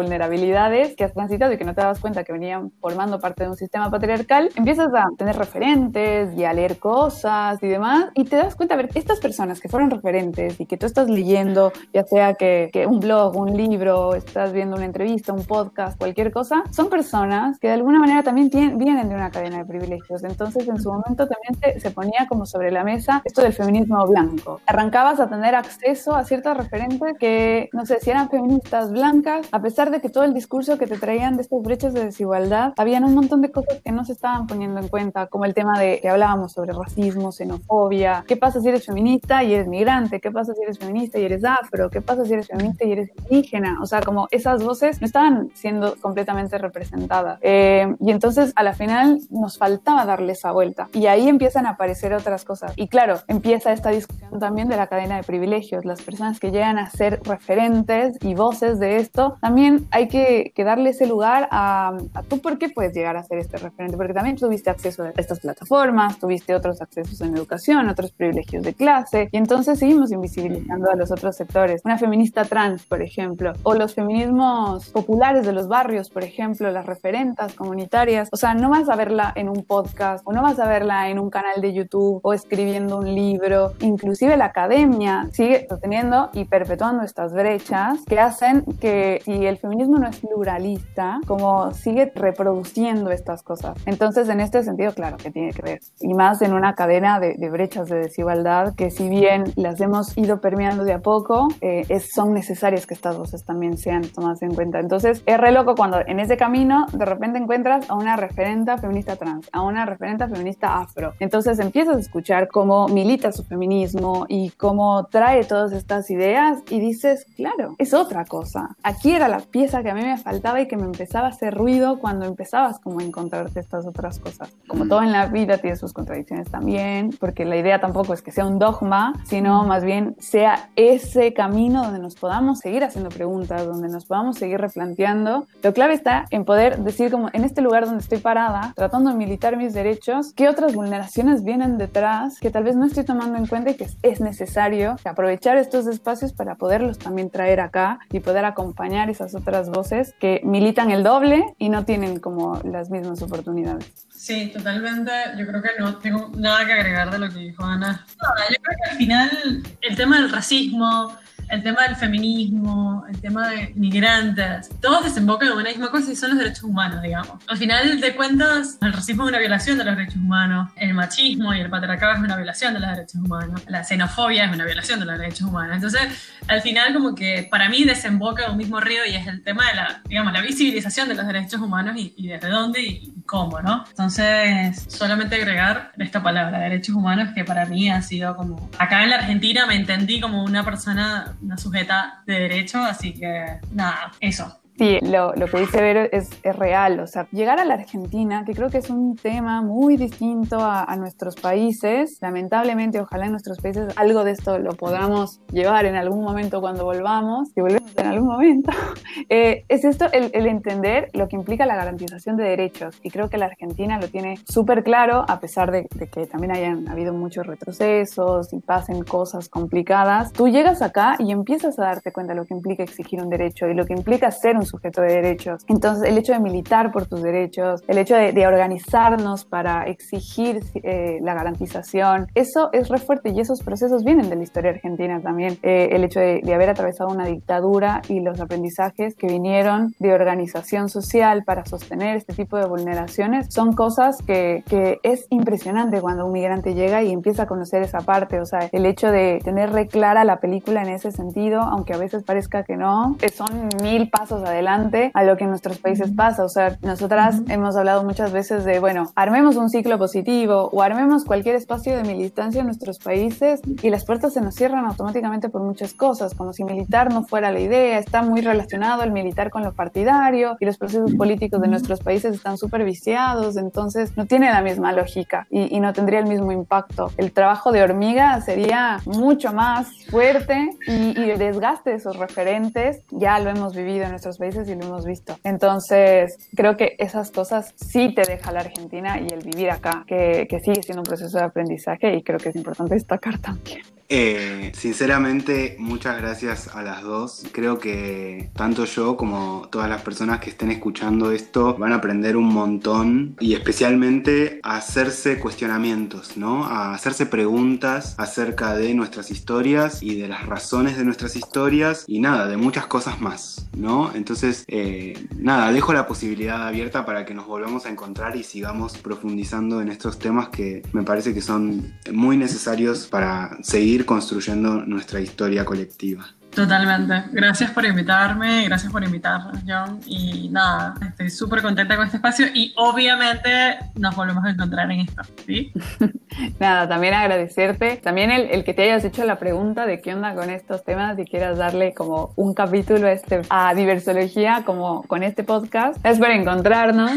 que 0.97 1.05
has 1.05 1.13
transitado 1.13 1.53
y 1.53 1.59
que 1.59 1.65
no 1.65 1.75
te 1.75 1.83
das 1.83 2.01
cuenta 2.01 2.25
que 2.25 2.33
venían 2.33 2.73
formando 2.81 3.21
parte 3.21 3.45
de 3.45 3.51
un 3.51 3.57
sistema 3.57 3.91
patriarcal, 3.91 4.51
empiezas 4.57 4.89
a 4.95 5.07
tener 5.17 5.37
referentes 5.37 6.35
y 6.37 6.45
a 6.45 6.53
leer 6.53 6.79
cosas 6.79 7.63
y 7.63 7.69
demás, 7.69 8.07
y 8.15 8.25
te 8.25 8.37
das 8.37 8.55
cuenta, 8.55 8.75
a 8.75 8.77
ver, 8.77 8.91
estas 8.95 9.21
personas 9.21 9.61
que 9.61 9.69
fueron 9.69 9.91
referentes 9.91 10.59
y 10.59 10.67
que 10.67 10.77
tú 10.77 10.87
estás 10.87 11.09
leyendo, 11.09 11.73
ya 11.93 12.05
sea 12.05 12.35
que, 12.35 12.71
que 12.73 12.87
un 12.87 13.01
blog, 13.01 13.37
un 13.37 13.57
libro, 13.57 14.15
estás 14.15 14.53
viendo 14.53 14.77
una 14.77 14.87
entrevista, 14.87 15.33
un 15.33 15.45
podcast, 15.45 15.99
cualquier 15.99 16.33
cosa, 16.33 16.63
son 16.71 16.89
personas 16.89 17.59
que 17.59 17.69
de 17.69 17.75
alguna 17.75 17.99
manera 17.99 18.23
también 18.23 18.51
tienen, 18.51 18.79
vienen 18.79 19.09
de 19.09 19.15
una 19.15 19.31
cadena 19.31 19.59
de 19.59 19.65
privilegios. 19.65 20.25
Entonces, 20.25 20.67
en 20.67 20.81
su 20.81 20.91
momento 20.91 21.27
también 21.27 21.55
se, 21.63 21.81
se 21.81 21.91
ponía 21.91 22.27
como 22.29 22.47
sobre 22.47 22.71
la 22.71 22.85
mesa 22.85 23.23
esto 23.25 23.43
del 23.43 23.53
feminismo 23.53 24.07
blanco. 24.07 24.61
Arrancabas 24.67 25.21
a 25.21 25.29
tener 25.29 25.55
acceso 25.55 26.15
a 26.15 26.25
ciertos 26.25 26.57
referentes 26.57 27.15
que, 27.19 27.69
no 27.73 27.85
sé, 27.87 28.01
si 28.01 28.11
eran 28.11 28.29
feministas 28.31 28.91
blancas, 28.91 29.47
a 29.53 29.61
pesar 29.61 29.91
de 29.91 30.01
que 30.01 30.09
todo 30.09 30.25
el 30.25 30.35
discurso 30.35 30.54
discurso 30.55 30.79
que 30.79 30.87
te 30.87 30.99
traían 30.99 31.35
de 31.35 31.43
estas 31.43 31.61
brechas 31.63 31.95
de 31.95 32.05
desigualdad, 32.05 32.75
habían 32.77 33.03
un 33.03 33.13
montón 33.13 33.43
de 33.43 33.51
cosas 33.51 33.81
que 33.85 33.91
no 33.91 34.05
se 34.05 34.13
estaban 34.13 34.47
poniendo 34.47 34.79
en 34.79 34.87
cuenta, 34.87 35.27
como 35.27 35.47
el 35.47 35.53
tema 35.53 35.81
de 35.81 35.99
que 36.01 36.09
hablábamos 36.09 36.53
sobre 36.53 36.73
racismo, 36.73 37.33
xenofobia, 37.33 38.25
qué 38.29 38.37
pasa 38.37 38.61
si 38.61 38.69
eres 38.69 38.87
feminista 38.87 39.43
y 39.43 39.53
eres 39.53 39.67
migrante, 39.67 40.21
qué 40.21 40.31
pasa 40.31 40.55
si 40.55 40.63
eres 40.63 40.79
feminista 40.79 41.19
y 41.19 41.25
eres 41.25 41.45
afro, 41.45 41.91
qué 41.91 42.01
pasa 42.01 42.25
si 42.25 42.35
eres 42.35 42.47
feminista 42.47 42.85
y 42.85 42.93
eres 42.93 43.11
indígena, 43.19 43.79
o 43.83 43.87
sea, 43.87 44.01
como 44.01 44.29
esas 44.31 44.63
voces 44.63 45.01
no 45.01 45.07
estaban 45.07 45.51
siendo 45.55 45.97
completamente 45.97 46.57
representadas. 46.57 47.41
Eh, 47.43 47.93
y 47.99 48.13
entonces 48.13 48.53
a 48.55 48.63
la 48.63 48.75
final 48.75 49.19
nos 49.31 49.59
faltaba 49.59 50.07
darle 50.07 50.35
esa 50.35 50.53
vuelta. 50.53 50.89
Y 50.93 51.07
ahí 51.07 51.29
empiezan 51.29 51.67
a 51.67 51.71
aparecer 51.71 52.15
otras 52.15 52.45
cosas. 52.45 52.73
Y 52.77 52.87
claro, 52.87 53.19
empieza 53.27 53.73
esta 53.73 53.91
discusión 53.91 54.39
también 54.39 54.69
de 54.69 54.77
la 54.77 54.87
cadena 54.87 55.17
de 55.17 55.25
privilegios. 55.25 55.85
Las 55.85 56.01
personas 56.01 56.39
que 56.39 56.53
llegan 56.53 56.79
a 56.79 56.91
ser 56.91 57.21
referentes 57.25 58.19
y 58.23 58.35
voces 58.35 58.79
de 58.79 58.99
esto, 58.99 59.37
también 59.41 59.89
hay 59.91 60.07
que, 60.07 60.44
darle 60.65 60.91
ese 60.91 61.07
lugar 61.07 61.49
a, 61.51 61.97
a, 62.15 62.23
tú 62.23 62.41
por 62.41 62.59
qué 62.59 62.69
puedes 62.69 62.95
llegar 62.95 63.17
a 63.17 63.23
ser 63.23 63.39
este 63.39 63.59
referente, 63.59 63.97
porque 63.97 64.15
también 64.15 64.37
tuviste 64.37 64.71
acceso 64.71 65.05
a 65.05 65.13
estas 65.17 65.41
plataformas, 65.41 66.19
tuviste 66.19 66.55
otros 66.55 66.81
accesos 66.81 67.21
en 67.21 67.37
educación, 67.37 67.89
otros 67.89 68.13
privilegios 68.13 68.63
de 68.63 68.75
clase, 68.75 69.29
y 69.31 69.37
entonces 69.37 69.79
seguimos 69.79 70.11
invisibilizando 70.11 70.91
a 70.91 70.97
los 70.97 71.11
otros 71.11 71.37
sectores. 71.37 71.83
Una 71.85 71.99
feminista 71.99 72.45
trans, 72.45 72.85
por 72.85 73.03
ejemplo, 73.03 73.53
o 73.63 73.75
los 73.75 73.95
feminismos 73.95 74.89
populares 74.91 75.47
de 75.47 75.53
los 75.53 75.69
barrios, 75.69 76.11
por 76.11 76.25
ejemplo, 76.25 76.71
las 76.71 76.87
referentas 76.87 77.55
comunitarias. 77.55 78.29
O 78.33 78.37
sea, 78.37 78.55
no 78.55 78.71
vas 78.71 78.89
a 78.89 78.97
verla 78.97 79.33
en 79.35 79.49
un 79.49 79.65
podcast 79.65 80.23
o 80.27 80.33
no 80.33 80.43
vas 80.43 80.59
a 80.59 80.67
verla 80.67 81.09
en 81.09 81.19
un 81.19 81.31
canal 81.31 81.61
de 81.61 81.73
YouTube 81.73 82.21
o 82.23 82.33
escribiendo 82.33 82.99
un 82.99 83.15
libro. 83.15 83.73
Inclusive 83.81 84.37
la 84.37 84.47
academia 84.47 85.29
sigue 85.33 85.67
sosteniendo 85.69 86.31
y 86.33 86.45
perpetuando 86.45 87.03
estas 87.03 87.33
brechas 87.33 88.01
que 88.07 88.19
hacen 88.19 88.65
que 88.81 89.21
si 89.25 89.47
el 89.47 89.59
feminismo 89.59 89.99
no 89.99 90.09
es 90.09 90.23
pluralista, 90.35 91.21
como 91.27 91.73
sigue 91.73 92.13
reproduciendo 92.15 93.11
estas 93.11 93.43
cosas. 93.43 93.77
Entonces, 93.87 94.29
en 94.29 94.41
este 94.41 94.63
sentido, 94.63 94.93
claro 94.93 95.17
que 95.17 95.31
tiene 95.31 95.53
que 95.53 95.63
ver. 95.63 95.81
Y 96.01 96.15
más 96.15 96.43
en 96.43 96.53
una 96.53 96.75
cadena 96.75 97.21
de, 97.21 97.35
brechas 97.51 97.89
de 97.89 97.97
desigualdad 97.97 98.75
que 98.75 98.91
si 98.91 99.09
bien 99.09 99.45
las 99.55 99.81
hemos 99.81 100.17
ido 100.19 100.41
permeando 100.41 100.85
de 100.85 100.93
a 100.93 101.01
poco, 101.01 101.49
eh, 101.61 101.85
es, 101.89 102.13
son 102.13 102.35
necesarias 102.35 102.87
que 102.87 102.95
estas 102.95 103.17
voces 103.17 103.45
también 103.45 103.79
sean 103.79 104.03
tomadas 104.03 104.43
en 104.43 104.55
cuenta. 104.55 104.81
Entonces, 104.81 105.23
es 105.25 105.39
re 105.39 105.53
loco 105.53 105.75
cuando 105.77 106.01
en 106.05 106.19
ese 106.19 106.37
camino 106.37 106.87
de 106.93 107.05
repente 107.05 107.39
encuentras 107.39 107.89
a 107.89 107.95
una 107.95 108.17
referenta 108.17 108.79
feminista 108.79 109.17
trans, 109.17 109.49
a 109.53 109.63
una 109.63 109.87
referenta 109.87 110.29
feminista 110.29 110.79
afro. 110.79 111.15
Entonces 111.21 111.59
empiezas 111.59 111.97
a 111.97 112.01
escuchar 112.01 112.49
cómo 112.49 112.89
milita 112.89 113.33
su 113.33 113.45
feminismo 113.45 114.27
y 114.29 114.51
cómo 114.51 115.07
trae 115.07 115.45
todas 115.45 115.73
estas 115.73 116.11
ideas 116.11 116.63
y 116.71 116.81
dices, 116.81 117.27
claro, 117.37 117.75
es 117.79 117.95
otra 117.95 118.25
cosa. 118.25 118.77
Aquí 118.83 119.13
era 119.13 119.29
la 119.29 119.39
pieza 119.39 119.83
que 119.83 119.91
a 119.91 119.95
mí 119.95 120.03
me 120.03 120.17
faltaba 120.25 120.61
y 120.61 120.67
que 120.67 120.77
me 120.77 120.85
empezaba 120.85 121.27
a 121.27 121.31
hacer 121.31 121.55
ruido 121.55 122.01
cuando 122.01 122.25
empezabas 122.27 122.81
como 122.81 123.01
a 123.01 123.05
encontrarte 123.05 123.61
estas 123.61 123.87
otras 123.87 124.19
cosas. 124.19 124.51
Como 124.67 124.89
todo 124.89 125.03
en 125.03 125.13
la 125.13 125.27
vida 125.27 125.59
tiene 125.59 125.77
sus 125.77 125.93
contradicciones 125.93 126.51
también, 126.51 127.11
porque 127.21 127.45
la 127.45 127.57
idea 127.57 127.81
tampoco 127.81 128.15
es 128.15 128.23
que 128.23 128.33
sea 128.33 128.47
un 128.47 128.59
dogma, 128.59 129.13
sino 129.25 129.65
más 129.65 129.85
bien 129.85 130.17
sea 130.19 130.71
ese 130.77 131.35
camino 131.35 131.85
donde 131.85 131.99
nos 131.99 132.15
podamos 132.17 132.59
seguir 132.59 132.85
haciendo 132.85 133.11
preguntas, 133.11 133.67
donde 133.67 133.89
nos 133.89 134.07
podamos 134.07 134.37
seguir 134.37 134.61
replanteando. 134.61 135.47
Lo 135.63 135.73
clave 135.75 135.95
está 135.95 136.25
en 136.31 136.45
poder 136.45 136.79
decir 136.79 137.11
como 137.11 137.29
en 137.33 137.45
este 137.45 137.61
lugar 137.61 137.85
donde 137.85 138.03
estoy 138.03 138.19
parada, 138.19 138.73
tratando 138.75 139.11
de 139.11 139.17
militar 139.17 139.57
mis 139.57 139.75
derechos, 139.75 140.33
qué 140.35 140.49
otras 140.49 140.75
vulneraciones 140.75 141.45
vienen 141.45 141.77
detrás 141.77 142.39
que 142.41 142.51
tal 142.51 142.65
vez 142.65 142.77
no 142.77 142.87
estoy 142.87 143.05
tomando 143.05 143.37
en 143.37 143.47
cuenta 143.47 143.71
y 143.71 143.75
que 143.75 143.87
es 144.03 144.21
necesario 144.21 144.97
aprovechar 145.05 145.59
estos 145.59 145.87
espacios 145.87 146.33
para 146.33 146.55
poderlos 146.55 146.99
también 146.99 147.29
traer 147.31 147.61
acá 147.61 147.99
y 148.11 148.21
poder 148.21 148.45
acompañar 148.45 149.11
esas 149.11 149.35
otras 149.35 149.69
voces 149.71 150.04
que 150.13 150.41
militan 150.45 150.91
el 150.91 151.03
doble 151.03 151.55
y 151.59 151.69
no 151.69 151.85
tienen 151.85 152.21
como 152.21 152.61
las 152.65 152.91
mismas 152.91 153.23
oportunidades. 153.23 153.93
Sí, 154.15 154.51
totalmente. 154.55 155.13
Yo 155.37 155.47
creo 155.47 155.63
que 155.63 155.71
no 155.79 155.97
tengo 155.97 156.31
nada 156.37 156.67
que 156.67 156.73
agregar 156.73 157.11
de 157.11 157.19
lo 157.19 157.29
que 157.29 157.41
dijo 157.41 157.65
Ana. 157.65 158.07
yo 158.09 158.57
creo 158.63 158.77
que 158.83 158.91
al 158.91 158.97
final 158.97 159.63
el 159.81 159.97
tema 159.97 160.21
del 160.21 160.31
racismo, 160.31 161.15
el 161.49 161.63
tema 161.63 161.83
del 161.83 161.97
feminismo, 161.97 163.05
el 163.09 163.21
tema 163.21 163.49
de 163.49 163.73
migrantes, 163.75 164.71
todos 164.81 165.05
desembocan 165.05 165.49
en 165.49 165.55
una 165.55 165.69
misma 165.69 165.91
cosa 165.91 166.11
y 166.13 166.17
son 166.17 166.31
los 166.31 166.39
derechos 166.39 166.65
humanos, 166.65 167.03
digamos. 167.03 167.43
Al 167.47 167.57
final 167.57 168.01
de 168.01 168.15
cuentas, 168.15 168.79
el 168.81 168.93
racismo 168.93 169.25
es 169.25 169.29
una 169.31 169.39
violación 169.39 169.79
de 169.79 169.85
los 169.85 169.97
derechos 169.97 170.17
humanos, 170.17 170.71
el 170.77 170.95
machismo 170.95 171.55
y 171.55 171.61
el 171.61 171.71
patriarcado 171.71 172.15
es 172.15 172.21
una 172.21 172.37
violación 172.37 172.75
de 172.75 172.81
los 172.81 172.91
derechos 172.91 173.17
humanos, 173.17 173.63
la 173.67 173.85
xenofobia 173.85 174.45
es 174.45 174.53
una 174.53 174.65
violación 174.65 175.01
de 175.01 175.07
los 175.07 175.19
derechos 175.19 175.49
humanos. 175.49 175.77
Entonces, 175.77 176.03
al 176.49 176.61
final 176.63 176.95
como 176.95 177.15
que 177.15 177.47
para 177.51 177.69
mí 177.69 177.85
desemboca 177.85 178.45
en 178.45 178.53
un 178.53 178.57
mismo 178.57 178.81
río 178.81 179.01
y 179.07 179.15
es 179.15 179.27
el 179.27 179.43
tema 179.43 179.69
de 179.69 179.77
la, 179.77 180.03
digamos, 180.09 180.33
la 180.33 180.41
visibilización 180.41 181.09
de 181.09 181.15
los 181.15 181.27
derechos 181.27 181.61
humanos 181.61 181.97
y, 181.97 182.15
y 182.17 182.29
desde 182.29 182.49
dónde 182.49 182.83
y 182.83 183.15
cómo, 183.27 183.61
¿no? 183.61 183.85
Entonces, 183.89 184.87
solamente 184.89 185.37
agregar 185.37 185.93
esta 185.99 186.23
palabra, 186.23 186.59
derechos 186.59 186.95
humanos, 186.95 187.31
que 187.35 187.45
para 187.45 187.67
mí 187.67 187.91
ha 187.91 188.03
sido 188.03 188.37
como, 188.37 188.71
acá 188.79 189.03
en 189.03 189.11
la 189.11 189.17
Argentina 189.17 189.67
me 189.67 189.77
entendí 189.77 190.21
como 190.21 190.45
una 190.45 190.65
persona 190.65 191.34
una 191.43 191.57
sujeta 191.57 192.23
de 192.27 192.35
derecho, 192.41 192.79
así 192.79 193.13
que 193.15 193.61
nada, 193.73 194.13
eso. 194.21 194.61
Sí, 194.77 194.99
lo, 195.03 195.33
lo, 195.35 195.47
que 195.47 195.61
dice 195.61 195.81
Vero 195.81 196.09
es, 196.11 196.31
es, 196.43 196.57
real. 196.57 196.99
O 196.99 197.07
sea, 197.07 197.29
llegar 197.31 197.61
a 197.61 197.65
la 197.65 197.75
Argentina, 197.75 198.45
que 198.45 198.55
creo 198.55 198.71
que 198.71 198.79
es 198.79 198.91
un 198.91 199.15
tema 199.15 199.63
muy 199.63 199.97
distinto 199.97 200.59
a, 200.59 200.83
a, 200.83 200.97
nuestros 200.97 201.37
países, 201.37 202.19
lamentablemente, 202.21 203.01
ojalá 203.01 203.27
en 203.27 203.31
nuestros 203.31 203.59
países 203.59 203.97
algo 203.97 204.25
de 204.25 204.33
esto 204.33 204.59
lo 204.59 204.73
podamos 204.73 205.41
llevar 205.53 205.87
en 205.87 205.95
algún 205.95 206.25
momento 206.25 206.61
cuando 206.61 206.85
volvamos, 206.85 207.51
si 207.55 207.61
volvemos 207.61 207.97
en 207.97 208.07
algún 208.07 208.27
momento, 208.27 208.73
eh, 209.29 209.65
es 209.69 209.85
esto, 209.85 210.07
el, 210.13 210.33
el, 210.35 210.47
entender 210.49 211.09
lo 211.13 211.29
que 211.29 211.37
implica 211.37 211.67
la 211.67 211.77
garantización 211.77 212.37
de 212.37 212.43
derechos. 212.43 212.99
Y 213.05 213.11
creo 213.11 213.31
que 213.31 213.39
la 213.39 213.47
Argentina 213.47 214.01
lo 214.01 214.09
tiene 214.09 214.41
súper 214.49 214.83
claro, 214.83 215.25
a 215.29 215.39
pesar 215.39 215.71
de, 215.71 215.87
de, 215.95 216.09
que 216.09 216.27
también 216.27 216.51
hayan 216.51 216.89
habido 216.89 217.13
muchos 217.13 217.47
retrocesos 217.47 218.53
y 218.53 218.59
pasen 218.59 219.05
cosas 219.05 219.49
complicadas. 219.49 220.33
Tú 220.33 220.49
llegas 220.49 220.83
acá 220.83 221.15
y 221.21 221.31
empiezas 221.31 221.79
a 221.79 221.85
darte 221.85 222.11
cuenta 222.11 222.33
de 222.33 222.41
lo 222.41 222.45
que 222.45 222.55
implica 222.55 222.83
exigir 222.83 223.23
un 223.23 223.31
derecho 223.31 223.69
y 223.69 223.75
lo 223.75 223.87
que 223.87 223.93
implica 223.93 224.33
ser 224.33 224.57
un 224.57 224.64
sujeto 224.65 225.03
de 225.03 225.15
derechos. 225.15 225.63
Entonces, 225.69 226.09
el 226.09 226.19
hecho 226.19 226.33
de 226.33 226.41
militar 226.41 226.93
por 226.93 227.07
tus 227.07 227.23
derechos, 227.23 227.83
el 227.89 227.99
hecho 227.99 228.17
de, 228.17 228.33
de 228.33 228.47
organizarnos 228.47 229.45
para 229.45 229.85
exigir 229.85 230.61
eh, 230.75 231.19
la 231.23 231.35
garantización, 231.35 232.29
eso 232.35 232.71
es 232.73 232.89
re 232.89 232.99
fuerte 232.99 233.31
y 233.31 233.41
esos 233.41 233.63
procesos 233.63 234.05
vienen 234.05 234.29
de 234.29 234.37
la 234.37 234.43
historia 234.43 234.71
argentina 234.71 235.21
también. 235.21 235.59
Eh, 235.63 235.91
el 235.93 236.05
hecho 236.05 236.21
de, 236.21 236.41
de, 236.43 236.55
haber 236.55 236.71
atravesado 236.71 237.11
una 237.11 237.27
dictadura 237.27 238.03
y 238.09 238.21
los 238.21 238.41
aprendizajes 238.41 239.15
que 239.17 239.27
vinieron 239.27 239.95
de 239.99 240.13
organización 240.13 240.89
social 240.89 241.43
para 241.45 241.65
sostener 241.65 242.17
este 242.17 242.35
tipo 242.35 242.57
de 242.57 242.67
vulneraciones 242.67 243.47
son 243.51 243.73
cosas 243.75 244.17
que, 244.27 244.63
que 244.69 244.99
es 245.03 245.27
impresionante 245.31 246.01
cuando 246.01 246.27
un 246.27 246.33
migrante 246.33 246.75
llega 246.75 247.03
y 247.03 247.13
empieza 247.13 247.45
a 247.45 247.47
conocer 247.47 247.83
esa 247.83 248.01
parte. 248.01 248.41
O 248.41 248.47
sea, 248.47 248.69
el 248.73 248.87
hecho 248.87 249.11
de 249.11 249.41
tener 249.43 249.73
re 249.73 249.89
clara 249.89 250.25
la 250.25 250.39
película 250.39 250.83
en 250.83 250.89
ese 250.89 251.11
sentido, 251.11 251.61
aunque 251.61 251.95
a 251.95 251.99
veces 251.99 252.23
parezca 252.23 252.65
que 252.65 252.77
no, 252.77 253.17
son 253.35 253.69
mil 253.83 254.09
pasos 254.11 254.43
adelante 254.43 254.54
adelante 254.55 255.11
a 255.15 255.25
lo 255.25 255.37
que 255.37 255.45
en 255.45 255.51
nuestros 255.51 255.79
países 255.79 256.11
pasa. 256.15 256.45
O 256.45 256.49
sea, 256.49 256.79
nosotras 256.83 257.43
hemos 257.49 257.77
hablado 257.77 258.05
muchas 258.05 258.33
veces 258.33 258.65
de, 258.65 258.81
bueno, 258.81 259.11
armemos 259.15 259.57
un 259.57 259.69
ciclo 259.69 259.99
positivo 259.99 260.71
o 260.73 260.83
armemos 260.83 261.25
cualquier 261.25 261.57
espacio 261.57 261.97
de 261.97 262.03
militancia 262.05 262.61
en 262.61 262.67
nuestros 262.67 262.99
países 262.99 263.61
y 263.83 263.91
las 263.91 264.05
puertas 264.05 264.33
se 264.33 264.41
nos 264.41 264.55
cierran 264.55 264.87
automáticamente 264.87 265.49
por 265.49 265.63
muchas 265.63 265.93
cosas, 265.95 266.35
como 266.35 266.53
si 266.53 266.65
militar 266.65 267.13
no 267.13 267.25
fuera 267.25 267.51
la 267.51 267.61
idea. 267.61 267.99
Está 267.99 268.23
muy 268.23 268.41
relacionado 268.41 269.03
el 269.03 269.13
militar 269.13 269.51
con 269.51 269.63
lo 269.63 269.73
partidario 269.73 270.57
y 270.61 270.65
los 270.65 270.79
procesos 270.79 271.15
políticos 271.15 271.61
de 271.61 271.69
nuestros 271.69 272.01
países 272.01 272.35
están 272.35 272.57
súper 272.57 272.85
viciados, 272.85 273.57
entonces 273.57 274.17
no 274.17 274.27
tiene 274.27 274.51
la 274.51 274.63
misma 274.63 274.93
lógica 274.93 275.47
y, 275.51 275.75
y 275.75 275.81
no 275.81 275.93
tendría 275.93 276.21
el 276.21 276.27
mismo 276.27 276.53
impacto. 276.53 277.11
El 277.17 277.33
trabajo 277.33 277.73
de 277.73 277.83
hormiga 277.83 278.41
sería 278.41 278.99
mucho 279.07 279.53
más 279.53 279.89
fuerte 280.11 280.71
y, 280.87 281.19
y 281.21 281.31
el 281.31 281.39
desgaste 281.39 281.91
de 281.91 281.97
esos 281.97 282.17
referentes 282.17 283.03
ya 283.11 283.39
lo 283.41 283.51
hemos 283.51 283.75
vivido 283.75 284.05
en 284.05 284.11
nuestros 284.11 284.39
países 284.39 284.44
y 284.53 284.75
lo 284.75 284.85
hemos 284.85 285.05
visto. 285.05 285.37
Entonces, 285.45 286.37
creo 286.55 286.77
que 286.77 286.97
esas 286.99 287.31
cosas 287.31 287.75
sí 287.77 288.15
te 288.15 288.23
deja 288.23 288.53
la 288.53 288.61
Argentina 288.61 289.19
y 289.21 289.33
el 289.33 289.41
vivir 289.41 289.71
acá, 289.71 290.05
que, 290.07 290.47
que 290.49 290.61
sigue 290.61 290.83
siendo 290.83 291.01
un 291.01 291.07
proceso 291.07 291.39
de 291.39 291.45
aprendizaje 291.45 292.15
y 292.15 292.23
creo 292.23 292.39
que 292.39 292.51
es 292.51 292.57
importante 292.57 292.95
destacar 292.95 293.39
también. 293.39 293.83
Eh, 294.09 294.73
sinceramente, 294.75 295.77
muchas 295.79 296.19
gracias 296.19 296.69
a 296.75 296.83
las 296.83 297.03
dos. 297.03 297.45
Creo 297.53 297.79
que 297.79 298.51
tanto 298.55 298.85
yo 298.85 299.17
como 299.17 299.69
todas 299.71 299.89
las 299.89 300.03
personas 300.03 300.41
que 300.41 300.51
estén 300.51 300.71
escuchando 300.71 301.31
esto 301.33 301.75
van 301.77 301.93
a 301.93 301.97
aprender 301.97 302.37
un 302.37 302.53
montón 302.53 303.37
y 303.41 303.55
especialmente 303.55 304.61
a 304.63 304.77
hacerse 304.77 305.39
cuestionamientos, 305.39 306.37
¿no? 306.37 306.65
A 306.65 306.95
hacerse 306.95 307.27
preguntas 307.27 308.15
acerca 308.19 308.75
de 308.75 308.95
nuestras 308.95 309.31
historias 309.31 310.03
y 310.03 310.21
de 310.21 310.29
las 310.29 310.47
razones 310.47 310.97
de 310.99 311.05
nuestras 311.05 311.37
historias 311.37 312.05
y 312.07 312.21
nada, 312.21 312.47
de 312.47 312.57
muchas 312.57 312.87
cosas 312.87 313.21
más, 313.21 313.69
¿no? 313.77 314.13
Entonces, 314.15 314.65
eh, 314.69 315.27
nada, 315.37 315.73
dejo 315.73 315.93
la 315.93 316.07
posibilidad 316.07 316.67
abierta 316.67 317.07
para 317.07 317.25
que 317.25 317.35
nos 317.35 317.47
volvamos 317.47 317.87
a 317.87 317.91
encontrar 317.91 318.37
y 318.37 318.43
sigamos 318.43 318.99
profundizando 318.99 319.81
en 319.81 319.89
estos 319.89 320.19
temas 320.19 320.49
que 320.51 320.83
me 320.93 321.03
parece 321.03 321.33
que 321.33 321.41
son 321.41 321.95
muy 322.13 322.37
necesarios 322.37 323.07
para 323.07 323.57
seguir 323.63 323.94
construyendo 324.03 324.85
nuestra 324.85 325.21
historia 325.21 325.65
colectiva. 325.65 326.27
Totalmente. 326.55 327.25
Gracias 327.33 327.71
por 327.73 327.85
invitarme, 327.85 328.65
gracias 328.65 328.93
por 328.93 329.03
invitarnos, 329.03 329.59
John. 329.67 330.01
Y 330.07 330.49
nada, 330.51 330.95
estoy 331.07 331.29
súper 331.29 331.63
contenta 331.63 331.97
con 331.97 332.07
este 332.07 332.19
espacio 332.19 332.47
y 332.55 332.73
obviamente 332.77 333.79
nos 333.97 334.15
volvemos 334.15 334.45
a 334.45 334.51
encontrar 334.51 334.91
en 334.91 335.01
esto, 335.01 335.23
¿sí? 335.47 335.73
nada, 336.61 336.89
también 336.89 337.15
agradecerte. 337.15 337.97
También 337.97 338.31
el, 338.31 338.43
el, 338.51 338.65
que 338.65 338.73
te 338.73 338.83
hayas 338.83 339.05
hecho 339.05 339.25
la 339.25 339.39
pregunta 339.39 339.85
de 339.85 340.01
qué 340.01 340.15
onda 340.15 340.35
con 340.35 340.49
estos 340.49 340.85
temas 340.85 341.19
y 341.19 341.25
quieras 341.25 341.59
darle 341.59 341.93
como 341.93 342.33
un 342.37 342.55
capítulo 342.55 343.09
a, 343.09 343.13
este, 343.13 343.43
a 343.51 343.75
diversología 343.75 344.63
como 344.65 345.03
con 345.05 345.25
este 345.25 345.43
podcast. 345.43 346.05
Es 346.07 346.19
por 346.19 346.31
encontrarnos 346.31 347.11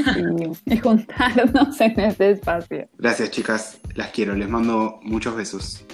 y, 0.66 0.74
y 0.74 0.78
juntarnos 0.80 1.80
en 1.80 2.00
este 2.00 2.32
espacio. 2.32 2.88
Gracias, 2.98 3.30
chicas. 3.30 3.80
Las 3.94 4.10
quiero. 4.10 4.36
Les 4.36 4.50
mando 4.50 5.00
muchos 5.04 5.36
besos. 5.36 5.87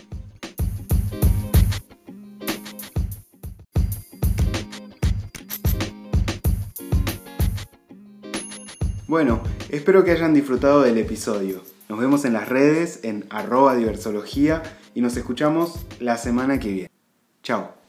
Bueno, 9.14 9.44
espero 9.70 10.04
que 10.04 10.10
hayan 10.10 10.34
disfrutado 10.34 10.82
del 10.82 10.98
episodio. 10.98 11.62
Nos 11.88 12.00
vemos 12.00 12.26
en 12.26 12.34
las 12.34 12.50
redes 12.50 13.02
en 13.04 13.28
arroba 13.30 13.76
diversología 13.76 14.64
y 14.96 15.02
nos 15.02 15.16
escuchamos 15.16 15.86
la 16.00 16.18
semana 16.18 16.60
que 16.60 16.70
viene. 16.70 16.90
Chao. 17.44 17.83